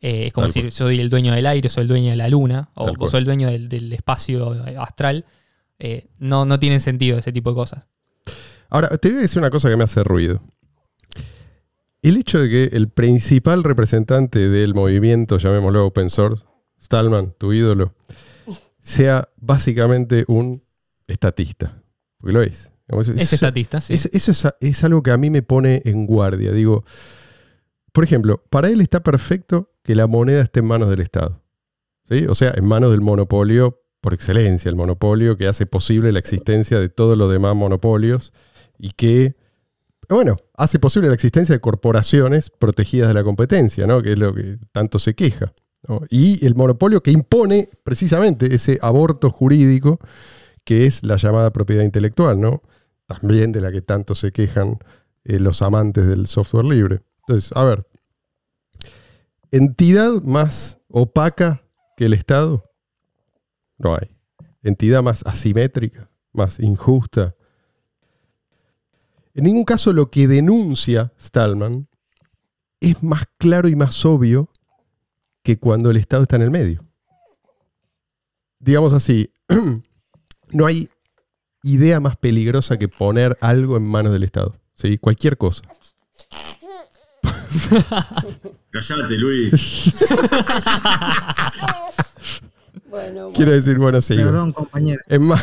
Eh, 0.00 0.26
es 0.26 0.32
como 0.32 0.46
Tal 0.46 0.54
decir, 0.54 0.72
soy 0.72 1.00
el 1.00 1.08
dueño 1.10 1.32
del 1.32 1.46
aire, 1.46 1.68
soy 1.68 1.82
el 1.82 1.88
dueño 1.88 2.10
de 2.10 2.16
la 2.16 2.28
luna, 2.28 2.70
o, 2.74 3.08
soy 3.08 3.20
el 3.20 3.24
dueño 3.24 3.48
del, 3.50 3.68
del 3.68 3.92
espacio 3.92 4.52
astral. 4.78 5.24
Eh, 5.78 6.06
no, 6.18 6.44
no 6.44 6.58
tienen 6.58 6.80
sentido 6.80 7.18
ese 7.18 7.32
tipo 7.32 7.50
de 7.50 7.54
cosas. 7.56 7.86
Ahora, 8.68 8.88
te 8.98 9.08
voy 9.10 9.18
a 9.18 9.20
decir 9.20 9.38
una 9.38 9.50
cosa 9.50 9.68
que 9.68 9.76
me 9.76 9.84
hace 9.84 10.02
ruido. 10.02 10.42
El 12.02 12.16
hecho 12.16 12.40
de 12.40 12.48
que 12.48 12.64
el 12.76 12.88
principal 12.88 13.64
representante 13.64 14.48
del 14.48 14.74
movimiento, 14.74 15.38
llamémoslo 15.38 15.86
open 15.86 16.08
source, 16.10 16.44
Stallman, 16.80 17.34
tu 17.38 17.52
ídolo, 17.52 17.94
sea 18.80 19.28
básicamente 19.36 20.24
un 20.28 20.62
estatista. 21.06 21.82
Porque 22.18 22.32
lo 22.32 22.42
es. 22.42 22.72
Digamos, 22.88 23.08
Es 23.08 23.20
eso- 23.22 23.34
estatista, 23.36 23.80
sí. 23.80 23.94
es- 23.94 24.08
eso 24.12 24.30
es, 24.30 24.44
es 24.60 24.84
algo 24.84 25.02
que 25.02 25.10
a 25.10 25.16
mí 25.16 25.28
me 25.30 25.42
pone 25.42 25.82
en 25.84 26.06
guardia. 26.06 26.52
Digo, 26.52 26.84
por 27.92 28.04
ejemplo, 28.04 28.44
para 28.50 28.68
él 28.68 28.80
está 28.80 29.02
perfecto 29.02 29.72
que 29.82 29.94
la 29.94 30.06
moneda 30.06 30.42
esté 30.42 30.60
en 30.60 30.66
manos 30.66 30.88
del 30.88 31.00
Estado. 31.00 31.42
¿sí? 32.08 32.26
O 32.28 32.34
sea, 32.34 32.52
en 32.56 32.64
manos 32.64 32.90
del 32.92 33.00
monopolio 33.00 33.80
por 34.00 34.14
excelencia, 34.14 34.68
el 34.68 34.76
monopolio 34.76 35.36
que 35.36 35.48
hace 35.48 35.66
posible 35.66 36.12
la 36.12 36.20
existencia 36.20 36.78
de 36.78 36.88
todos 36.88 37.18
los 37.18 37.32
demás 37.32 37.56
monopolios 37.56 38.32
y 38.78 38.90
que, 38.90 39.34
bueno, 40.08 40.36
hace 40.54 40.78
posible 40.78 41.08
la 41.08 41.14
existencia 41.14 41.54
de 41.54 41.60
corporaciones 41.60 42.50
protegidas 42.50 43.08
de 43.08 43.14
la 43.14 43.24
competencia, 43.24 43.86
¿no? 43.86 44.02
que 44.02 44.12
es 44.12 44.18
lo 44.18 44.32
que 44.32 44.58
tanto 44.70 45.00
se 45.00 45.14
queja. 45.14 45.52
¿no? 45.88 46.02
Y 46.08 46.44
el 46.46 46.54
monopolio 46.54 47.02
que 47.02 47.10
impone 47.10 47.68
precisamente 47.82 48.54
ese 48.54 48.78
aborto 48.80 49.30
jurídico 49.30 49.98
que 50.66 50.84
es 50.84 51.04
la 51.04 51.16
llamada 51.16 51.52
propiedad 51.52 51.84
intelectual, 51.84 52.40
¿no? 52.40 52.60
También 53.06 53.52
de 53.52 53.60
la 53.60 53.70
que 53.70 53.82
tanto 53.82 54.16
se 54.16 54.32
quejan 54.32 54.78
eh, 55.24 55.38
los 55.38 55.62
amantes 55.62 56.08
del 56.08 56.26
software 56.26 56.64
libre. 56.64 57.02
Entonces, 57.20 57.52
a 57.54 57.62
ver, 57.62 57.86
entidad 59.52 60.20
más 60.22 60.80
opaca 60.88 61.62
que 61.96 62.06
el 62.06 62.14
Estado, 62.14 62.68
no 63.78 63.94
hay. 63.94 64.10
Entidad 64.64 65.04
más 65.04 65.24
asimétrica, 65.24 66.10
más 66.32 66.58
injusta. 66.58 67.36
En 69.34 69.44
ningún 69.44 69.64
caso 69.64 69.92
lo 69.92 70.10
que 70.10 70.26
denuncia 70.26 71.12
Stallman 71.20 71.86
es 72.80 73.00
más 73.04 73.22
claro 73.38 73.68
y 73.68 73.76
más 73.76 74.04
obvio 74.04 74.50
que 75.44 75.60
cuando 75.60 75.90
el 75.90 75.96
Estado 75.96 76.24
está 76.24 76.34
en 76.34 76.42
el 76.42 76.50
medio. 76.50 76.84
Digamos 78.58 78.92
así, 78.94 79.30
no 80.50 80.66
hay 80.66 80.88
idea 81.62 82.00
más 82.00 82.16
peligrosa 82.16 82.78
que 82.78 82.88
poner 82.88 83.36
algo 83.40 83.76
en 83.76 83.84
manos 83.84 84.12
del 84.12 84.22
Estado. 84.22 84.54
¿sí? 84.74 84.98
Cualquier 84.98 85.36
cosa. 85.36 85.62
Callate, 88.70 89.16
Luis. 89.16 89.92
Bueno, 92.88 93.30
Quiero 93.34 93.52
decir, 93.52 93.78
bueno, 93.78 94.00
sí. 94.00 94.16
Perdón, 94.16 94.52
compañero. 94.52 95.00
Es 95.06 95.20
más. 95.20 95.42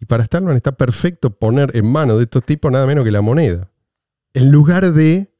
Y 0.00 0.04
para 0.06 0.24
Stallman 0.24 0.56
está 0.56 0.72
perfecto 0.72 1.30
poner 1.30 1.76
en 1.76 1.86
manos 1.86 2.16
de 2.16 2.24
estos 2.24 2.44
tipos 2.44 2.72
nada 2.72 2.86
menos 2.86 3.04
que 3.04 3.10
la 3.10 3.20
moneda. 3.20 3.70
En 4.34 4.50
lugar 4.50 4.92
de 4.92 5.32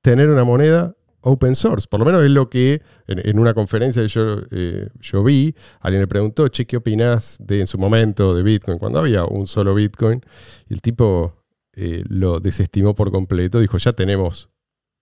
tener 0.00 0.28
una 0.28 0.44
moneda 0.44 0.94
open 1.28 1.54
source. 1.54 1.86
Por 1.88 2.00
lo 2.00 2.06
menos 2.06 2.22
es 2.22 2.30
lo 2.30 2.48
que 2.48 2.82
en, 3.06 3.38
una 3.38 3.54
conferencia 3.54 4.04
yo, 4.06 4.38
eh, 4.50 4.88
yo 5.00 5.22
vi, 5.22 5.54
alguien 5.80 6.02
le 6.02 6.06
preguntó, 6.06 6.48
che, 6.48 6.66
¿qué 6.66 6.76
opinás 6.76 7.38
de 7.40 7.60
en 7.60 7.66
su 7.66 7.78
momento 7.78 8.34
de 8.34 8.42
Bitcoin? 8.42 8.78
Cuando 8.78 8.98
había 8.98 9.24
un 9.24 9.46
solo 9.46 9.74
Bitcoin. 9.74 10.20
Y 10.68 10.74
el 10.74 10.82
tipo 10.82 11.44
eh, 11.74 12.04
lo 12.08 12.40
desestimó 12.40 12.94
por 12.94 13.10
completo. 13.10 13.60
Dijo, 13.60 13.78
ya 13.78 13.92
tenemos 13.92 14.48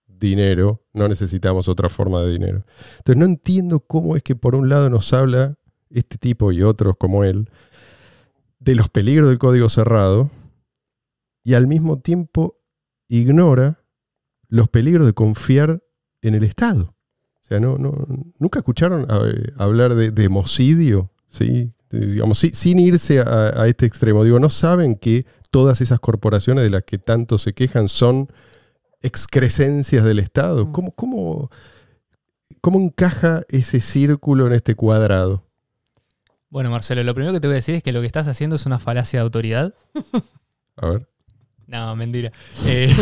dinero, 0.07 0.83
no 0.93 1.07
necesitamos 1.07 1.67
otra 1.67 1.89
forma 1.89 2.21
de 2.21 2.31
dinero. 2.31 2.65
Entonces 2.97 3.17
no 3.17 3.25
entiendo 3.25 3.79
cómo 3.79 4.15
es 4.15 4.23
que 4.23 4.35
por 4.35 4.55
un 4.55 4.69
lado 4.69 4.89
nos 4.89 5.13
habla 5.13 5.55
este 5.89 6.17
tipo 6.17 6.51
y 6.51 6.63
otros 6.63 6.95
como 6.97 7.23
él 7.23 7.49
de 8.59 8.75
los 8.75 8.89
peligros 8.89 9.29
del 9.29 9.37
código 9.37 9.69
cerrado 9.69 10.29
y 11.43 11.53
al 11.53 11.67
mismo 11.67 11.99
tiempo 11.99 12.59
ignora 13.07 13.83
los 14.49 14.67
peligros 14.69 15.05
de 15.05 15.13
confiar 15.13 15.83
en 16.21 16.35
el 16.35 16.43
Estado. 16.43 16.93
O 17.43 17.45
sea, 17.47 17.59
no, 17.59 17.77
no, 17.77 17.93
nunca 18.39 18.59
escucharon 18.59 19.07
hablar 19.57 19.95
de, 19.95 20.11
de 20.11 20.27
homicidio, 20.27 21.11
¿sí? 21.29 21.71
Digamos, 21.89 22.39
sin 22.39 22.79
irse 22.79 23.19
a, 23.21 23.61
a 23.61 23.67
este 23.67 23.85
extremo. 23.85 24.23
Digo, 24.25 24.39
no 24.39 24.49
saben 24.49 24.95
que 24.95 25.25
todas 25.51 25.79
esas 25.79 25.99
corporaciones 26.01 26.65
de 26.65 26.69
las 26.69 26.83
que 26.83 26.97
tanto 26.97 27.37
se 27.37 27.53
quejan 27.53 27.87
son 27.87 28.27
excrescencias 29.01 30.03
del 30.03 30.19
Estado. 30.19 30.65
Mm. 30.65 30.71
¿Cómo, 30.73 30.91
cómo, 30.91 31.49
cómo 32.59 32.79
encaja 32.79 33.43
ese 33.47 33.79
círculo 33.79 34.47
en 34.47 34.53
este 34.53 34.75
cuadrado? 34.75 35.43
Bueno, 36.49 36.69
Marcelo, 36.69 37.03
lo 37.03 37.13
primero 37.13 37.33
que 37.33 37.39
te 37.39 37.47
voy 37.47 37.53
a 37.53 37.57
decir 37.63 37.75
es 37.75 37.83
que 37.83 37.91
lo 37.93 38.01
que 38.01 38.07
estás 38.07 38.27
haciendo 38.27 38.55
es 38.57 38.65
una 38.65 38.79
falacia 38.79 39.19
de 39.19 39.23
autoridad. 39.23 39.73
A 40.75 40.89
ver. 40.89 41.07
No, 41.67 41.95
mentira. 41.95 42.31
Eh, 42.65 42.93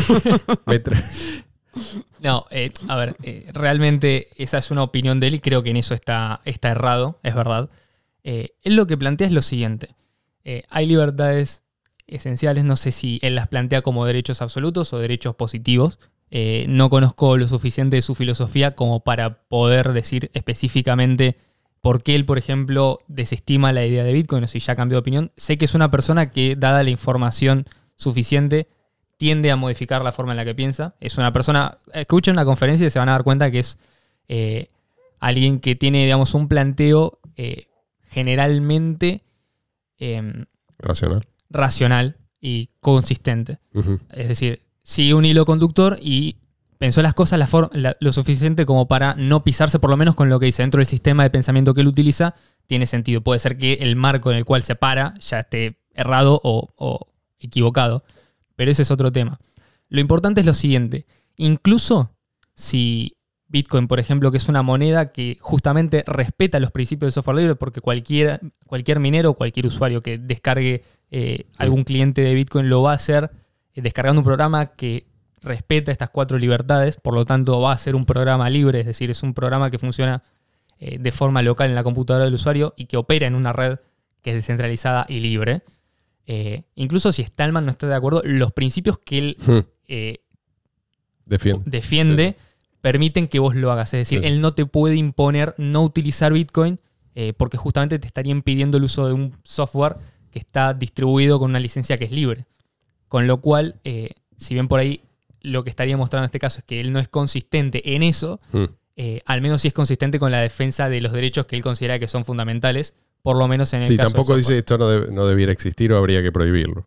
me 0.68 0.84
tra- 0.84 1.04
no, 2.22 2.46
eh, 2.52 2.72
a 2.88 2.96
ver, 2.96 3.16
eh, 3.24 3.50
realmente 3.54 4.30
esa 4.38 4.58
es 4.58 4.72
una 4.72 4.84
opinión 4.84 5.20
de 5.20 5.28
él 5.28 5.36
y 5.36 5.40
creo 5.40 5.64
que 5.64 5.70
en 5.70 5.78
eso 5.78 5.94
está, 5.94 6.42
está 6.46 6.72
errado, 6.72 7.20
es 7.24 7.36
verdad. 7.36 7.70
Eh, 8.24 8.56
él 8.64 8.76
lo 8.76 8.88
que 8.88 8.98
plantea 8.98 9.28
es 9.28 9.34
lo 9.34 9.42
siguiente. 9.42 9.96
Hay 10.70 10.86
libertades 10.86 11.64
esenciales, 12.06 12.66
no 12.66 12.76
sé 12.76 12.92
si 12.92 13.20
él 13.24 13.34
las 13.34 13.48
plantea 13.48 13.82
como 13.82 14.06
derechos 14.06 14.44
absolutos 14.44 14.94
o 14.94 15.00
derechos 15.00 15.36
positivos. 15.36 15.98
No 16.68 16.92
conozco 16.92 17.36
lo 17.36 17.48
suficiente 17.48 17.96
de 17.96 18.04
su 18.04 18.14
filosofía 18.14 18.76
como 18.76 19.00
para 19.00 19.40
poder 19.48 19.92
decir 19.92 20.30
específicamente 20.36 21.38
por 21.82 22.04
qué 22.04 22.14
él, 22.14 22.26
por 22.26 22.38
ejemplo, 22.38 23.00
desestima 23.08 23.72
la 23.74 23.88
idea 23.88 24.04
de 24.04 24.14
Bitcoin 24.14 24.44
o 24.44 24.48
si 24.48 24.60
ya 24.60 24.76
cambió 24.76 24.98
de 24.98 25.00
opinión. 25.00 25.32
Sé 25.36 25.58
que 25.58 25.66
es 25.66 25.74
una 25.74 25.90
persona 25.90 26.30
que, 26.30 26.56
dada 26.56 26.84
la 26.84 26.92
información 26.92 27.66
suficiente, 27.96 28.68
tiende 29.18 29.52
a 29.52 29.56
modificar 29.56 30.04
la 30.04 30.12
forma 30.12 30.34
en 30.34 30.38
la 30.38 30.46
que 30.46 30.56
piensa. 30.56 30.96
Es 31.00 31.18
una 31.18 31.32
persona, 31.32 31.78
escuchen 31.94 32.34
una 32.34 32.46
conferencia 32.46 32.88
y 32.88 32.90
se 32.90 33.00
van 33.00 33.10
a 33.10 33.14
dar 33.14 33.24
cuenta 33.24 33.50
que 33.52 33.60
es 33.60 33.78
eh, 34.28 34.70
alguien 35.20 35.60
que 35.60 35.76
tiene, 35.76 36.04
digamos, 36.04 36.34
un 36.34 36.48
planteo 36.48 37.20
eh, 37.38 37.68
generalmente 38.04 39.24
em, 39.98 40.46
Racional. 40.78 41.22
racional 41.50 42.18
y 42.42 42.70
consistente. 42.80 43.60
Es 44.14 44.28
decir, 44.28 44.62
sigue 44.84 45.14
un 45.14 45.26
hilo 45.26 45.46
conductor 45.46 45.98
y 46.02 46.38
pensó 46.78 47.02
las 47.02 47.14
cosas 47.14 47.40
la 47.40 47.98
lo 48.00 48.12
suficiente 48.12 48.66
como 48.66 48.88
para 48.88 49.16
no 49.16 49.44
pisarse 49.44 49.80
por 49.80 49.90
lo 49.90 49.98
menos 49.98 50.16
con 50.16 50.30
lo 50.30 50.40
que 50.40 50.46
dice 50.48 50.62
dentro 50.62 50.80
del 50.80 50.86
sistema 50.86 51.24
de 51.24 51.30
pensamiento 51.30 51.74
que 51.74 51.82
él 51.82 51.88
utiliza. 51.88 52.36
Tiene 52.68 52.86
sentido. 52.86 53.22
Puede 53.22 53.40
ser 53.40 53.58
que 53.58 53.74
el 53.74 53.96
marco 53.96 54.32
en 54.32 54.38
el 54.38 54.46
cual 54.46 54.64
se 54.64 54.76
para 54.76 55.14
ya 55.20 55.40
esté 55.40 55.80
errado 55.94 56.40
o, 56.44 56.74
o 56.76 57.08
equivocado. 57.40 58.04
Pero 58.56 58.72
ese 58.72 58.84
es 58.84 58.92
otro 58.92 59.12
tema. 59.12 59.40
Lo 59.90 60.00
importante 60.00 60.42
es 60.42 60.46
lo 60.46 60.54
siguiente. 60.54 61.06
Incluso 61.38 62.12
si 62.56 63.16
Bitcoin, 63.48 63.88
por 63.88 64.00
ejemplo, 64.00 64.32
que 64.32 64.38
es 64.38 64.50
una 64.50 64.64
moneda 64.64 65.12
que 65.12 65.38
justamente 65.40 66.04
respeta 66.08 66.60
los 66.60 66.72
principios 66.72 67.08
del 67.08 67.12
software 67.14 67.38
libre, 67.38 67.56
porque 67.56 67.82
cualquier, 67.82 68.40
cualquier 68.66 69.00
minero 69.00 69.32
o 69.32 69.34
cualquier 69.36 69.68
usuario 69.68 70.02
que 70.02 70.18
descargue 70.18 70.84
eh, 71.12 71.46
algún 71.58 71.84
cliente 71.84 72.22
de 72.22 72.34
Bitcoin 72.34 72.70
lo 72.70 72.82
va 72.82 72.92
a 72.92 72.96
hacer 72.96 73.30
eh, 73.74 73.82
descargando 73.82 74.22
un 74.22 74.26
programa 74.26 74.68
que 74.68 75.06
respeta 75.42 75.92
estas 75.92 76.10
cuatro 76.10 76.40
libertades, 76.40 76.98
por 76.98 77.14
lo 77.14 77.26
tanto 77.26 77.62
va 77.62 77.72
a 77.72 77.78
ser 77.78 77.96
un 77.96 78.06
programa 78.06 78.50
libre, 78.50 78.80
es 78.80 78.86
decir, 78.88 79.12
es 79.12 79.22
un 79.22 79.34
programa 79.34 79.70
que 79.70 79.78
funciona 79.78 80.24
eh, 80.80 80.98
de 81.00 81.12
forma 81.12 81.42
local 81.42 81.70
en 81.70 81.76
la 81.76 81.84
computadora 81.84 82.26
del 82.26 82.34
usuario 82.34 82.74
y 82.76 82.86
que 82.86 82.98
opera 82.98 83.28
en 83.28 83.36
una 83.36 83.54
red 83.54 83.78
que 84.22 84.32
es 84.32 84.36
descentralizada 84.36 85.06
y 85.08 85.20
libre. 85.20 85.62
Eh, 86.28 86.64
incluso 86.76 87.12
si 87.12 87.24
Stallman 87.24 87.66
no 87.66 87.72
está 87.72 87.88
de 87.88 87.96
acuerdo, 87.96 88.22
los 88.26 88.52
principios 88.52 88.98
que 89.00 89.18
él 89.18 89.38
Hmm. 89.46 89.60
eh, 89.88 90.20
Defiende. 91.26 91.64
defiende 91.66 92.36
permiten 92.82 93.28
que 93.28 93.40
vos 93.40 93.56
lo 93.56 93.72
hagas. 93.72 93.94
Es 93.94 94.00
decir, 94.02 94.22
Sí. 94.22 94.28
él 94.28 94.42
no 94.42 94.54
te 94.54 94.66
puede 94.66 94.96
imponer 94.96 95.56
no 95.58 95.82
utilizar 95.84 96.32
Bitcoin 96.34 96.80
eh, 97.16 97.34
porque 97.36 97.58
justamente 97.58 97.98
te 97.98 98.08
estaría 98.08 98.32
impidiendo 98.32 98.78
el 98.78 98.84
uso 98.84 99.08
de 99.08 99.14
un 99.14 99.34
software 99.44 99.96
que 100.32 100.40
está 100.40 100.74
distribuido 100.74 101.40
con 101.40 101.50
una 101.52 101.60
licencia 101.60 101.98
que 101.98 102.06
es 102.06 102.12
libre. 102.12 102.46
Con 103.08 103.26
lo 103.28 103.40
cual, 103.40 103.80
si 104.38 104.54
bien 104.54 104.68
por 104.68 104.80
ahí 104.80 105.02
lo 105.42 105.64
que 105.64 105.70
estaría 105.70 105.96
mostrando 105.96 106.24
en 106.24 106.26
este 106.26 106.40
caso 106.40 106.60
es 106.60 106.66
que 106.66 106.82
él 106.82 106.92
no 106.92 107.00
es 107.00 107.08
consistente 107.08 107.96
en 107.96 108.04
eso, 108.04 108.40
Hmm. 108.52 108.66
al 109.26 109.42
menos 109.42 109.62
sí 109.62 109.68
es 109.70 109.74
consistente 109.74 110.20
con 110.20 110.32
la 110.32 110.42
defensa 110.42 110.90
de 110.90 111.00
los 111.02 111.12
derechos 111.14 111.46
que 111.46 111.56
él 111.56 111.64
considera 111.64 112.00
que 112.00 112.08
son 112.08 112.26
fundamentales, 112.26 112.94
por 113.26 113.38
lo 113.38 113.48
menos 113.48 113.74
en 113.74 113.82
el 113.82 113.88
Sí, 113.88 113.98
caso 113.98 114.10
tampoco 114.10 114.28
software. 114.36 114.38
dice 114.38 114.58
esto 114.60 114.78
no, 114.78 115.08
no 115.08 115.26
debiera 115.26 115.52
existir 115.52 115.92
o 115.92 115.98
habría 115.98 116.22
que 116.22 116.32
prohibirlo. 116.32 116.86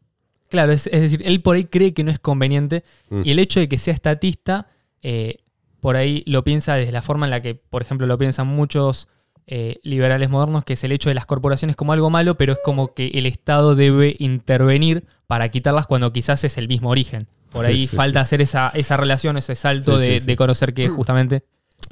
Claro, 0.48 0.70
es, 0.72 0.86
es 0.86 1.00
decir, 1.02 1.20
él 1.24 1.42
por 1.42 1.56
ahí 1.56 1.64
cree 1.64 1.92
que 1.92 2.04
no 2.04 2.12
es 2.12 2.20
conveniente 2.20 2.84
Mm. 3.10 3.22
y 3.24 3.32
el 3.32 3.40
hecho 3.40 3.58
de 3.60 3.68
que 3.68 3.76
sea 3.76 3.92
estatista 3.92 4.68
eh, 5.02 5.38
por 5.80 5.96
ahí 5.96 6.22
lo 6.26 6.44
piensa 6.44 6.74
desde 6.76 6.92
la 6.92 7.02
forma 7.02 7.26
en 7.26 7.30
la 7.30 7.42
que, 7.42 7.54
por 7.56 7.82
ejemplo, 7.82 8.06
lo 8.06 8.16
piensan 8.18 8.46
muchos 8.46 9.08
eh, 9.48 9.78
liberales 9.82 10.30
modernos, 10.30 10.64
que 10.64 10.74
es 10.74 10.84
el 10.84 10.92
hecho 10.92 11.08
de 11.10 11.14
las 11.14 11.26
corporaciones 11.26 11.74
como 11.74 11.92
algo 11.92 12.08
malo, 12.10 12.36
pero 12.36 12.52
es 12.52 12.58
como 12.64 12.94
que 12.94 13.08
el 13.14 13.26
Estado 13.26 13.74
debe 13.74 14.14
intervenir 14.18 15.04
para 15.26 15.48
quitarlas 15.50 15.86
cuando 15.88 16.12
quizás 16.12 16.44
es 16.44 16.56
el 16.56 16.68
mismo 16.68 16.90
origen. 16.90 17.26
Por 17.50 17.64
ahí 17.64 17.80
Sí, 17.82 17.86
sí, 17.88 17.96
falta 17.96 18.20
sí. 18.20 18.24
hacer 18.24 18.40
esa, 18.42 18.68
esa 18.74 18.96
relación, 18.96 19.36
ese 19.38 19.54
salto 19.56 19.98
de, 19.98 20.20
de 20.20 20.36
conocer 20.36 20.72
que 20.74 20.88
justamente 20.88 21.44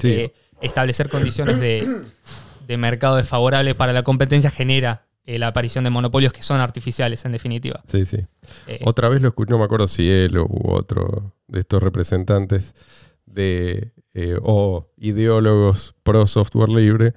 eh, 0.03 0.33
establecer 0.61 1.09
condiciones 1.09 1.59
de, 1.59 1.87
de 2.67 2.77
mercado 2.77 3.17
desfavorables 3.17 3.75
para 3.75 3.93
la 3.93 4.03
competencia 4.03 4.51
genera 4.51 5.07
eh, 5.25 5.39
la 5.39 5.49
aparición 5.49 5.85
de 5.85 5.91
monopolios 5.91 6.33
que 6.33 6.43
son 6.43 6.61
artificiales, 6.61 7.25
en 7.25 7.33
definitiva. 7.33 7.83
Sí, 7.87 8.07
sí. 8.07 8.19
Eh, 8.67 8.81
Otra 8.85 9.09
vez 9.09 9.23
lo 9.23 9.29
escuché, 9.29 9.51
no 9.51 9.59
me 9.59 9.65
acuerdo 9.65 9.89
si 9.89 10.09
él 10.09 10.39
u 10.39 10.71
otro 10.71 11.35
de 11.49 11.61
estos 11.61 11.83
representantes 11.83 12.75
de 13.25 13.93
eh, 14.15 14.39
o 14.43 14.89
ideólogos 14.97 15.95
pro 16.03 16.27
software 16.27 16.71
libre 16.71 17.13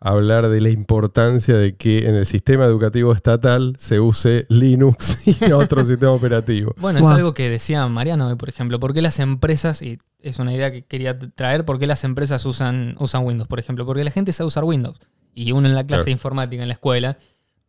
hablar 0.00 0.48
de 0.48 0.60
la 0.60 0.68
importancia 0.68 1.56
de 1.56 1.74
que 1.76 2.06
en 2.08 2.14
el 2.14 2.26
sistema 2.26 2.64
educativo 2.64 3.12
estatal 3.12 3.74
se 3.78 3.98
use 4.00 4.46
Linux 4.48 5.26
y 5.40 5.52
otro 5.52 5.84
sistema 5.84 6.12
operativo. 6.12 6.74
Bueno, 6.78 6.98
es 7.00 7.06
algo 7.06 7.32
que 7.34 7.48
decía 7.50 7.86
Mariano, 7.88 8.36
por 8.36 8.48
ejemplo, 8.48 8.78
¿por 8.78 8.92
qué 8.94 9.02
las 9.02 9.18
empresas, 9.20 9.80
y 9.82 9.98
es 10.20 10.38
una 10.38 10.52
idea 10.52 10.70
que 10.70 10.82
quería 10.82 11.18
traer, 11.18 11.64
por 11.64 11.78
qué 11.78 11.86
las 11.86 12.04
empresas 12.04 12.44
usan, 12.46 12.94
usan 12.98 13.24
Windows, 13.24 13.48
por 13.48 13.58
ejemplo? 13.58 13.86
Porque 13.86 14.04
la 14.04 14.10
gente 14.10 14.32
sabe 14.32 14.48
usar 14.48 14.64
Windows. 14.64 14.98
Y 15.34 15.52
uno 15.52 15.68
en 15.68 15.74
la 15.74 15.82
clase 15.86 15.98
Claro. 15.98 16.04
de 16.06 16.10
informática 16.12 16.62
en 16.62 16.68
la 16.68 16.74
escuela, 16.74 17.18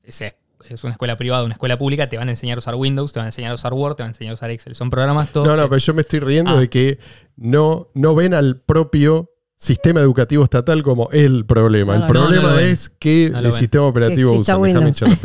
es, 0.03 0.21
es 0.21 0.83
una 0.83 0.93
escuela 0.93 1.17
privada, 1.17 1.43
una 1.43 1.53
escuela 1.53 1.77
pública, 1.77 2.07
te 2.09 2.17
van 2.17 2.27
a 2.29 2.31
enseñar 2.31 2.57
a 2.57 2.59
usar 2.59 2.75
Windows, 2.75 3.11
te 3.13 3.19
van 3.19 3.25
a 3.25 3.29
enseñar 3.29 3.51
a 3.51 3.55
usar 3.55 3.73
Word, 3.73 3.95
te 3.95 4.03
van 4.03 4.09
a 4.09 4.11
enseñar 4.11 4.31
a 4.31 4.35
usar 4.35 4.49
Excel. 4.51 4.75
Son 4.75 4.89
programas 4.89 5.31
todos. 5.31 5.47
No, 5.47 5.55
no, 5.55 5.63
que- 5.63 5.69
pero 5.69 5.79
yo 5.79 5.93
me 5.93 6.01
estoy 6.01 6.19
riendo 6.19 6.51
Ah. 6.51 6.59
de 6.59 6.69
que 6.69 6.99
no, 7.35 7.89
no 7.93 8.15
ven 8.15 8.33
al 8.33 8.59
propio 8.61 9.31
sistema 9.57 9.99
educativo 10.01 10.43
estatal 10.43 10.83
como 10.83 11.09
el 11.11 11.45
problema. 11.45 11.93
No, 11.93 11.95
el 11.95 12.01
no, 12.01 12.07
problema 12.07 12.41
no 12.43 12.49
lo 12.49 12.55
ven. 12.55 12.67
es 12.67 12.89
que 12.89 13.25
el 13.25 13.33
ven. 13.33 13.53
sistema 13.53 13.85
operativo 13.85 14.31
Que 14.33 14.39
usa. 14.39 14.57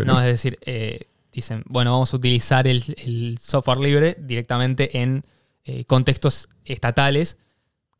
No, 0.05 0.21
es 0.21 0.27
decir, 0.27 0.59
eh, 0.63 1.07
dicen, 1.33 1.63
bueno, 1.67 1.93
vamos 1.93 2.13
a 2.13 2.17
utilizar 2.17 2.67
el, 2.67 2.83
el 2.99 3.39
software 3.41 3.79
libre 3.79 4.17
directamente 4.21 5.01
en 5.03 5.25
eh, 5.65 5.85
contextos 5.85 6.49
estatales, 6.65 7.39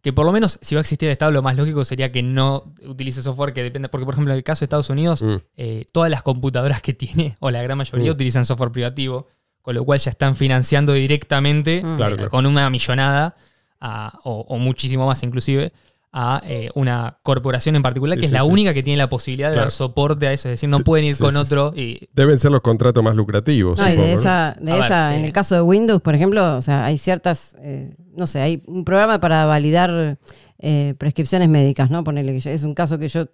que 0.03 0.13
por 0.13 0.27
lo 0.27 0.33
menos 0.33 0.59
si 0.63 0.75
va 0.75 0.81
a 0.81 0.83
existir 0.83 1.09
el 1.09 1.13
Estado, 1.13 1.31
lo 1.33 1.43
más 1.43 1.57
lógico 1.57 1.85
sería 1.85 2.11
que 2.11 2.23
no 2.23 2.75
utilice 2.85 3.23
software 3.23 3.53
que 3.53 3.63
depende, 3.63 3.89
porque 3.89 4.05
por 4.05 4.15
ejemplo 4.15 4.33
en 4.33 4.39
el 4.39 4.43
caso 4.45 4.61
de 4.61 4.65
Estados 4.65 4.91
Unidos, 4.91 5.23
Mm. 5.23 5.35
eh, 5.57 5.87
todas 5.93 6.11
las 6.11 6.23
computadoras 6.23 6.83
que 6.83 6.93
tiene, 6.93 7.37
o 7.41 7.51
la 7.51 7.63
gran 7.63 7.79
mayoría, 7.79 8.11
Mm. 8.11 8.15
utilizan 8.15 8.45
software 8.45 8.73
privativo, 8.73 9.29
con 9.61 9.77
lo 9.77 9.85
cual 9.85 10.01
ya 10.01 10.11
están 10.11 10.35
financiando 10.35 10.93
directamente, 10.95 11.83
Mm. 11.85 11.97
Claro, 11.99 12.17
claro. 12.17 12.31
con 12.31 12.47
una 12.47 12.69
millonada, 12.71 13.37
a- 13.81 14.19
o, 14.25 14.41
o 14.49 14.59
muchísimo 14.59 15.07
más 15.07 15.23
inclusive, 15.23 15.73
a 16.15 16.43
eh, 16.45 16.69
una 16.75 17.19
corporación 17.23 17.75
en 17.77 17.83
particular, 17.83 18.17
Sí, 18.17 18.21
que 18.21 18.25
es 18.27 18.31
sí, 18.31 18.37
la 18.37 18.43
sí. 18.45 18.49
única 18.51 18.75
que 18.75 18.83
tiene 18.83 18.99
la 18.99 19.09
posibilidad 19.09 19.49
de 19.49 19.55
Claro. 19.55 19.65
dar 19.65 19.71
soporte 19.71 20.27
a 20.27 20.33
eso, 20.33 20.49
es 20.49 20.53
decir, 20.55 20.69
no 20.69 20.81
pueden 20.81 21.07
ir 21.07 21.15
Sí, 21.15 21.23
con 21.23 21.37
otro 21.37 21.73
y 21.75 22.09
Deben 22.13 22.39
ser 22.39 22.51
los 22.51 22.61
contratos 22.61 23.03
más 23.03 23.15
lucrativos. 23.17 23.79
No, 23.79 23.87
y 23.89 23.93
supongo, 23.93 24.07
de 24.09 24.15
¿no? 24.15 24.21
esa, 24.21 24.57
de 24.61 24.73
ver, 24.73 24.81
esa 24.85 25.17
en 25.17 25.23
eh. 25.23 25.27
el 25.27 25.33
caso 25.33 25.55
de 25.55 25.63
Windows, 25.63 26.03
por 26.03 26.15
ejemplo, 26.15 26.57
o 26.57 26.63
sea, 26.63 26.85
hay 26.85 26.99
ciertas, 26.99 27.57
eh, 27.61 27.95
no 28.15 28.27
sé, 28.27 28.41
hay 28.41 28.63
un 28.67 28.85
programa 28.85 29.21
para 29.21 29.47
validar 29.47 30.19
eh, 30.59 30.95
prescripciones 30.99 31.49
médicas, 31.49 31.91
¿no? 31.91 32.05
Ponerle 32.05 32.39
que 32.39 32.53
es 32.53 32.63
un 32.65 32.75
caso 32.75 32.99
que 32.99 33.09
yo 33.09 33.27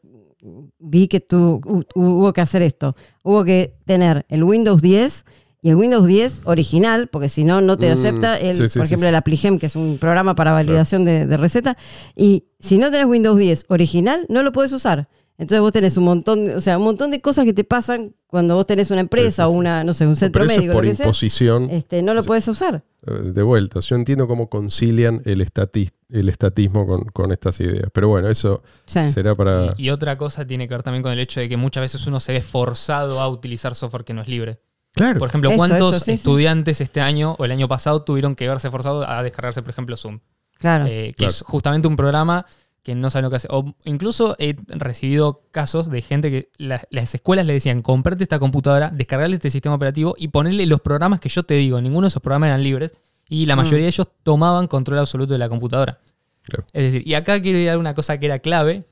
vi 0.78 1.08
que 1.08 1.18
tu- 1.20 1.60
hu- 1.60 1.84
hubo 1.96 2.32
que 2.32 2.40
hacer 2.40 2.62
esto. 2.62 2.94
Hubo 3.24 3.42
que 3.44 3.74
tener 3.86 4.24
el 4.28 4.44
Windows 4.44 4.80
10 4.82 5.24
y 5.60 5.70
el 5.70 5.76
Windows 5.76 6.06
10 6.06 6.42
original, 6.44 7.08
porque 7.08 7.28
si 7.28 7.44
no, 7.44 7.60
no 7.60 7.76
te 7.76 7.88
Mm, 7.88 7.92
acepta 7.92 8.38
el, 8.38 8.56
sí, 8.56 8.68
sí, 8.68 8.78
por 8.78 8.86
sí, 8.86 8.92
ejemplo, 8.94 9.06
sí. 9.06 9.08
el 9.08 9.14
Appligem, 9.16 9.58
que 9.58 9.66
es 9.66 9.76
un 9.76 9.98
programa 9.98 10.34
para 10.34 10.52
validación 10.52 11.04
de, 11.04 11.26
de 11.26 11.36
receta. 11.36 11.76
Y 12.14 12.44
si 12.60 12.78
no 12.78 12.90
tenés 12.90 13.06
Windows 13.06 13.38
10 13.38 13.64
original, 13.68 14.24
no 14.28 14.42
lo 14.42 14.52
puedes 14.52 14.72
usar. 14.72 15.08
Entonces 15.36 15.60
vos 15.60 15.70
tenés 15.72 15.96
un 15.96 16.02
montón, 16.04 16.44
de, 16.46 16.56
o 16.56 16.60
sea, 16.60 16.78
un 16.78 16.82
montón 16.84 17.12
de 17.12 17.20
cosas 17.20 17.44
que 17.44 17.52
te 17.52 17.62
pasan 17.62 18.12
cuando 18.26 18.56
vos 18.56 18.66
tenés 18.66 18.90
una 18.90 18.98
empresa 19.00 19.44
sí, 19.44 19.48
o 19.48 19.52
sí. 19.52 19.56
una, 19.58 19.84
no 19.84 19.94
sé, 19.94 20.04
un 20.04 20.16
centro 20.16 20.40
Pero 20.42 20.50
eso 20.50 20.52
es 20.54 20.58
médico, 20.66 20.72
por 20.76 20.84
lo 20.84 20.90
que 20.90 20.96
sea, 20.96 21.06
imposición. 21.06 21.68
este, 21.70 22.02
no 22.02 22.12
lo 22.12 22.24
puedes 22.24 22.46
usar. 22.48 22.82
Eh, 23.06 23.12
De 23.32 23.42
vuelta, 23.42 23.78
yo 23.78 23.94
entiendo 23.94 24.26
cómo 24.26 24.48
concilian 24.48 25.22
el, 25.26 25.40
estati- 25.46 25.92
el 26.08 26.28
estatismo 26.28 26.86
con, 26.88 27.04
con 27.04 27.30
estas 27.30 27.60
ideas. 27.60 27.88
Pero 27.92 28.08
bueno, 28.08 28.28
eso 28.28 28.62
Sí. 28.86 29.10
será 29.10 29.36
para. 29.36 29.74
Y, 29.76 29.84
y 29.86 29.90
otra 29.90 30.18
cosa 30.18 30.44
tiene 30.44 30.66
que 30.66 30.74
ver 30.74 30.82
también 30.82 31.04
con 31.04 31.12
el 31.12 31.20
hecho 31.20 31.38
de 31.38 31.48
que 31.48 31.56
muchas 31.56 31.82
veces 31.82 32.04
uno 32.08 32.18
se 32.18 32.32
ve 32.32 32.42
forzado 32.42 33.20
a 33.20 33.28
utilizar 33.28 33.76
software 33.76 34.04
que 34.04 34.14
no 34.14 34.22
es 34.22 34.28
libre. 34.28 34.58
Claro, 34.94 35.18
Por 35.20 35.28
ejemplo, 35.28 35.50
Esto, 35.50 35.58
¿cuántos 35.58 35.94
esto, 35.94 36.04
sí, 36.04 36.10
sí. 36.10 36.10
estudiantes 36.12 36.80
este 36.80 37.00
año 37.00 37.36
o 37.38 37.44
el 37.44 37.52
año 37.52 37.68
pasado 37.68 38.02
tuvieron 38.02 38.34
que 38.34 38.48
verse 38.48 38.70
forzados 38.70 39.04
a 39.08 39.22
descargarse, 39.22 39.62
por 39.62 39.70
ejemplo, 39.70 39.96
Zoom? 39.96 40.18
Claro. 40.58 40.86
Eh, 40.86 41.08
que 41.10 41.14
Claro. 41.18 41.30
es 41.30 41.42
justamente 41.42 41.86
un 41.86 41.96
programa 41.96 42.46
que 42.82 42.94
no 42.94 43.10
saben 43.10 43.24
lo 43.24 43.30
que 43.30 43.36
hace. 43.36 43.48
O 43.50 43.76
incluso 43.84 44.34
he 44.38 44.56
recibido 44.66 45.42
casos 45.52 45.90
de 45.90 46.02
gente 46.02 46.30
que 46.30 46.50
la- 46.58 46.82
las 46.90 47.14
escuelas 47.14 47.46
le 47.46 47.52
decían, 47.52 47.82
comprate 47.82 48.22
esta 48.24 48.38
computadora, 48.38 48.90
descargarle 48.90 49.36
este 49.36 49.50
sistema 49.50 49.74
operativo 49.76 50.14
y 50.18 50.28
ponerle 50.28 50.66
los 50.66 50.80
programas 50.80 51.20
que 51.20 51.28
yo 51.28 51.42
te 51.44 51.54
digo. 51.54 51.80
Ninguno 51.80 52.06
de 52.06 52.08
esos 52.08 52.22
programas 52.22 52.48
eran 52.48 52.62
libres 52.62 52.92
y 53.28 53.46
la 53.46 53.54
Mm. 53.54 53.58
mayoría 53.58 53.82
de 53.84 53.88
ellos 53.88 54.08
tomaban 54.22 54.66
control 54.68 54.98
absoluto 54.98 55.32
de 55.34 55.38
la 55.38 55.48
computadora. 55.48 56.00
Claro. 56.42 56.64
Es 56.72 56.82
decir, 56.82 57.06
y 57.06 57.14
acá 57.14 57.40
quiero 57.42 57.58
ir 57.58 57.70
a 57.70 57.78
una 57.78 57.94
cosa 57.94 58.18
que 58.18 58.26
era 58.26 58.38
clave, 58.38 58.86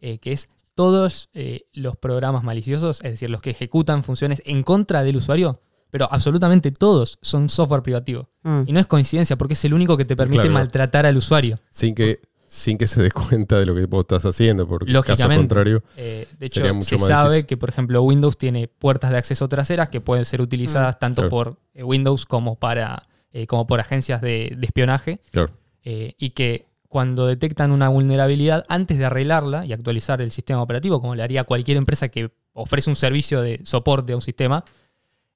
eh, 0.00 0.18
que 0.18 0.32
es 0.32 0.48
todos 0.78 1.28
eh, 1.34 1.62
los 1.72 1.96
programas 1.96 2.44
maliciosos, 2.44 3.00
es 3.02 3.10
decir, 3.10 3.28
los 3.30 3.42
que 3.42 3.50
ejecutan 3.50 4.04
funciones 4.04 4.40
en 4.44 4.62
contra 4.62 5.02
del 5.02 5.16
usuario, 5.16 5.60
pero 5.90 6.06
absolutamente 6.08 6.70
todos 6.70 7.18
son 7.20 7.48
software 7.48 7.82
privativo. 7.82 8.28
Mm. 8.44 8.62
Y 8.68 8.72
no 8.72 8.78
es 8.78 8.86
coincidencia, 8.86 9.34
porque 9.36 9.54
es 9.54 9.64
el 9.64 9.74
único 9.74 9.96
que 9.96 10.04
te 10.04 10.14
permite 10.14 10.42
Claro. 10.42 10.54
maltratar 10.54 11.04
al 11.04 11.16
usuario. 11.16 11.58
sin 11.70 11.96
que 11.96 12.20
sin 12.46 12.78
que 12.78 12.86
se 12.86 13.02
dé 13.02 13.10
cuenta 13.10 13.58
de 13.58 13.66
lo 13.66 13.74
que 13.74 13.86
vos 13.86 14.02
estás 14.02 14.24
haciendo, 14.24 14.68
porque 14.68 14.90
en 14.92 14.94
caso 14.94 15.08
Lógicamente. 15.10 15.40
contrario. 15.40 15.82
Eh, 15.96 16.28
de 16.38 16.48
Sería 16.48 16.72
mucho 16.72 16.86
se 16.90 16.96
más 16.98 17.06
sabe 17.08 17.28
difícil. 17.30 17.46
que, 17.46 17.56
por 17.56 17.68
ejemplo, 17.70 18.00
Windows 18.02 18.38
tiene 18.38 18.68
puertas 18.68 19.10
de 19.10 19.16
acceso 19.18 19.48
traseras 19.48 19.88
que 19.88 20.00
pueden 20.00 20.24
ser 20.24 20.40
utilizadas 20.40 20.96
tanto 21.00 21.22
Claro. 21.22 21.30
por 21.30 21.58
eh, 21.74 21.82
Windows 21.82 22.24
como, 22.24 22.54
para, 22.54 23.08
eh, 23.32 23.48
como 23.48 23.66
por 23.66 23.80
agencias 23.80 24.20
de, 24.22 24.54
de 24.56 24.64
espionaje. 24.66 25.18
Claro. 25.32 25.50
eh, 25.82 26.14
y 26.18 26.30
que 26.30 26.67
cuando 26.88 27.26
detectan 27.26 27.70
una 27.70 27.88
vulnerabilidad, 27.90 28.64
antes 28.68 28.96
de 28.98 29.04
arreglarla 29.04 29.66
y 29.66 29.72
actualizar 29.72 30.22
el 30.22 30.30
sistema 30.32 30.62
operativo, 30.62 31.00
como 31.00 31.14
le 31.14 31.22
haría 31.22 31.44
cualquier 31.44 31.76
empresa 31.76 32.08
que 32.08 32.32
ofrece 32.54 32.88
un 32.90 32.96
servicio 32.96 33.42
de 33.42 33.60
soporte 33.64 34.14
a 34.14 34.16
un 34.16 34.22
sistema, 34.22 34.64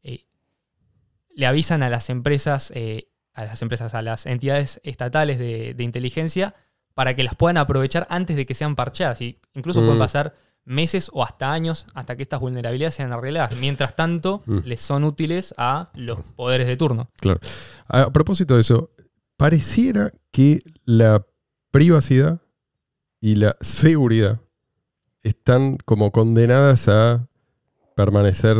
eh, 0.02 0.24
le 1.34 1.46
avisan 1.46 1.82
a 1.82 1.90
las 1.90 2.08
empresas, 2.10 2.72
eh, 2.74 3.08
a 3.34 3.44
las 3.44 3.60
empresas, 3.62 3.94
a 3.94 4.02
las 4.02 4.26
entidades 4.26 4.80
estatales 4.82 5.38
de, 5.38 5.74
de 5.74 5.84
inteligencia 5.84 6.54
para 6.94 7.14
que 7.14 7.22
las 7.22 7.34
puedan 7.36 7.56
aprovechar 7.58 8.06
antes 8.10 8.36
de 8.36 8.44
que 8.46 8.54
sean 8.54 8.74
parcheadas. 8.74 9.20
Y 9.20 9.38
incluso 9.54 9.80
Mm. 9.80 9.84
pueden 9.84 9.98
pasar 9.98 10.34
meses 10.64 11.10
o 11.12 11.22
hasta 11.24 11.52
años 11.52 11.86
hasta 11.94 12.16
que 12.16 12.22
estas 12.22 12.40
vulnerabilidades 12.40 12.94
sean 12.94 13.12
arregladas. 13.12 13.56
Mientras 13.56 13.94
tanto, 13.96 14.42
Mm. 14.46 14.58
les 14.64 14.80
son 14.80 15.04
útiles 15.04 15.54
a 15.58 15.90
los 15.94 16.20
poderes 16.36 16.66
de 16.66 16.76
turno. 16.76 17.10
Claro. 17.20 17.40
A 17.88 18.10
propósito 18.10 18.54
de 18.54 18.60
eso, 18.60 18.90
pareciera 19.36 20.12
que 20.30 20.62
la 20.84 21.24
privacidad 21.72 22.40
y 23.20 23.34
la 23.34 23.56
seguridad 23.60 24.40
están 25.22 25.78
como 25.78 26.12
condenadas 26.12 26.86
a 26.88 27.28
permanecer 27.96 28.56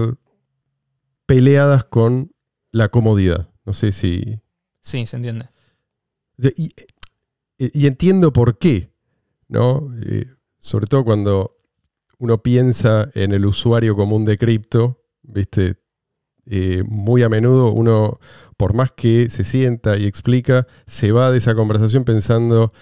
peleadas 1.27 1.85
con 1.85 2.33
la 2.73 2.89
comodidad. 2.89 3.49
No 3.65 3.73
sé 3.73 3.93
si... 3.93 4.41
Sí, 4.81 5.07
se 5.07 5.17
entiende. 5.17 5.49
Y, 6.57 6.75
y 7.59 7.87
entiendo 7.87 8.33
por 8.33 8.59
qué, 8.59 8.93
¿no? 9.47 9.93
Eh, 10.05 10.27
sobre 10.59 10.87
todo 10.87 11.05
cuando 11.05 11.57
uno 12.19 12.43
piensa 12.43 13.11
en 13.15 13.33
el 13.33 13.47
usuario 13.47 13.95
común 13.95 14.25
de 14.25 14.39
cripto, 14.39 15.05
¿viste? 15.23 15.82
Eh, 16.47 16.82
muy 16.86 17.22
a 17.22 17.28
menudo 17.28 17.70
uno, 17.72 18.18
por 18.57 18.74
más 18.74 18.90
que 18.93 19.30
se 19.30 19.45
sienta 19.45 19.97
y 19.97 20.07
explica, 20.07 20.66
se 20.86 21.12
va 21.12 21.30
de 21.30 21.38
esa 21.38 21.55
conversación 21.55 22.05
pensando, 22.05 22.72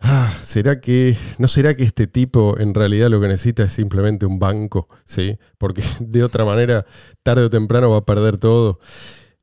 ah, 0.00 0.32
¿será 0.42 0.80
que, 0.80 1.16
no 1.38 1.48
será 1.48 1.74
que 1.74 1.84
este 1.84 2.06
tipo 2.06 2.58
en 2.58 2.74
realidad 2.74 3.08
lo 3.08 3.20
que 3.20 3.28
necesita 3.28 3.64
es 3.64 3.72
simplemente 3.72 4.26
un 4.26 4.38
banco? 4.38 4.88
¿Sí? 5.04 5.38
Porque 5.58 5.82
de 6.00 6.22
otra 6.22 6.44
manera, 6.44 6.84
tarde 7.22 7.44
o 7.44 7.50
temprano 7.50 7.90
va 7.90 7.98
a 7.98 8.04
perder 8.04 8.38
todo. 8.38 8.78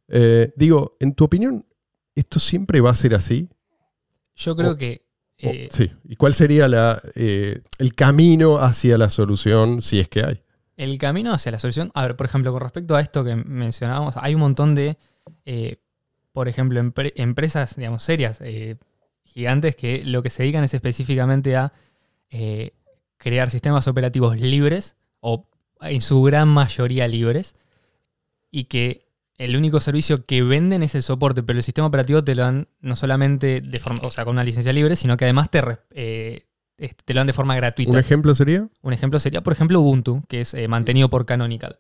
Eh, 0.08 0.54
digo, 0.56 0.92
en 1.00 1.16
tu 1.16 1.24
opinión, 1.26 1.64
¿esto 2.16 2.40
siempre 2.40 2.82
va 2.82 2.92
a 2.92 2.96
ser 2.96 3.16
así? 3.16 3.50
Yo 4.36 4.56
creo 4.56 4.72
O- 4.72 4.78
que 4.78 5.06
O- 5.44 5.48
eh, 5.50 5.70
sí. 5.72 5.90
¿Y 6.04 6.16
cuál 6.18 6.36
sería 6.36 6.68
la, 6.68 7.02
el 7.16 7.96
camino 7.96 8.58
hacia 8.58 8.98
la 9.00 9.10
solución, 9.10 9.82
si 9.82 10.00
es 10.00 10.08
que 10.08 10.24
hay? 10.24 10.43
El 10.78 10.98
camino 10.98 11.34
hacia 11.34 11.52
la 11.52 11.60
solución, 11.60 11.92
a 11.94 12.04
ver, 12.08 12.16
por 12.16 12.26
ejemplo, 12.26 12.52
con 12.52 12.62
respecto 12.62 12.96
a 12.96 13.02
esto 13.02 13.24
que 13.24 13.36
mencionábamos, 13.36 14.16
hay 14.18 14.34
un 14.36 14.42
montón 14.42 14.76
de, 14.76 14.98
eh, 15.46 15.78
por 16.32 16.48
ejemplo, 16.48 16.82
empre- 16.82 17.14
empresas, 17.16 17.76
digamos, 17.76 18.04
serias, 18.04 18.42
eh, 18.42 18.78
gigantes, 19.24 19.76
que 19.76 20.04
lo 20.06 20.22
que 20.24 20.30
se 20.30 20.44
dedican 20.44 20.64
es 20.64 20.74
específicamente 20.74 21.56
a 21.56 21.74
eh, 22.30 22.72
crear 23.18 23.50
sistemas 23.50 23.88
operativos 23.88 24.40
libres, 24.40 24.96
o 25.20 25.48
en 25.82 26.02
su 26.02 26.22
gran 26.24 26.48
mayoría 26.48 27.08
libres, 27.08 27.56
y 28.52 28.66
que 28.66 29.08
el 29.38 29.56
único 29.58 29.80
servicio 29.80 30.24
que 30.24 30.44
venden 30.44 30.84
es 30.84 30.96
el 30.96 31.04
soporte, 31.04 31.44
pero 31.44 31.58
el 31.58 31.64
sistema 31.64 31.88
operativo 31.88 32.24
te 32.24 32.36
lo 32.36 32.44
dan 32.44 32.68
no 32.82 32.96
solamente 32.96 33.62
de 33.62 33.80
forma, 33.80 34.00
o 34.04 34.12
sea, 34.12 34.26
con 34.26 34.34
una 34.34 34.44
licencia 34.44 34.74
libre, 34.74 34.96
sino 34.96 35.18
que 35.18 35.26
además 35.26 35.50
te, 35.50 36.46
este, 36.86 37.04
te 37.06 37.14
lo 37.14 37.20
dan 37.20 37.28
de 37.28 37.34
forma 37.34 37.56
gratuita. 37.56 37.92
¿Un 37.92 37.98
ejemplo 38.00 38.36
sería? 38.36 38.68
Un 38.82 38.94
ejemplo 38.94 39.20
sería, 39.20 39.42
por 39.42 39.54
ejemplo, 39.54 39.80
Ubuntu, 39.80 40.24
que 40.28 40.42
es 40.42 40.54
eh, 40.54 40.68
mantenido 40.68 41.10
por 41.10 41.26
Canonical. 41.26 41.78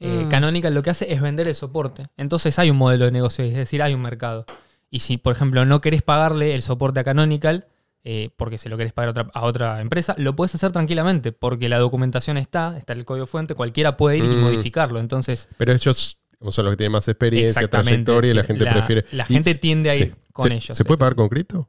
Eh, 0.00 0.24
Mm. 0.26 0.28
Canonical 0.30 0.74
lo 0.74 0.82
que 0.82 0.90
hace 0.90 1.12
es 1.12 1.20
vender 1.20 1.48
el 1.48 1.54
soporte. 1.54 2.06
Entonces 2.16 2.58
hay 2.58 2.70
un 2.70 2.76
modelo 2.76 3.04
de 3.06 3.10
negocio, 3.10 3.44
es 3.44 3.54
decir, 3.54 3.82
hay 3.82 3.94
un 3.94 4.02
mercado. 4.02 4.46
Y 4.90 5.00
si, 5.00 5.16
por 5.16 5.34
ejemplo, 5.34 5.64
no 5.66 5.80
querés 5.80 6.02
pagarle 6.02 6.54
el 6.54 6.62
soporte 6.62 7.00
a 7.00 7.04
Canonical, 7.04 7.66
eh, 8.04 8.30
porque 8.36 8.58
se 8.58 8.68
lo 8.68 8.76
querés 8.76 8.92
pagar 8.92 9.08
a 9.08 9.10
otra, 9.10 9.30
a 9.34 9.42
otra 9.44 9.80
empresa, 9.80 10.14
lo 10.18 10.36
puedes 10.36 10.54
hacer 10.54 10.70
tranquilamente, 10.72 11.32
porque 11.32 11.68
la 11.68 11.78
documentación 11.78 12.36
está, 12.38 12.78
está 12.78 12.92
el 12.92 13.04
código 13.04 13.26
fuente, 13.26 13.54
cualquiera 13.54 13.96
puede 13.96 14.18
ir 14.18 14.24
y 14.24 14.28
Mm. 14.28 14.40
modificarlo. 14.40 15.00
Entonces, 15.00 15.48
Pero 15.58 15.72
ellos 15.72 16.18
como 16.38 16.52
son 16.52 16.66
los 16.66 16.72
que 16.72 16.76
tienen 16.76 16.92
más 16.92 17.08
experiencia, 17.08 17.66
trayectoria, 17.66 18.30
y 18.30 18.34
la 18.34 18.44
gente 18.44 18.64
la- 18.64 18.72
prefiere. 18.72 19.04
la 19.10 19.26
gente 19.26 19.56
tiende 19.56 19.90
a 19.90 19.96
ir 19.96 20.14
con 20.32 20.46
¿Se- 20.48 20.54
ellos, 20.54 20.76
¿Se 20.76 20.84
puede 20.84 20.98
pagar 20.98 21.16
con 21.16 21.28
cripto? 21.28 21.68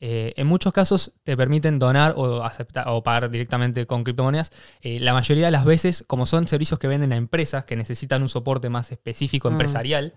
Eh, 0.00 0.32
en 0.36 0.46
muchos 0.46 0.72
casos 0.72 1.12
te 1.24 1.36
permiten 1.36 1.78
donar 1.78 2.14
o 2.16 2.44
aceptar 2.44 2.86
o 2.88 3.02
pagar 3.02 3.30
directamente 3.30 3.84
con 3.86 4.04
criptomonedas. 4.04 4.52
Eh, 4.80 5.00
la 5.00 5.12
mayoría 5.12 5.46
de 5.46 5.50
las 5.50 5.64
veces, 5.64 6.04
como 6.06 6.24
son 6.24 6.46
servicios 6.46 6.78
que 6.78 6.86
venden 6.86 7.12
a 7.12 7.16
empresas 7.16 7.64
que 7.64 7.74
necesitan 7.76 8.22
un 8.22 8.28
soporte 8.28 8.68
más 8.68 8.92
específico 8.92 9.48
Mm. 9.48 9.52
empresarial, 9.52 10.14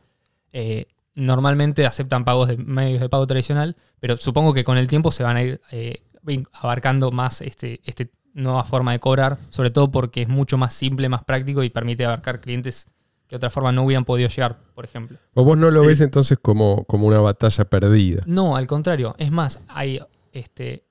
eh, 0.53 0.86
normalmente 1.15 1.86
aceptan 1.86 2.25
pagos 2.25 2.47
de 2.47 2.57
medios 2.57 3.01
de 3.01 3.09
pago 3.09 3.25
tradicional, 3.25 3.75
pero 3.99 4.17
supongo 4.17 4.53
que 4.53 4.63
con 4.63 4.77
el 4.77 4.88
tiempo 4.88 5.11
se 5.11 5.23
van 5.23 5.38
a 5.38 5.43
ir 5.43 5.61
abarcando 6.53 7.11
más 7.11 7.41
este, 7.41 7.82
este 7.84 8.11
nueva 8.34 8.63
forma 8.63 8.91
de 8.93 8.99
cobrar, 8.99 9.38
sobre 9.49 9.71
todo 9.71 9.91
porque 9.91 10.21
es 10.21 10.29
mucho 10.29 10.57
más 10.57 10.73
simple, 10.73 11.09
más 11.09 11.23
práctico 11.23 11.63
y 11.63 11.69
permite 11.69 12.05
abarcar 12.05 12.39
clientes 12.39 12.88
que 13.32 13.36
de 13.36 13.38
otra 13.38 13.49
forma 13.49 13.71
no 13.71 13.84
hubieran 13.86 14.03
podido 14.03 14.27
llegar, 14.27 14.59
por 14.75 14.84
ejemplo. 14.84 15.17
¿O 15.36 15.45
vos 15.45 15.57
no 15.57 15.71
lo 15.71 15.82
Sí. 15.84 15.88
ves 15.88 16.01
entonces 16.01 16.38
como, 16.41 16.84
como 16.84 17.07
una 17.07 17.21
batalla 17.21 17.63
perdida? 17.63 18.23
No, 18.25 18.57
al 18.57 18.67
contrario. 18.67 19.15
Es 19.17 19.32
más, 19.32 19.61
hay, 19.69 20.01
este, 20.34 20.84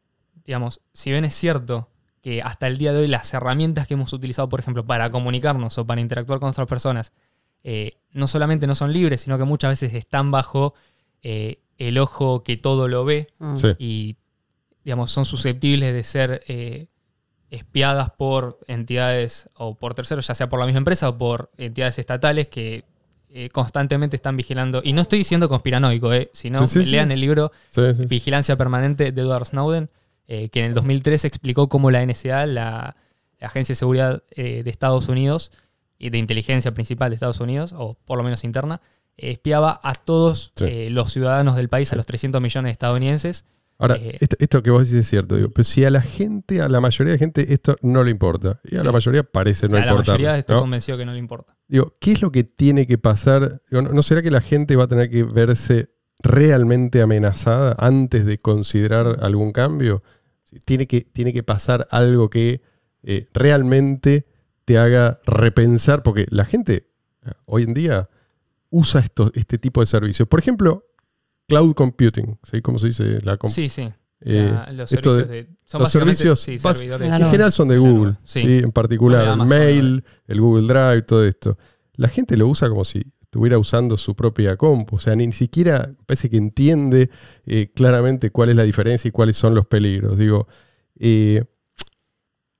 digamos, 0.46 0.80
si 0.94 1.10
bien 1.10 1.26
es 1.26 1.34
cierto 1.34 1.90
que 2.22 2.40
hasta 2.40 2.66
el 2.66 2.78
día 2.78 2.94
de 2.94 3.00
hoy 3.00 3.08
las 3.08 3.32
herramientas 3.34 3.86
que 3.86 3.92
hemos 3.94 4.12
utilizado, 4.14 4.48
por 4.48 4.58
ejemplo, 4.60 4.86
para 4.86 5.10
comunicarnos 5.10 5.76
o 5.76 5.86
para 5.86 6.00
interactuar 6.00 6.40
con 6.40 6.48
otras 6.48 6.66
personas, 6.66 7.12
eh, 7.62 7.98
no 8.12 8.26
solamente 8.26 8.66
no 8.66 8.74
son 8.74 8.90
libres, 8.92 9.20
sino 9.20 9.36
que 9.36 9.44
muchas 9.44 9.70
veces 9.72 9.92
están 9.94 10.30
bajo 10.30 10.72
eh, 11.22 11.60
el 11.76 11.98
ojo 11.98 12.42
que 12.42 12.56
todo 12.56 12.88
lo 12.88 13.04
ve 13.04 13.26
Mm. 13.38 13.56
Sí. 13.58 13.68
y, 13.78 14.16
digamos, 14.82 15.10
son 15.10 15.26
susceptibles 15.26 15.92
de 15.92 16.04
ser 16.04 16.42
eh, 16.48 16.88
espiadas 17.50 18.10
por 18.10 18.58
entidades 18.68 19.48
o 19.54 19.74
por 19.74 19.94
terceros, 19.94 20.26
ya 20.26 20.34
sea 20.34 20.48
por 20.48 20.60
la 20.60 20.66
misma 20.66 20.78
empresa 20.78 21.08
o 21.08 21.18
por 21.18 21.50
entidades 21.58 21.98
estatales 21.98 22.48
que 22.48 22.84
eh, 23.32 23.48
constantemente 23.50 24.16
están 24.16 24.36
vigilando. 24.36 24.80
Y 24.84 24.92
no 24.92 25.02
estoy 25.02 25.20
diciendo 25.20 25.48
conspiranoico, 25.48 26.12
eh, 26.12 26.30
sino 26.32 26.66
Sí, 26.66 26.78
sí, 26.80 26.84
sí. 26.84 26.90
lean 26.90 27.10
el 27.10 27.20
libro. 27.20 27.52
Vigilancia 28.08 28.56
Permanente 28.56 29.12
de 29.12 29.22
Edward 29.22 29.46
Snowden, 29.46 29.90
eh, 30.26 30.48
que 30.48 30.60
en 30.60 30.66
el 30.66 30.74
2003 30.74 31.24
explicó 31.24 31.68
cómo 31.68 31.90
la 31.90 32.04
NSA, 32.04 32.46
la, 32.46 32.96
la 33.38 33.46
Agencia 33.46 33.72
de 33.72 33.76
Seguridad 33.76 34.22
de 34.36 34.68
Estados 34.68 35.08
Unidos 35.08 35.52
y 35.98 36.10
de 36.10 36.18
inteligencia 36.18 36.72
principal 36.72 37.10
de 37.10 37.14
Estados 37.14 37.40
Unidos, 37.40 37.72
o 37.76 37.94
por 38.04 38.16
lo 38.18 38.24
menos 38.24 38.44
interna, 38.44 38.80
espiaba 39.16 39.78
a 39.82 39.94
todos 39.94 40.52
los 40.88 41.12
ciudadanos 41.12 41.56
del 41.56 41.68
país, 41.68 41.92
a 41.92 41.96
los 41.96 42.06
300 42.06 42.40
millones 42.40 42.68
de 42.70 42.72
estadounidenses. 42.72 43.44
Ahora, 43.80 43.96
Eh, 43.96 44.18
esto, 44.20 44.36
esto 44.38 44.62
que 44.62 44.70
vos 44.70 44.80
decís 44.88 45.00
es 45.00 45.08
cierto, 45.08 45.36
digo, 45.36 45.48
pero 45.48 45.64
si 45.64 45.84
a 45.84 45.90
la 45.90 46.02
gente, 46.02 46.60
a 46.60 46.68
la 46.68 46.80
mayoría 46.80 47.12
de 47.14 47.18
gente 47.18 47.52
esto 47.52 47.76
no 47.82 48.04
le 48.04 48.10
importa, 48.10 48.60
y 48.62 48.76
a 48.76 48.80
Sí. 48.80 48.86
la 48.86 48.92
mayoría 48.92 49.22
parece 49.24 49.68
no 49.68 49.76
a 49.76 49.80
la 49.80 49.86
importar. 49.86 50.14
mayoría 50.14 50.38
estoy 50.38 50.58
convencido 50.60 50.98
que 50.98 51.06
no 51.06 51.12
le 51.12 51.18
importa. 51.18 51.56
Digo, 51.66 51.96
¿qué 51.98 52.12
es 52.12 52.20
lo 52.22 52.30
que 52.30 52.44
tiene 52.44 52.86
que 52.86 52.98
pasar? 52.98 53.62
Digo, 53.70 53.80
¿no, 53.82 53.88
no 53.92 54.02
será 54.02 54.20
que 54.22 54.30
la 54.30 54.40
gente 54.42 54.76
va 54.76 54.84
a 54.84 54.88
tener 54.88 55.08
que 55.08 55.22
verse 55.24 55.88
realmente 56.22 57.00
amenazada 57.00 57.74
antes 57.78 58.26
de 58.26 58.36
considerar 58.38 59.18
algún 59.22 59.52
cambio? 59.52 60.02
Tiene 60.66 60.86
que, 60.86 61.00
tiene 61.00 61.32
que 61.32 61.42
pasar 61.42 61.86
algo 61.90 62.28
que 62.28 62.60
eh, 63.02 63.28
realmente 63.32 64.26
te 64.66 64.76
haga 64.78 65.20
repensar, 65.24 66.02
porque 66.02 66.26
la 66.30 66.44
gente 66.44 66.86
eh, 67.24 67.30
hoy 67.46 67.62
en 67.62 67.72
día 67.74 68.08
usa 68.68 69.00
esto, 69.00 69.30
este 69.34 69.58
tipo 69.58 69.80
de 69.80 69.86
servicios. 69.86 70.28
Por 70.28 70.38
ejemplo, 70.40 70.84
cloud 71.50 71.74
computing, 71.74 72.38
¿sí? 72.42 72.62
¿Cómo 72.62 72.78
se 72.78 72.86
dice? 72.88 73.20
La 73.22 73.36
Sí, 73.48 73.68
sí. 73.68 73.88
eh, 74.22 74.50
La- 74.52 74.72
los 74.72 74.92
esto 74.92 75.14
servicios 75.14 75.28
de, 75.28 75.56
son 75.64 75.80
los 75.80 75.86
básicamente, 75.88 76.16
servicios 76.16 76.40
sí, 76.40 76.58
servidores. 76.58 77.08
En 77.12 77.26
general 77.26 77.52
son 77.52 77.68
de 77.68 77.78
Google, 77.78 78.16
sí. 78.24 78.40
sí. 78.40 78.58
en 78.58 78.72
particular, 78.72 79.38
el 79.38 79.46
mail, 79.46 80.04
el 80.26 80.40
Google 80.40 80.66
Drive, 80.66 81.02
todo 81.02 81.24
esto. 81.24 81.58
La 81.94 82.08
gente 82.08 82.36
lo 82.36 82.46
usa 82.48 82.68
como 82.68 82.84
si 82.84 83.02
estuviera 83.22 83.58
usando 83.58 83.96
su 83.96 84.14
propia 84.16 84.56
compu, 84.56 84.96
o 84.96 84.98
sea, 84.98 85.14
ni 85.14 85.30
siquiera 85.32 85.90
parece 86.06 86.28
que 86.30 86.36
entiende 86.36 87.10
eh, 87.46 87.70
claramente 87.74 88.30
cuál 88.30 88.48
es 88.48 88.56
la 88.56 88.64
diferencia 88.64 89.08
y 89.08 89.12
cuáles 89.12 89.36
son 89.36 89.54
los 89.54 89.66
peligros. 89.66 90.18
Digo, 90.18 90.48
eh, 90.98 91.44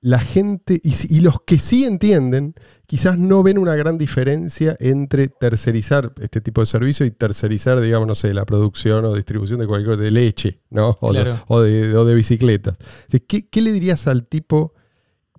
la 0.02 0.18
gente, 0.18 0.80
y, 0.82 1.20
los 1.20 1.40
que 1.46 1.58
sí 1.58 1.84
entienden, 1.84 2.54
quizás 2.86 3.18
no 3.18 3.42
ven 3.42 3.58
una 3.58 3.74
gran 3.76 3.98
diferencia 3.98 4.74
entre 4.80 5.28
tercerizar 5.28 6.14
este 6.20 6.40
tipo 6.40 6.62
de 6.62 6.66
servicio 6.66 7.04
y 7.04 7.10
tercerizar, 7.10 7.78
digamos, 7.80 8.08
no 8.08 8.14
sé, 8.14 8.32
la 8.32 8.46
producción 8.46 9.04
o 9.04 9.14
distribución 9.14 9.60
de 9.60 9.66
cualquier 9.66 9.98
de 9.98 10.10
leche, 10.10 10.60
¿no? 10.70 10.96
O, 11.02 11.12
de- 11.12 11.34
o 11.48 11.60
de, 11.60 11.94
o 11.96 12.04
de 12.06 12.14
bicicletas. 12.14 12.76
¿Qué, 13.28 13.46
qué 13.48 13.60
le 13.60 13.72
dirías 13.72 14.06
al 14.06 14.26
tipo 14.26 14.72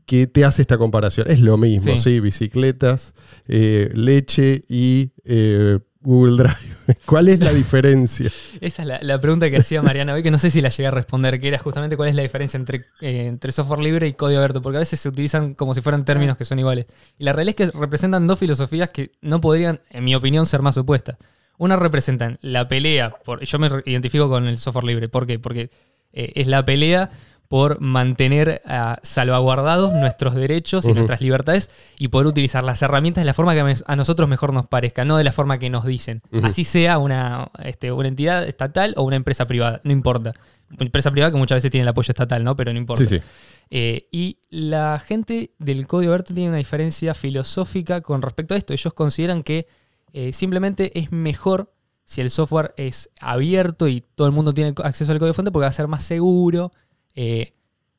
que 0.05 0.27
te 0.27 0.45
hace 0.45 0.61
esta 0.61 0.77
comparación? 0.77 1.25
Es 1.29 1.39
lo 1.39 1.57
mismo, 1.57 1.93
sí, 1.97 2.03
Sí. 2.15 2.19
bicicletas, 2.19 3.13
eh, 3.47 3.89
leche 3.95 4.61
y 4.69 5.11
eh, 5.23 5.79
Google 6.01 6.43
Drive. 6.43 6.97
¿Cuál 7.05 7.27
es 7.27 7.39
la 7.39 7.53
diferencia? 7.53 8.29
Esa 8.61 8.81
es 8.83 9.03
la, 9.03 9.21
pregunta 9.21 9.49
que 9.49 9.57
hacía 9.57 9.81
Mariana 9.81 10.13
hoy, 10.13 10.23
que 10.23 10.31
no 10.31 10.39
sé 10.39 10.49
si 10.49 10.61
la 10.61 10.69
llegué 10.69 10.87
a 10.87 10.91
responder, 10.91 11.39
que 11.39 11.47
era 11.47 11.57
justamente 11.59 11.95
cuál 11.95 12.09
es 12.09 12.15
la 12.15 12.23
diferencia 12.23 12.57
entre, 12.57 12.85
eh, 13.01 13.27
entre 13.27 13.51
software 13.51 13.79
libre 13.79 14.07
y 14.07 14.13
código 14.13 14.39
abierto, 14.39 14.61
porque 14.61 14.77
a 14.77 14.79
veces 14.79 14.99
se 14.99 15.09
utilizan 15.09 15.53
como 15.53 15.73
si 15.73 15.81
fueran 15.81 16.05
términos 16.05 16.37
que 16.37 16.45
son 16.45 16.59
iguales. 16.59 16.85
Y 17.17 17.23
la 17.23 17.33
realidad 17.33 17.55
es 17.59 17.71
que 17.71 17.77
representan 17.77 18.27
dos 18.27 18.39
filosofías 18.39 18.89
que 18.89 19.11
no 19.21 19.41
podrían, 19.41 19.79
en 19.89 20.03
mi 20.03 20.15
opinión, 20.15 20.45
ser 20.45 20.61
más 20.61 20.77
opuestas. 20.77 21.17
Una 21.57 21.75
representan 21.75 22.39
la 22.41 22.67
pelea, 22.67 23.11
por, 23.23 23.43
yo 23.43 23.59
me 23.59 23.69
identifico 23.85 24.29
con 24.29 24.47
el 24.47 24.57
software 24.57 24.85
libre, 24.85 25.09
¿por 25.09 25.27
qué? 25.27 25.37
Porque 25.37 25.69
eh, 26.13 26.31
es 26.35 26.47
la 26.47 26.65
pelea 26.65 27.11
por 27.51 27.81
mantener 27.81 28.61
ah, 28.65 28.97
salvaguardados 29.03 29.91
nuestros 29.91 30.35
derechos 30.35 30.85
y 30.85 30.93
nuestras 30.93 31.19
libertades 31.19 31.69
y 31.99 32.07
poder 32.07 32.27
utilizar 32.27 32.63
las 32.63 32.81
herramientas 32.81 33.23
de 33.23 33.25
la 33.25 33.33
forma 33.33 33.53
que 33.53 33.75
a 33.85 33.95
nosotros 33.97 34.29
mejor 34.29 34.53
nos 34.53 34.67
parezca, 34.67 35.03
no 35.03 35.17
de 35.17 35.25
la 35.25 35.33
forma 35.33 35.59
que 35.59 35.69
nos 35.69 35.85
dicen. 35.85 36.21
Así 36.43 36.63
sea 36.63 36.97
una, 36.97 37.51
este, 37.61 37.91
una 37.91 38.07
entidad 38.07 38.47
estatal 38.47 38.93
o 38.95 39.03
una 39.03 39.17
empresa 39.17 39.47
privada, 39.47 39.81
no 39.83 39.91
importa. 39.91 40.33
Una 40.69 40.85
empresa 40.85 41.11
privada 41.11 41.29
que 41.33 41.37
muchas 41.37 41.57
veces 41.57 41.71
tiene 41.71 41.81
el 41.81 41.89
apoyo 41.89 42.13
estatal, 42.13 42.41
¿no? 42.41 42.55
Pero 42.55 42.71
no 42.71 42.79
importa. 42.79 43.03
Sí, 43.03 43.17
sí. 43.17 43.21
Eh, 43.69 44.07
y 44.13 44.37
la 44.49 44.97
gente 45.05 45.51
del 45.59 45.87
código 45.87 46.13
abierto 46.13 46.33
tiene 46.33 46.47
una 46.47 46.57
diferencia 46.57 47.13
filosófica 47.13 47.99
con 47.99 48.21
respecto 48.21 48.53
a 48.53 48.57
esto. 48.57 48.71
Ellos 48.71 48.93
consideran 48.93 49.43
que 49.43 49.67
eh, 50.13 50.31
simplemente 50.31 50.97
es 50.97 51.11
mejor 51.11 51.73
si 52.05 52.21
el 52.21 52.29
software 52.29 52.73
es 52.77 53.09
abierto 53.19 53.89
y 53.89 54.05
todo 54.15 54.27
el 54.27 54.33
mundo 54.33 54.53
tiene 54.53 54.73
acceso 54.83 55.11
al 55.11 55.19
código 55.19 55.33
fuente 55.33 55.51
porque 55.51 55.63
va 55.63 55.69
a 55.69 55.73
ser 55.73 55.89
más 55.89 56.05
seguro, 56.05 56.71
eh, 57.15 57.53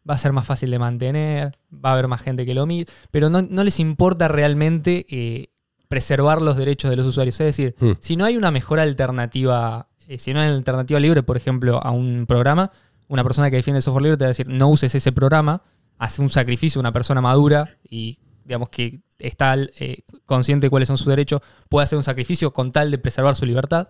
va 0.09 0.15
a 0.15 0.19
ser 0.19 0.33
más 0.33 0.47
fácil 0.47 0.71
de 0.71 0.79
mantener, 0.79 1.59
va 1.73 1.91
a 1.91 1.93
haber 1.93 2.09
más 2.09 2.21
gente 2.23 2.45
que 2.45 2.55
lo 2.55 2.67
mire, 2.67 2.91
pero 3.11 3.31
no, 3.31 3.43
no 3.43 3.65
les 3.65 3.79
importa 3.81 4.29
realmente 4.29 5.07
eh, 5.09 5.51
preservar 5.89 6.43
los 6.43 6.57
derechos 6.57 6.91
de 6.91 6.97
los 6.97 7.07
usuarios. 7.07 7.39
Es 7.41 7.47
decir, 7.47 7.75
Hmm. 7.79 7.93
si 8.01 8.17
no 8.17 8.25
hay 8.25 8.37
una 8.37 8.51
mejor 8.51 8.81
alternativa, 8.81 9.89
eh, 10.09 10.19
si 10.19 10.33
no 10.33 10.41
hay 10.41 10.49
una 10.49 10.57
alternativa 10.57 10.99
libre, 10.99 11.23
por 11.23 11.37
ejemplo, 11.37 11.83
a 11.83 11.91
un 11.91 12.25
programa, 12.27 12.73
una 13.09 13.23
persona 13.23 13.51
que 13.51 13.57
defiende 13.57 13.79
el 13.79 13.83
software 13.83 14.05
libre 14.05 14.17
te 14.17 14.25
va 14.25 14.29
a 14.29 14.35
decir, 14.35 14.49
no 14.49 14.69
uses 14.69 14.95
ese 14.95 15.13
programa, 15.13 15.63
hace 15.99 16.23
un 16.23 16.31
sacrificio, 16.31 16.81
una 16.81 16.93
persona 16.93 17.21
madura 17.21 17.77
y 17.89 18.19
digamos 18.45 18.71
que 18.71 19.01
está 19.19 19.55
eh, 19.57 19.99
consciente 20.25 20.67
de 20.67 20.71
cuáles 20.71 20.89
son 20.89 20.97
sus 20.99 21.07
derechos, 21.07 21.43
puede 21.69 21.85
hacer 21.85 21.97
un 21.97 22.03
sacrificio 22.03 22.53
con 22.53 22.73
tal 22.73 22.91
de 22.91 22.99
preservar 22.99 23.37
su 23.37 23.47
libertad. 23.47 23.89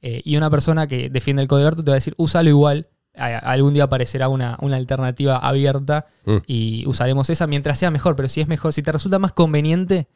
Eh, 0.00 0.20
y 0.24 0.36
una 0.36 0.50
persona 0.50 0.88
que 0.88 1.08
defiende 1.08 1.42
el 1.42 1.48
código 1.48 1.66
abierto 1.68 1.84
te 1.84 1.90
va 1.92 1.94
a 1.94 2.00
decir, 2.02 2.14
úsalo 2.16 2.48
igual, 2.48 2.88
algún 3.14 3.74
día 3.74 3.84
aparecerá 3.84 4.28
una, 4.28 4.56
una 4.60 4.76
alternativa 4.76 5.36
abierta 5.36 6.06
Mm. 6.24 6.36
y 6.46 6.84
usaremos 6.86 7.28
esa 7.30 7.46
mientras 7.46 7.78
sea 7.78 7.90
mejor, 7.90 8.14
pero 8.16 8.28
si 8.28 8.40
es 8.40 8.48
mejor, 8.48 8.72
si 8.72 8.82
te 8.82 8.92
resulta 8.92 9.18
más 9.18 9.32
conveniente, 9.32 10.06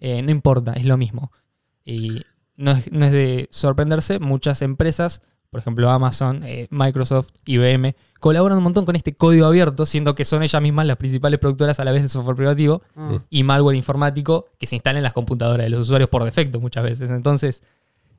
eh, 0.00 0.22
no 0.22 0.30
importa, 0.30 0.72
es 0.74 0.84
lo 0.84 0.96
mismo. 0.96 1.32
Y 1.84 2.22
no 2.56 2.72
es, 2.72 2.92
no 2.92 3.06
es 3.06 3.12
de 3.12 3.48
sorprenderse, 3.50 4.18
muchas 4.18 4.60
empresas, 4.62 5.22
por 5.50 5.60
ejemplo 5.60 5.88
Amazon, 5.90 6.42
eh, 6.44 6.66
Microsoft, 6.70 7.30
IBM, 7.46 7.94
colaboran 8.20 8.58
un 8.58 8.64
montón 8.64 8.84
con 8.84 8.96
este 8.96 9.14
código 9.14 9.46
abierto, 9.46 9.86
siendo 9.86 10.14
que 10.14 10.24
son 10.24 10.42
ellas 10.42 10.60
mismas 10.62 10.86
las 10.86 10.96
principales 10.96 11.38
productoras 11.40 11.80
a 11.80 11.84
la 11.84 11.92
vez 11.92 12.02
de 12.02 12.08
software 12.08 12.36
privativo 12.36 12.82
Mm. 12.94 13.16
y 13.30 13.42
malware 13.42 13.76
informático 13.76 14.46
que 14.58 14.66
se 14.66 14.76
instala 14.76 14.98
en 14.98 15.02
las 15.02 15.12
computadoras 15.12 15.64
de 15.64 15.70
los 15.70 15.80
usuarios 15.80 16.10
por 16.10 16.24
defecto 16.24 16.60
muchas 16.60 16.84
veces. 16.84 17.10
Entonces, 17.10 17.62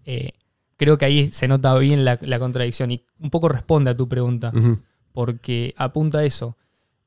eh, 0.06 0.32
creo 0.78 0.98
que 0.98 1.06
ahí 1.06 1.32
se 1.32 1.48
nota 1.48 1.78
bien 1.78 2.04
la, 2.06 2.20
la 2.22 2.40
contradicción 2.40 2.92
y 2.92 3.04
un 3.20 3.30
poco 3.30 3.50
responde 3.50 3.92
a 3.92 3.98
tu 3.98 4.08
pregunta, 4.10 4.52
porque 5.14 5.74
apunta 5.78 6.20
a 6.20 6.26
eso. 6.26 6.58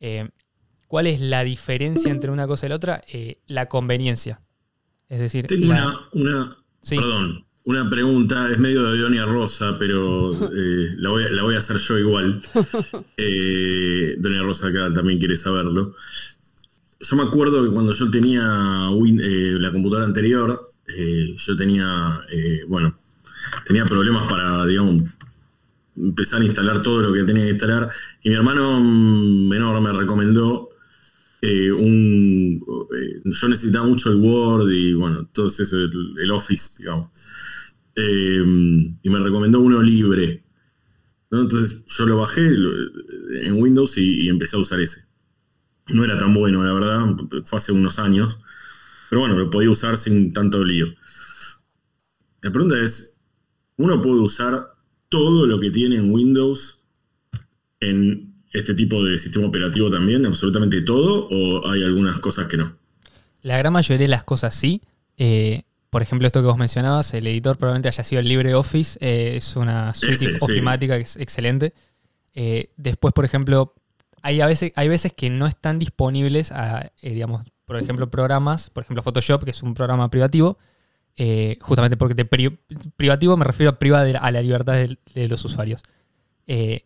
Eh, 0.01 0.29
¿Cuál 0.87 1.07
es 1.07 1.21
la 1.21 1.45
diferencia 1.45 2.11
entre 2.11 2.31
una 2.31 2.47
cosa 2.47 2.67
y 2.67 2.69
la 2.71 2.77
otra? 2.77 3.03
Eh, 3.13 3.39
la 3.47 3.67
conveniencia. 3.69 4.41
Es 5.09 5.19
decir, 5.19 5.47
Tengo 5.47 5.67
la- 5.73 5.87
una, 5.87 6.01
una, 6.13 6.57
Sí. 6.81 6.97
Perdón, 6.97 7.45
una 7.65 7.91
pregunta, 7.91 8.49
es 8.51 8.59
medio 8.59 8.85
de 8.91 8.99
Doña 8.99 9.27
Rosa, 9.27 9.77
pero 9.79 10.33
eh, 10.55 10.95
la, 10.97 11.11
voy, 11.11 11.25
a- 11.25 11.29
la 11.31 11.43
voy 11.43 11.55
a 11.57 11.59
hacer 11.59 11.77
yo 11.79 11.99
igual. 11.99 12.43
Eh, 13.17 14.17
Doña 14.19 14.43
Rosa 14.43 14.69
acá 14.69 14.93
también 14.93 15.19
quiere 15.19 15.37
saberlo. 15.37 15.95
Yo 17.01 17.17
me 17.17 17.23
acuerdo 17.25 17.65
que 17.65 17.71
cuando 17.73 17.93
yo 17.93 18.11
tenía 18.11 18.89
Win- 18.91 19.21
eh, 19.23 19.57
la 19.61 19.71
computadora 19.71 20.07
anterior, 20.07 20.71
eh, 20.97 21.35
yo 21.37 21.57
tenía, 21.57 22.21
eh, 22.33 22.63
bueno, 22.67 22.97
tenía 23.65 23.85
problemas 23.85 24.27
para, 24.29 24.65
digamos, 24.67 25.05
empezar 25.97 26.41
a 26.41 26.45
instalar 26.45 26.83
todo 26.83 27.03
lo 27.03 27.13
que 27.13 27.25
tenía 27.25 27.45
que 27.45 27.51
instalar. 27.51 27.91
Y 28.23 28.31
mi 28.31 28.37
hermano 28.37 28.81
menor 28.81 29.81
me 29.81 29.93
recomendó 29.93 30.71
eh, 31.41 31.71
un. 31.73 32.63
eh, 32.97 33.21
yo 33.25 33.49
necesitaba 33.49 33.87
mucho 33.87 34.11
el 34.11 34.17
Word 34.17 34.71
y, 34.71 34.95
bueno, 34.95 35.27
todo 35.33 35.49
eso, 35.49 35.77
el, 35.77 36.31
Office, 36.31 36.79
digamos. 36.79 37.11
Eh, 37.95 38.43
y 39.03 39.11
me 39.11 39.19
recomendó 39.19 39.61
uno 39.61 39.83
libre. 39.83 40.45
Entonces 41.31 41.85
yo 41.87 42.07
lo 42.07 42.19
bajé 42.19 42.47
en 43.43 43.61
Windows 43.61 43.99
y, 43.99 44.23
y 44.23 44.29
empecé 44.29 44.57
a 44.57 44.61
usar 44.61 44.81
ese. 44.81 45.09
No 45.89 46.05
era 46.05 46.19
tan 46.19 46.33
bueno, 46.35 46.65
la 46.65 46.73
verdad, 46.73 47.05
fue 47.45 47.59
hace 47.59 47.73
unos 47.73 47.99
años. 47.99 48.41
Pero 49.11 49.21
bueno, 49.21 49.39
lo 49.39 49.51
podía 49.51 49.71
usar 49.71 49.97
sin 49.99 50.33
tanto 50.33 50.65
lío. 50.65 50.87
La 52.43 52.53
pregunta 52.53 52.79
es, 52.81 53.18
¿uno 53.79 54.01
puede 54.03 54.21
usar 54.21 54.73
todo 55.09 55.47
lo 55.47 55.59
que 55.59 55.71
tiene 55.71 55.97
en 55.97 56.13
Windows 56.13 56.79
en 57.81 58.35
este 58.53 58.75
tipo 58.75 59.03
de 59.05 59.17
sistema 59.19 59.47
operativo 59.47 59.91
también? 59.91 60.27
¿Absolutamente 60.27 60.83
todo? 60.83 61.29
¿O 61.31 61.69
hay 61.71 61.83
algunas 61.83 62.19
cosas 62.21 62.47
que 62.47 62.57
no? 62.59 62.77
La 63.43 63.57
gran 63.59 63.73
mayoría 63.73 64.05
de 64.05 64.09
las 64.11 64.25
cosas 64.25 64.55
sí. 64.55 64.83
Eh, 65.17 65.63
por 65.91 66.03
ejemplo, 66.03 66.27
esto 66.27 66.41
que 66.41 66.47
vos 66.47 66.59
mencionabas, 66.59 67.15
el 67.15 67.27
editor 67.27 67.57
probablemente 67.57 67.89
haya 67.89 68.05
sido 68.05 68.21
el 68.21 68.29
LibreOffice. 68.29 68.99
eh, 69.01 69.37
es 69.37 69.57
una 69.57 69.95
suite 69.95 70.15
Ese, 70.15 70.33
sí. 70.39 70.39
ofimática 70.41 70.97
que 70.97 71.05
es 71.05 71.17
excelente. 71.17 71.73
Eh, 72.35 72.71
después, 72.77 73.15
por 73.15 73.25
ejemplo, 73.25 73.75
hay, 74.23 74.41
a 74.41 74.47
veces, 74.47 74.73
hay 74.77 74.89
veces 74.89 75.13
que 75.13 75.31
no 75.31 75.47
están 75.47 75.79
disponibles, 75.79 76.53
a, 76.53 76.93
digamos, 77.03 77.47
por 77.65 77.77
ejemplo, 77.77 78.11
programas, 78.11 78.71
por 78.71 78.83
ejemplo, 78.83 79.03
Photoshop, 79.03 79.45
que 79.45 79.51
es 79.51 79.63
un 79.63 79.75
programa 79.75 80.11
privativo, 80.11 80.59
eh, 81.21 81.59
justamente 81.61 81.97
porque 81.97 82.25
privativo 82.97 83.37
me 83.37 83.45
refiero 83.45 83.71
a 83.71 83.79
privada 83.81 84.05
de- 84.05 84.17
a 84.17 84.31
la 84.31 84.41
libertad 84.41 84.75
de, 84.75 85.29
los 85.29 85.45
usuarios. 85.45 85.83
Eh, 86.47 86.83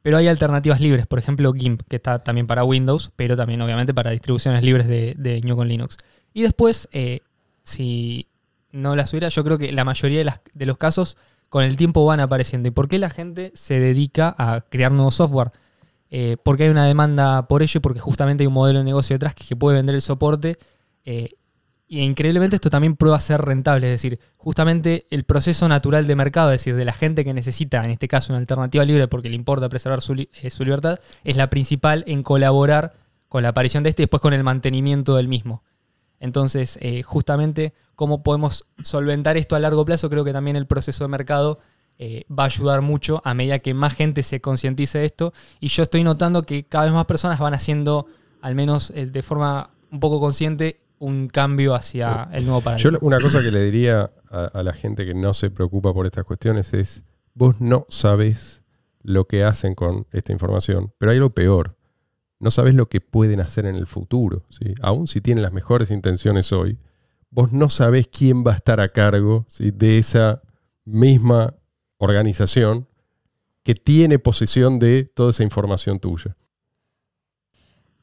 pero 0.00 0.16
hay 0.16 0.28
alternativas 0.28 0.80
libres, 0.80 1.08
por 1.08 1.18
ejemplo 1.18 1.52
GIMP, 1.52 1.82
que 1.88 1.96
está 1.96 2.20
también 2.20 2.46
para 2.46 2.62
Windows, 2.62 3.10
pero 3.16 3.36
también 3.36 3.60
obviamente 3.62 3.92
para 3.92 4.12
distribuciones 4.12 4.62
libres 4.62 4.86
de, 4.86 5.14
de 5.18 5.40
GNU 5.40 5.56
con 5.56 5.66
Linux. 5.66 5.96
Y 6.32 6.42
después, 6.42 6.88
eh, 6.92 7.20
si 7.64 8.28
no 8.70 8.94
las 8.94 9.12
hubiera, 9.12 9.28
yo 9.28 9.42
creo 9.42 9.58
que 9.58 9.72
la 9.72 9.82
mayoría 9.82 10.22
de, 10.54 10.66
los 10.66 10.78
casos 10.78 11.16
con 11.48 11.64
el 11.64 11.74
tiempo 11.74 12.06
van 12.06 12.20
apareciendo. 12.20 12.68
¿Y 12.68 12.70
por 12.70 12.86
qué 12.86 13.00
la 13.00 13.10
gente 13.10 13.50
se 13.56 13.80
dedica 13.80 14.32
a 14.38 14.60
crear 14.60 14.92
nuevo 14.92 15.10
software? 15.10 15.50
Eh, 16.10 16.36
porque 16.44 16.64
hay 16.64 16.68
una 16.70 16.86
demanda 16.86 17.48
por 17.48 17.64
ello 17.64 17.78
y 17.78 17.80
porque 17.80 17.98
justamente 17.98 18.44
hay 18.44 18.46
un 18.46 18.54
modelo 18.54 18.78
de 18.78 18.84
negocio 18.84 19.14
detrás 19.14 19.34
que, 19.34 19.44
que 19.44 19.56
puede 19.56 19.78
vender 19.78 19.96
el 19.96 20.02
soporte. 20.02 20.58
Y 21.86 22.00
increíblemente 22.00 22.56
esto 22.56 22.70
también 22.70 22.96
prueba 22.96 23.20
ser 23.20 23.42
rentable, 23.42 23.86
es 23.88 23.92
decir, 23.92 24.18
justamente 24.38 25.06
el 25.10 25.24
proceso 25.24 25.68
natural 25.68 26.06
de 26.06 26.16
mercado, 26.16 26.50
es 26.50 26.60
decir, 26.60 26.76
de 26.76 26.84
la 26.84 26.94
gente 26.94 27.24
que 27.24 27.34
necesita, 27.34 27.84
en 27.84 27.90
este 27.90 28.08
caso, 28.08 28.32
una 28.32 28.40
alternativa 28.40 28.84
libre 28.84 29.06
porque 29.06 29.28
le 29.28 29.36
importa 29.36 29.68
preservar 29.68 30.00
su, 30.00 30.14
eh, 30.14 30.50
su 30.50 30.64
libertad, 30.64 30.98
es 31.24 31.36
la 31.36 31.50
principal 31.50 32.02
en 32.06 32.22
colaborar 32.22 32.94
con 33.28 33.42
la 33.42 33.50
aparición 33.50 33.82
de 33.82 33.90
este 33.90 34.02
y 34.02 34.04
después 34.04 34.22
con 34.22 34.32
el 34.32 34.42
mantenimiento 34.42 35.16
del 35.16 35.28
mismo. 35.28 35.62
Entonces, 36.20 36.78
eh, 36.80 37.02
justamente, 37.02 37.74
cómo 37.96 38.22
podemos 38.22 38.66
solventar 38.82 39.36
esto 39.36 39.54
a 39.54 39.58
largo 39.58 39.84
plazo, 39.84 40.08
creo 40.08 40.24
que 40.24 40.32
también 40.32 40.56
el 40.56 40.66
proceso 40.66 41.04
de 41.04 41.08
mercado 41.08 41.58
eh, 41.98 42.24
va 42.30 42.44
a 42.44 42.46
ayudar 42.46 42.80
mucho 42.80 43.20
a 43.24 43.34
medida 43.34 43.58
que 43.58 43.74
más 43.74 43.94
gente 43.94 44.22
se 44.22 44.40
concientice 44.40 45.00
de 45.00 45.04
esto. 45.04 45.34
Y 45.60 45.68
yo 45.68 45.82
estoy 45.82 46.02
notando 46.02 46.44
que 46.44 46.64
cada 46.64 46.86
vez 46.86 46.94
más 46.94 47.04
personas 47.04 47.38
van 47.38 47.52
haciendo, 47.52 48.06
al 48.40 48.54
menos 48.54 48.90
de 48.94 49.22
forma 49.22 49.70
un 49.90 50.00
poco 50.00 50.18
consciente, 50.18 50.83
un 51.04 51.28
cambio 51.28 51.74
hacia 51.74 52.28
el 52.32 52.44
nuevo 52.44 52.60
Yo 52.60 52.64
paradigma. 52.64 52.98
una 53.00 53.18
cosa 53.18 53.42
que 53.42 53.50
le 53.50 53.62
diría 53.64 54.10
a, 54.30 54.44
a 54.46 54.62
la 54.62 54.72
gente 54.72 55.04
que 55.04 55.14
no 55.14 55.34
se 55.34 55.50
preocupa 55.50 55.92
por 55.92 56.06
estas 56.06 56.24
cuestiones 56.24 56.72
es, 56.74 57.04
vos 57.34 57.60
no 57.60 57.86
sabés 57.88 58.62
lo 59.02 59.26
que 59.26 59.44
hacen 59.44 59.74
con 59.74 60.06
esta 60.12 60.32
información, 60.32 60.92
pero 60.98 61.12
hay 61.12 61.18
algo 61.18 61.30
peor. 61.30 61.76
No 62.40 62.50
sabés 62.50 62.74
lo 62.74 62.88
que 62.88 63.00
pueden 63.00 63.40
hacer 63.40 63.66
en 63.66 63.76
el 63.76 63.86
futuro. 63.86 64.44
¿sí? 64.48 64.74
Aún 64.82 65.06
si 65.06 65.20
tienen 65.20 65.42
las 65.42 65.52
mejores 65.52 65.90
intenciones 65.90 66.52
hoy, 66.52 66.78
vos 67.30 67.52
no 67.52 67.68
sabés 67.68 68.08
quién 68.08 68.44
va 68.44 68.52
a 68.52 68.56
estar 68.56 68.80
a 68.80 68.88
cargo 68.88 69.44
¿sí? 69.48 69.70
de 69.70 69.98
esa 69.98 70.42
misma 70.84 71.54
organización 71.98 72.86
que 73.62 73.74
tiene 73.74 74.18
posesión 74.18 74.78
de 74.78 75.04
toda 75.04 75.30
esa 75.30 75.42
información 75.42 75.98
tuya. 76.00 76.36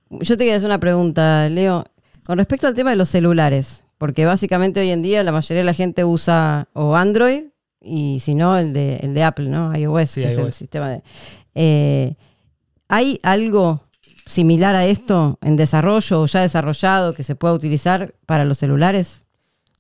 Yo 0.09 0.35
te 0.35 0.43
quería 0.43 0.57
hacer 0.57 0.67
una 0.67 0.79
pregunta, 0.79 1.47
Leo. 1.49 1.85
Con 2.25 2.37
respecto 2.37 2.67
al 2.67 2.73
tema 2.73 2.91
de 2.91 2.95
los 2.95 3.09
celulares, 3.09 3.83
porque 3.97 4.25
básicamente 4.25 4.79
hoy 4.79 4.89
en 4.89 5.01
día 5.01 5.23
la 5.23 5.31
mayoría 5.31 5.59
de 5.61 5.65
la 5.65 5.73
gente 5.73 6.05
usa 6.05 6.67
o 6.73 6.95
Android 6.95 7.45
y 7.81 8.19
si 8.19 8.35
no 8.35 8.57
el 8.57 8.73
de, 8.73 8.97
el 8.97 9.13
de 9.13 9.23
Apple, 9.23 9.49
¿no? 9.49 9.75
iOS, 9.75 10.09
Sí, 10.11 10.21
que 10.21 10.27
es 10.31 10.37
el 10.37 10.53
sistema 10.53 10.89
de... 10.89 11.03
Eh, 11.55 12.15
¿Hay 12.87 13.19
algo 13.23 13.81
similar 14.25 14.75
a 14.75 14.85
esto 14.85 15.39
en 15.41 15.55
desarrollo 15.55 16.21
o 16.21 16.25
ya 16.27 16.41
desarrollado 16.41 17.13
que 17.13 17.23
se 17.23 17.35
pueda 17.35 17.53
utilizar 17.53 18.13
para 18.25 18.45
los 18.45 18.57
celulares? 18.59 19.25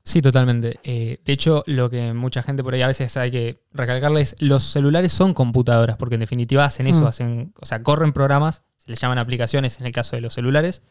Sí, 0.03 0.21
totalmente. 0.21 0.79
Eh, 0.83 1.19
de 1.23 1.33
hecho, 1.33 1.63
lo 1.67 1.89
que 1.89 2.11
mucha 2.13 2.41
gente 2.41 2.63
por 2.63 2.73
ahí 2.73 2.81
a 2.81 2.87
veces 2.87 3.15
hay 3.17 3.29
que 3.29 3.61
recalcarles, 3.71 4.35
los 4.39 4.63
celulares 4.63 5.11
son 5.11 5.33
computadoras, 5.35 5.95
porque 5.97 6.15
en 6.15 6.21
definitiva 6.21 6.65
hacen 6.65 6.87
eso, 6.87 7.01
Mm. 7.03 7.07
hacen, 7.07 7.53
o 7.61 7.65
sea, 7.65 7.81
corren 7.83 8.11
programas, 8.13 8.63
se 8.77 8.89
les 8.89 8.99
llaman 8.99 9.19
aplicaciones 9.19 9.79
en 9.79 9.85
el 9.85 9.91
caso 9.93 10.15
de 10.15 10.21
los 10.21 10.33
celulares, 10.33 10.81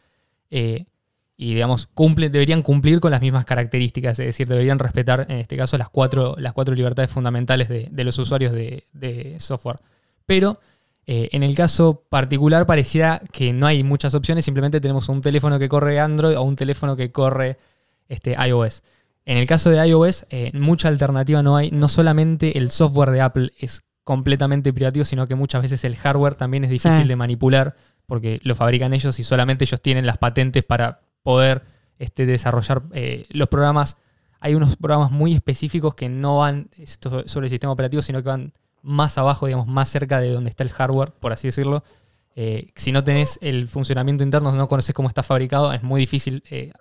eh, 0.49 0.85
y 1.41 1.55
digamos, 1.55 1.87
cumplen, 1.87 2.31
deberían 2.31 2.61
cumplir 2.61 2.99
con 2.99 3.09
las 3.09 3.19
mismas 3.19 3.45
características, 3.45 4.19
es 4.19 4.27
decir, 4.27 4.47
deberían 4.47 4.77
respetar 4.77 5.25
en 5.27 5.39
este 5.39 5.57
caso 5.57 5.75
las 5.75 5.89
cuatro, 5.89 6.35
las 6.37 6.53
cuatro 6.53 6.75
libertades 6.75 7.09
fundamentales 7.09 7.67
de, 7.67 7.87
de 7.91 8.03
los 8.03 8.19
usuarios 8.19 8.53
de, 8.53 8.83
de 8.93 9.39
software. 9.39 9.77
Pero 10.27 10.59
eh, 11.07 11.29
en 11.31 11.41
el 11.41 11.55
caso 11.55 12.03
particular 12.09 12.67
pareciera 12.67 13.23
que 13.31 13.53
no 13.53 13.65
hay 13.65 13.83
muchas 13.83 14.13
opciones, 14.13 14.45
simplemente 14.45 14.79
tenemos 14.79 15.09
un 15.09 15.19
teléfono 15.21 15.57
que 15.57 15.67
corre 15.67 15.99
Android 15.99 16.37
o 16.37 16.43
un 16.43 16.55
teléfono 16.55 16.95
que 16.95 17.11
corre 17.11 17.57
este, 18.07 18.35
iOS. 18.47 18.83
En 19.25 19.37
el 19.37 19.47
caso 19.47 19.71
de 19.71 19.83
iOS, 19.87 20.27
eh, 20.29 20.51
mucha 20.53 20.89
alternativa 20.89 21.41
no 21.41 21.57
hay. 21.57 21.71
No 21.71 21.87
solamente 21.87 22.59
el 22.59 22.69
software 22.69 23.09
de 23.09 23.21
Apple 23.21 23.51
es 23.57 23.81
completamente 24.03 24.73
privativo, 24.73 25.05
sino 25.05 25.25
que 25.25 25.33
muchas 25.33 25.63
veces 25.63 25.83
el 25.85 25.95
hardware 25.95 26.35
también 26.35 26.65
es 26.65 26.69
difícil 26.69 27.01
Sí. 27.01 27.07
de 27.07 27.15
manipular 27.15 27.75
porque 28.05 28.39
lo 28.43 28.53
fabrican 28.53 28.93
ellos 28.93 29.17
y 29.19 29.23
solamente 29.23 29.63
ellos 29.65 29.81
tienen 29.81 30.05
las 30.05 30.19
patentes 30.19 30.63
para 30.63 30.99
poder 31.23 31.63
este, 31.99 32.25
desarrollar 32.25 32.83
eh, 32.93 33.25
los 33.29 33.47
programas. 33.47 33.97
Hay 34.39 34.55
unos 34.55 34.75
programas 34.75 35.11
muy 35.11 35.33
específicos 35.33 35.93
que 35.93 36.09
no 36.09 36.37
van 36.37 36.69
sobre 37.25 37.45
el 37.45 37.51
sistema 37.51 37.71
operativo, 37.73 38.01
sino 38.01 38.23
que 38.23 38.29
van 38.29 38.53
más 38.81 39.19
abajo, 39.19 39.45
digamos, 39.45 39.67
más 39.67 39.89
cerca 39.89 40.19
de 40.19 40.31
donde 40.31 40.49
está 40.49 40.63
el 40.63 40.71
hardware, 40.71 41.11
por 41.11 41.31
así 41.31 41.47
decirlo. 41.47 41.83
Eh, 42.35 42.69
si 42.75 42.91
no 42.91 43.03
tenés 43.03 43.37
el 43.41 43.67
funcionamiento 43.67 44.23
interno, 44.23 44.51
no 44.51 44.67
conoces 44.67 44.95
cómo 44.95 45.09
está 45.09 45.21
fabricado, 45.21 45.71
es 45.73 45.83
muy 45.83 45.99
difícil 45.99 46.43
eh, 46.49 46.71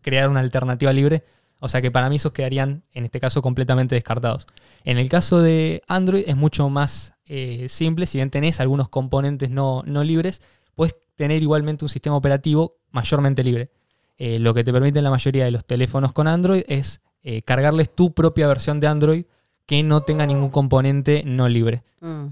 crear 0.00 0.30
una 0.30 0.40
alternativa 0.40 0.92
libre. 0.92 1.24
O 1.58 1.68
sea 1.68 1.82
que 1.82 1.90
para 1.90 2.08
mí 2.08 2.16
esos 2.16 2.32
quedarían, 2.32 2.84
en 2.92 3.04
este 3.04 3.20
caso, 3.20 3.42
completamente 3.42 3.94
descartados. 3.94 4.46
En 4.84 4.96
el 4.96 5.10
caso 5.10 5.42
de 5.42 5.82
Android 5.88 6.24
es 6.26 6.36
mucho 6.36 6.70
más 6.70 7.12
simple. 7.68 8.06
Si 8.06 8.18
bien 8.18 8.30
tenés 8.30 8.60
algunos 8.60 8.88
componentes 8.88 9.50
no, 9.50 9.84
no 9.86 10.02
libres, 10.02 10.40
puedes 10.74 10.96
tener 11.16 11.42
igualmente 11.42 11.84
un 11.84 11.90
sistema 11.90 12.16
operativo 12.16 12.78
mayormente 12.90 13.44
libre. 13.44 13.70
Eh, 14.22 14.38
lo 14.38 14.52
que 14.52 14.62
te 14.62 14.70
permite 14.70 15.00
la 15.00 15.08
mayoría 15.08 15.46
de 15.46 15.50
los 15.50 15.64
teléfonos 15.64 16.12
con 16.12 16.28
Android 16.28 16.62
es 16.68 17.00
eh, 17.22 17.40
cargarles 17.40 17.88
tu 17.88 18.12
propia 18.12 18.46
versión 18.46 18.78
de 18.78 18.86
Android 18.86 19.24
que 19.64 19.82
no 19.82 20.02
tenga 20.02 20.26
ningún 20.26 20.50
componente 20.50 21.22
no 21.24 21.48
libre. 21.48 21.82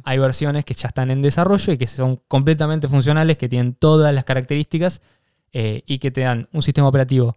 Hay 0.05 0.19
versiones 0.19 0.67
que 0.67 0.75
ya 0.75 0.89
están 0.89 1.11
en 1.11 1.23
desarrollo 1.23 1.73
y 1.73 1.79
que 1.79 1.87
son 1.87 2.21
completamente 2.29 2.89
funcionales, 2.89 3.39
que 3.39 3.49
tienen 3.49 3.73
todas 3.73 4.15
las 4.15 4.25
características 4.25 5.01
eh, 5.53 5.83
y 5.87 5.99
que 5.99 6.11
te 6.11 6.23
dan 6.23 6.47
un 6.53 6.63
sistema 6.63 6.89
operativo 6.89 7.37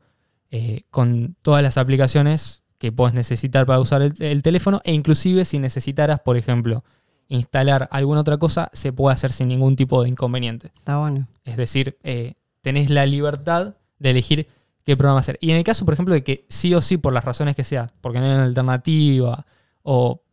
con 0.90 1.38
todas 1.42 1.64
las 1.64 1.78
aplicaciones 1.78 2.62
que 2.78 2.92
puedes 2.92 3.14
necesitar 3.14 3.66
para 3.66 3.80
usar 3.80 4.02
el, 4.02 4.14
el 4.20 4.44
teléfono 4.44 4.82
e 4.84 4.92
inclusive 4.92 5.46
si 5.46 5.60
necesitaras, 5.60 6.20
por 6.20 6.36
ejemplo, 6.36 6.84
instalar 7.30 7.88
alguna 7.90 8.20
otra 8.20 8.38
cosa, 8.38 8.70
se 8.74 8.92
puede 8.92 9.14
hacer 9.14 9.32
sin 9.32 9.48
ningún 9.48 9.78
tipo 9.78 10.04
de 10.04 10.10
inconveniente. 10.10 10.74
Está 10.76 10.98
bueno. 10.98 11.26
Es 11.46 11.56
decir, 11.56 11.98
eh, 12.04 12.34
tenés 12.60 12.90
la 12.90 13.06
libertad 13.06 13.76
de 14.02 14.10
elegir 14.12 14.48
qué 14.84 14.98
programa 14.98 15.20
hacer. 15.20 15.38
Y 15.42 15.52
en 15.52 15.58
el 15.58 15.64
caso, 15.64 15.86
por 15.86 15.94
ejemplo, 15.94 16.14
de 16.14 16.24
que 16.24 16.46
sí 16.50 16.74
o 16.74 16.82
sí, 16.82 16.98
por 16.98 17.14
las 17.14 17.24
razones 17.24 17.56
que 17.56 17.64
sea, 17.64 17.92
porque 18.02 18.20
no 18.20 18.26
hay 18.26 18.32
una 18.34 18.44
alternativa, 18.46 19.46
o 19.84 20.24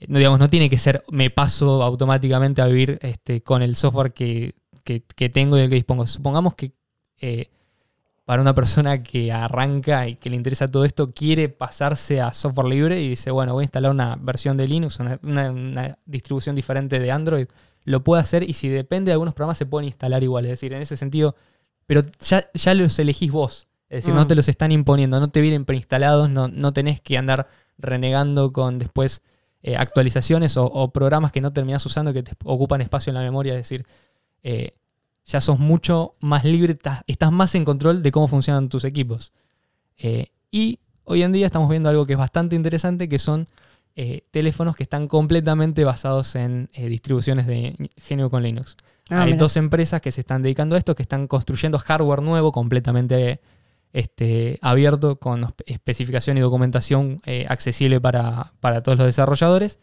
eh, 0.00 0.06
no, 0.08 0.18
digamos, 0.18 0.38
no 0.38 0.48
tiene 0.48 0.70
que 0.70 0.78
ser 0.78 1.02
me 1.10 1.30
paso 1.30 1.82
automáticamente 1.82 2.62
a 2.62 2.66
vivir 2.66 2.98
este, 3.02 3.42
con 3.42 3.62
el 3.62 3.74
software 3.76 4.12
que, 4.12 4.54
que- 4.84 5.28
tengo 5.30 5.56
y 5.56 5.60
del 5.60 5.68
que 5.70 5.74
dispongo. 5.76 6.06
Supongamos 6.06 6.54
que 6.54 6.72
eh, 7.20 7.48
para 8.24 8.42
una 8.42 8.54
persona 8.54 9.02
que 9.02 9.32
arranca 9.32 10.08
y 10.08 10.16
que 10.16 10.30
le 10.30 10.36
interesa 10.36 10.66
todo 10.68 10.84
esto, 10.84 11.12
quiere 11.12 11.48
pasarse 11.48 12.20
a 12.20 12.32
software 12.32 12.66
libre 12.66 13.00
y 13.00 13.08
dice, 13.10 13.30
bueno, 13.30 13.52
voy 13.54 13.62
a 13.62 13.66
instalar 13.66 13.90
una 13.92 14.16
versión 14.20 14.56
de 14.56 14.66
Linux, 14.66 14.98
una, 15.00 15.18
una- 15.22 15.50
una 15.52 15.98
distribución 16.06 16.56
diferente 16.56 16.98
de 16.98 17.10
Android, 17.12 17.46
lo 17.84 18.02
puede 18.02 18.22
hacer 18.22 18.42
y 18.48 18.52
si 18.54 18.68
depende 18.68 19.10
de 19.10 19.12
algunos 19.12 19.34
programas 19.34 19.58
se 19.58 19.66
pueden 19.66 19.86
instalar 19.86 20.22
igual. 20.24 20.44
Es 20.44 20.50
decir, 20.52 20.72
en 20.72 20.82
ese 20.82 20.96
sentido, 20.96 21.36
pero 21.86 22.02
ya, 22.20 22.48
ya 22.54 22.74
los 22.74 22.98
elegís 22.98 23.30
vos. 23.32 23.66
Es 23.88 23.98
decir, 24.02 24.14
no 24.14 24.24
Mm. 24.24 24.28
te 24.28 24.34
los 24.34 24.48
están 24.48 24.72
imponiendo, 24.72 25.20
no 25.20 25.28
te 25.30 25.40
vienen 25.40 25.64
preinstalados, 25.64 26.28
no, 26.28 26.48
no 26.48 26.72
tenés 26.72 27.00
que 27.00 27.16
andar 27.16 27.48
renegando 27.78 28.52
con 28.52 28.78
después 28.78 29.22
eh, 29.62 29.76
actualizaciones 29.76 30.56
o, 30.56 30.64
o 30.66 30.90
programas 30.90 31.32
que 31.32 31.40
no 31.40 31.52
terminás 31.52 31.84
usando 31.86 32.12
que 32.12 32.22
te 32.22 32.32
ocupan 32.44 32.80
espacio 32.80 33.10
en 33.10 33.14
la 33.14 33.20
memoria. 33.20 33.52
Es 33.54 33.58
decir, 33.60 33.86
eh, 34.42 34.72
ya 35.24 35.40
sos 35.40 35.58
mucho 35.58 36.12
más 36.20 36.44
libre, 36.44 36.72
estás, 36.74 37.02
estás 37.06 37.32
más 37.32 37.54
en 37.54 37.64
control 37.64 38.02
de 38.02 38.12
cómo 38.12 38.28
funcionan 38.28 38.68
tus 38.68 38.84
equipos. 38.84 39.32
Eh, 39.98 40.26
y 40.50 40.78
hoy 41.04 41.22
en 41.22 41.32
día 41.32 41.46
estamos 41.46 41.68
viendo 41.68 41.88
algo 41.88 42.06
que 42.06 42.12
es 42.12 42.18
bastante 42.18 42.54
interesante, 42.56 43.08
que 43.08 43.18
son 43.18 43.46
teléfonos 44.30 44.76
que 44.76 44.82
están 44.82 45.08
completamente 45.08 45.82
basados 45.82 46.34
en 46.36 46.68
distribuciones 46.74 47.46
de 47.46 47.88
GNU 48.06 48.28
con 48.28 48.42
Linux. 48.42 48.76
Ah, 49.10 49.20
Hay 49.22 49.26
mira. 49.32 49.38
dos 49.38 49.56
empresas 49.56 50.00
que 50.00 50.10
se 50.12 50.20
están 50.20 50.42
dedicando 50.42 50.74
a 50.74 50.78
esto, 50.78 50.94
que 50.94 51.02
están 51.02 51.26
construyendo 51.28 51.78
hardware 51.78 52.22
nuevo, 52.22 52.50
completamente 52.52 53.40
este, 53.92 54.58
abierto, 54.62 55.16
con 55.20 55.42
espe- 55.42 55.62
especificación 55.66 56.36
y 56.36 56.40
documentación 56.40 57.20
eh, 57.24 57.46
accesible 57.48 58.00
para, 58.00 58.52
para 58.60 58.82
todos 58.82 58.98
los 58.98 59.06
desarrolladores, 59.06 59.78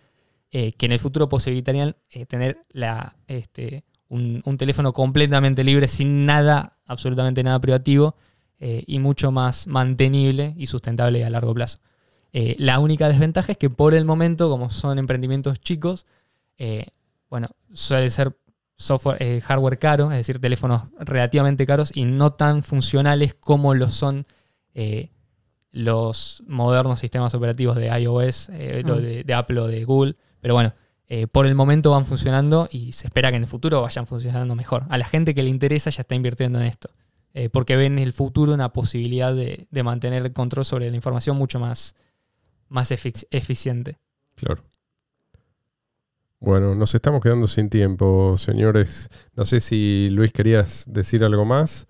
eh, 0.52 0.74
que 0.74 0.86
en 0.88 0.92
el 0.92 1.00
futuro 1.00 1.30
posibilitarían 1.30 1.96
eh, 2.10 2.26
tener 2.26 2.60
la, 2.70 3.16
este, 3.28 3.86
un, 4.10 4.42
un 4.46 4.58
teléfono 4.58 4.92
completamente 4.94 5.64
libre, 5.64 5.88
sin 5.88 6.26
nada, 6.26 6.78
absolutamente 6.86 7.44
nada 7.44 7.60
privativo, 7.60 8.16
y 8.66 9.00
mucho 9.00 9.30
más 9.30 9.68
mantenible 9.68 10.54
y 10.58 10.68
sustentable 10.68 11.26
a 11.26 11.30
largo 11.30 11.54
plazo. 11.54 11.80
La 12.32 12.80
única 12.80 13.10
desventaja 13.10 13.52
es 13.52 13.58
que 13.58 13.70
por 13.70 13.94
el 13.94 14.06
momento, 14.06 14.50
como 14.50 14.70
son 14.70 15.00
emprendimientos 15.00 15.60
chicos, 15.60 16.06
bueno, 17.30 17.50
suele 17.74 18.10
ser 18.10 18.38
software, 18.76 19.22
eh, 19.22 19.42
hardware 19.42 19.80
caro, 19.80 20.12
es 20.12 20.18
decir, 20.18 20.40
teléfonos 20.40 20.84
relativamente 21.00 21.66
caros 21.66 21.92
y 21.96 22.06
no 22.06 22.32
tan 22.34 22.64
funcionales 22.64 23.34
como 23.36 23.74
lo 23.74 23.90
son 23.90 24.26
eh, 24.74 25.10
los 25.72 26.44
modernos 26.48 27.00
sistemas 27.00 27.34
operativos 27.34 27.76
de 27.76 27.88
iOS, 28.00 28.50
eh, 28.50 28.84
Mm. 28.86 28.88
de, 29.02 29.24
de 29.24 29.34
Apple 29.34 29.60
o 29.60 29.68
de 29.68 29.84
Google. 29.86 30.16
Pero 30.42 30.54
bueno, 30.54 30.74
eh, 31.08 31.28
por 31.28 31.46
el 31.46 31.56
momento 31.56 31.92
van 31.92 32.06
funcionando 32.06 32.68
y 32.72 32.92
se 32.92 33.08
espera 33.08 33.30
que 33.32 33.38
en 33.38 33.44
el 33.44 33.48
futuro 33.50 33.82
vayan 33.82 34.06
funcionando 34.08 34.56
mejor. 34.56 34.84
A 34.90 34.98
la 34.98 35.06
gente 35.06 35.34
que 35.34 35.44
le 35.44 35.50
interesa 35.50 35.90
ya 35.90 36.02
está 36.02 36.16
invirtiendo 36.16 36.60
en 36.60 36.66
esto, 36.66 36.90
eh, 37.34 37.50
porque 37.50 37.76
ven 37.76 37.94
en 37.98 38.04
el 38.04 38.14
futuro 38.14 38.54
una 38.54 38.74
posibilidad 38.74 39.34
de, 39.34 39.68
de 39.72 39.84
mantener 39.84 40.26
el 40.26 40.34
control 40.34 40.66
sobre 40.66 40.90
la 40.90 40.96
información 40.96 41.38
mucho 41.38 41.60
más, 41.60 41.96
más 42.70 42.92
efic- 42.92 43.26
eficiente. 43.32 43.98
Claro. 44.36 44.64
Bueno, 46.44 46.76
nos 46.76 46.94
estamos 46.94 47.22
quedando 47.22 47.48
sin 47.48 47.70
tiempo, 47.70 48.38
señores. 48.38 49.10
No 49.36 49.46
sé 49.46 49.62
si 49.62 50.10
Luis 50.12 50.34
querías 50.34 50.84
decir 50.88 51.24
algo 51.24 51.46
más. 51.46 51.88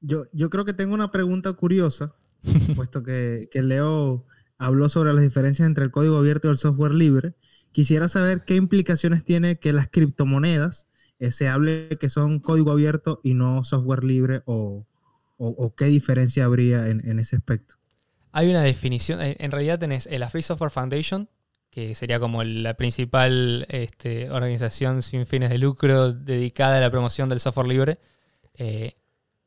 Yo, 0.00 0.24
yo 0.32 0.50
creo 0.50 0.64
que 0.64 0.72
tengo 0.74 0.94
una 0.94 1.10
pregunta 1.10 1.52
curiosa, 1.52 2.14
puesto 2.74 3.02
que, 3.02 3.48
que 3.52 3.62
Leo 3.62 4.26
habló 4.58 4.88
sobre 4.88 5.12
las 5.12 5.22
diferencias 5.22 5.66
entre 5.66 5.84
el 5.84 5.90
código 5.90 6.18
abierto 6.18 6.48
y 6.48 6.50
el 6.52 6.58
software 6.58 6.92
libre. 6.92 7.34
Quisiera 7.72 8.08
saber 8.08 8.44
qué 8.44 8.56
implicaciones 8.56 9.24
tiene 9.24 9.58
que 9.58 9.72
las 9.72 9.88
criptomonedas 9.88 10.88
eh, 11.18 11.30
se 11.30 11.48
hable 11.48 11.88
que 12.00 12.08
son 12.10 12.40
código 12.40 12.72
abierto 12.72 13.20
y 13.22 13.34
no 13.34 13.64
software 13.64 14.04
libre 14.04 14.42
o, 14.46 14.86
o- 15.38 15.48
o 15.56 15.74
qué 15.74 15.86
diferencia 15.86 16.44
habría 16.44 16.88
en, 16.88 17.06
en 17.08 17.18
ese 17.20 17.36
aspecto. 17.36 17.76
Hay 18.32 18.48
una 18.50 18.62
definición, 18.62 19.18
en 19.22 19.50
realidad 19.50 19.78
tenés 19.78 20.08
la 20.10 20.28
Free 20.28 20.42
Software 20.42 20.70
Foundation, 20.70 21.28
que 21.72 21.94
sería 21.96 22.20
como 22.20 22.44
la 22.44 22.74
principal 22.74 23.66
este, 23.70 24.30
organización 24.30 25.02
sin 25.02 25.24
fines 25.26 25.48
de 25.50 25.56
lucro 25.58 26.12
dedicada 26.12 26.76
a 26.76 26.80
la 26.80 26.90
promoción 26.90 27.28
del 27.30 27.40
software 27.40 27.66
libre, 27.66 27.98
eh, 28.54 28.92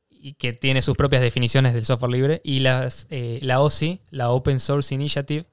y 0.09 0.33
que 0.33 0.51
tiene 0.51 0.81
sus 0.81 0.97
propias 0.97 1.21
definiciones 1.21 1.73
del 1.75 1.85
software 1.85 2.11
libre, 2.11 2.41
y 2.43 2.59
las, 2.61 3.05
eh, 3.11 3.37
la 3.43 3.61
OSI, 3.61 4.01
la 4.09 4.31
Open 4.31 4.59
Source 4.59 4.93
Initiative, 4.93 5.45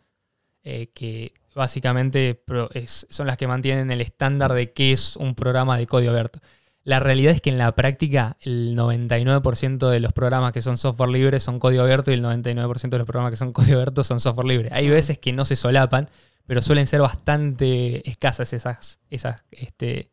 eh, 0.64 0.88
que 0.94 1.34
básicamente 1.54 2.34
pro- 2.34 2.70
es- 2.72 3.06
son 3.10 3.26
las 3.26 3.36
que 3.36 3.46
mantienen 3.46 3.90
el 3.90 4.00
estándar 4.00 4.54
de 4.54 4.72
qué 4.72 4.92
es 4.92 5.16
un 5.16 5.34
programa 5.34 5.76
de 5.76 5.86
código 5.86 6.10
abierto. 6.12 6.40
La 6.84 7.00
realidad 7.00 7.34
es 7.34 7.42
que 7.42 7.50
en 7.50 7.58
la 7.58 7.74
práctica 7.76 8.38
el 8.40 8.74
99% 8.74 9.90
de 9.90 10.00
los 10.00 10.14
programas 10.14 10.52
que 10.52 10.62
son 10.62 10.78
software 10.78 11.10
libre 11.10 11.38
son 11.38 11.58
código 11.58 11.82
abierto 11.82 12.10
y 12.10 12.14
el 12.14 12.22
99% 12.22 12.96
de 12.96 12.98
los 12.98 13.06
programas 13.06 13.30
que 13.30 13.36
son 13.36 13.52
código 13.52 13.74
abierto 13.76 14.02
son 14.04 14.20
software 14.20 14.46
libre. 14.48 14.68
Hay 14.72 14.88
veces 14.88 15.18
que 15.18 15.32
no 15.34 15.44
se 15.44 15.54
solapan, 15.54 16.08
pero 16.46 16.62
suelen 16.62 16.86
ser 16.86 17.00
bastante 17.00 18.08
escasas 18.08 18.52
esas, 18.52 18.98
esas, 19.10 19.44
este, 19.50 20.10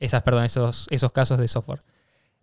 esas, 0.00 0.22
perdón, 0.22 0.44
esos, 0.44 0.86
esos 0.90 1.12
casos 1.12 1.38
de 1.38 1.48
software. 1.48 1.80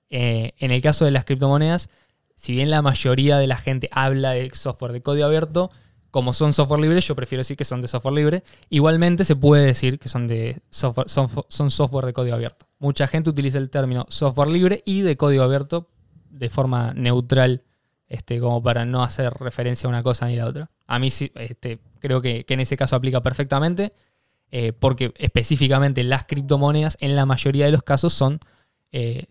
Eh, 0.10 0.54
en 0.58 0.72
el 0.72 0.82
caso 0.82 1.06
de 1.06 1.12
las 1.12 1.26
criptomonedas, 1.26 1.90
si 2.36 2.54
bien 2.54 2.70
la 2.70 2.82
mayoría 2.82 3.38
de 3.38 3.48
la 3.48 3.58
gente 3.58 3.90
habla 3.92 4.32
de 4.32 4.50
software 4.54 4.92
de 4.92 5.02
código 5.02 5.26
abierto, 5.26 5.72
como 6.12 6.34
son 6.34 6.54
software 6.54 6.82
libre, 6.82 7.00
yo 7.00 7.16
prefiero 7.16 7.40
decir 7.40 7.56
que 7.56 7.64
son 7.64 7.82
de 7.82 7.88
software 7.88 8.14
libre. 8.14 8.44
Igualmente 8.70 9.24
se 9.24 9.38
puede 9.38 9.66
decir 9.66 9.98
que 9.98 10.10
son 10.10 10.28
de 10.28 10.60
software, 10.70 11.08
son, 11.08 11.30
son 11.48 11.72
software 11.72 12.06
de 12.06 12.14
código 12.14 12.36
abierto. 12.36 12.68
Mucha 12.80 13.08
gente 13.08 13.30
utiliza 13.30 13.58
el 13.58 13.70
término 13.70 14.06
software 14.10 14.50
libre 14.50 14.82
y 14.86 15.02
de 15.02 15.16
código 15.16 15.44
abierto 15.44 15.90
de 16.30 16.50
forma 16.50 16.94
neutral, 16.94 17.64
este, 18.08 18.40
como 18.42 18.62
para 18.62 18.84
no 18.84 19.04
hacer 19.04 19.34
referencia 19.36 19.88
a 19.88 19.90
una 19.90 20.04
cosa 20.04 20.28
ni 20.28 20.34
a 20.38 20.44
la 20.44 20.50
otra. 20.50 20.72
A 20.88 21.00
mí 21.00 21.12
sí, 21.12 21.32
este, 21.36 21.80
creo 22.02 22.22
que, 22.22 22.44
que 22.46 22.54
en 22.56 22.60
ese 22.60 22.76
caso 22.76 22.96
aplica 22.98 23.22
perfectamente, 23.22 23.94
eh, 24.52 24.74
porque 24.74 25.14
específicamente 25.18 26.04
las 26.04 26.26
criptomonedas 26.26 26.98
en 27.00 27.16
la 27.16 27.26
mayoría 27.26 27.66
de 27.66 27.72
los 27.72 27.84
casos 27.84 28.12
son 28.14 28.40
eh, 28.92 29.28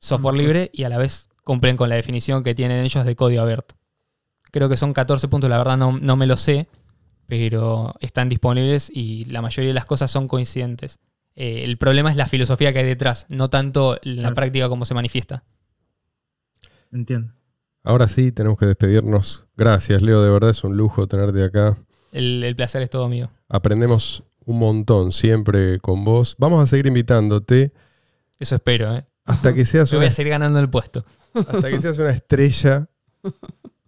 software 0.00 0.34
libre 0.34 0.70
y 0.72 0.82
a 0.82 0.88
la 0.88 0.98
vez 0.98 1.28
cumplen 1.44 1.76
con 1.76 1.88
la 1.88 1.94
definición 1.94 2.42
que 2.42 2.54
tienen 2.54 2.84
ellos 2.84 3.04
de 3.04 3.14
código 3.14 3.42
abierto. 3.42 3.76
Creo 4.50 4.68
que 4.68 4.76
son 4.76 4.92
14 4.92 5.28
puntos, 5.28 5.48
la 5.50 5.58
verdad 5.58 5.76
no, 5.76 5.92
no 5.98 6.16
me 6.16 6.26
lo 6.26 6.36
sé, 6.36 6.68
pero 7.26 7.94
están 8.00 8.28
disponibles 8.28 8.90
y 8.92 9.24
la 9.26 9.40
mayoría 9.42 9.68
de 9.68 9.74
las 9.74 9.84
cosas 9.86 10.10
son 10.10 10.26
coincidentes. 10.28 10.98
Eh, 11.36 11.64
el 11.64 11.78
problema 11.78 12.10
es 12.10 12.16
la 12.16 12.26
filosofía 12.26 12.72
que 12.72 12.80
hay 12.80 12.84
detrás, 12.86 13.26
no 13.30 13.50
tanto 13.50 13.98
la 14.02 14.20
Claro. 14.22 14.34
práctica 14.34 14.68
como 14.68 14.84
se 14.84 14.94
manifiesta. 14.94 15.44
Entiendo. 16.92 17.32
Ahora 17.84 18.08
sí, 18.08 18.32
tenemos 18.32 18.58
que 18.58 18.66
despedirnos. 18.66 19.44
Gracias, 19.56 20.00
Leo, 20.02 20.22
de 20.22 20.30
verdad 20.30 20.50
es 20.50 20.64
un 20.64 20.76
lujo 20.76 21.06
tenerte 21.06 21.44
acá. 21.44 21.76
El, 22.12 22.42
el 22.42 22.56
placer 22.56 22.82
es 22.82 22.90
todo 22.90 23.08
mío. 23.08 23.30
Aprendemos 23.48 24.24
un 24.46 24.58
montón 24.58 25.12
siempre 25.12 25.78
con 25.80 26.04
vos. 26.04 26.34
Vamos 26.38 26.62
a 26.62 26.66
seguir 26.66 26.86
invitándote 26.86 27.72
Eso 28.38 28.56
espero, 28.56 28.94
¿eh? 28.96 29.06
hasta 29.24 29.54
que 29.54 29.64
seas 29.64 29.90
Me 29.92 29.98
voy 29.98 30.04
una, 30.06 30.08
a 30.12 30.14
seguir 30.14 30.30
ganando 30.30 30.58
el 30.60 30.70
puesto. 30.70 31.04
hasta 31.34 31.68
que 31.70 31.78
seas 31.80 31.98
una 31.98 32.10
estrella 32.10 32.88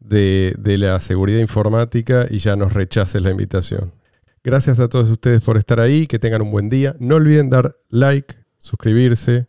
de, 0.01 0.55
de 0.59 0.79
la 0.79 1.01
seguridad 1.01 1.41
informática 1.41 2.27
y 2.29 2.39
ya 2.39 2.55
nos 2.57 2.73
rechaces 2.75 3.21
la 3.23 3.31
invitación. 3.31 3.93
Gracias 4.45 4.79
a 4.79 4.89
todos 4.89 5.09
ustedes 5.11 5.41
por 5.41 5.57
estar 5.57 5.81
ahí, 5.81 6.07
que 6.07 6.19
tengan 6.19 6.43
un 6.43 6.51
buen 6.53 6.69
día. 6.69 6.95
No 7.01 7.17
olviden 7.17 7.51
dar 7.51 7.75
like, 7.89 8.37
suscribirse, 8.59 9.49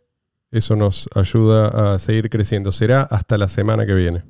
eso 0.50 0.74
nos 0.74 1.08
ayuda 1.14 1.94
a 1.94 1.98
seguir 1.98 2.30
creciendo. 2.30 2.72
Será 2.72 3.02
hasta 3.02 3.38
la 3.38 3.48
semana 3.48 3.86
que 3.86 3.94
viene. 3.94 4.24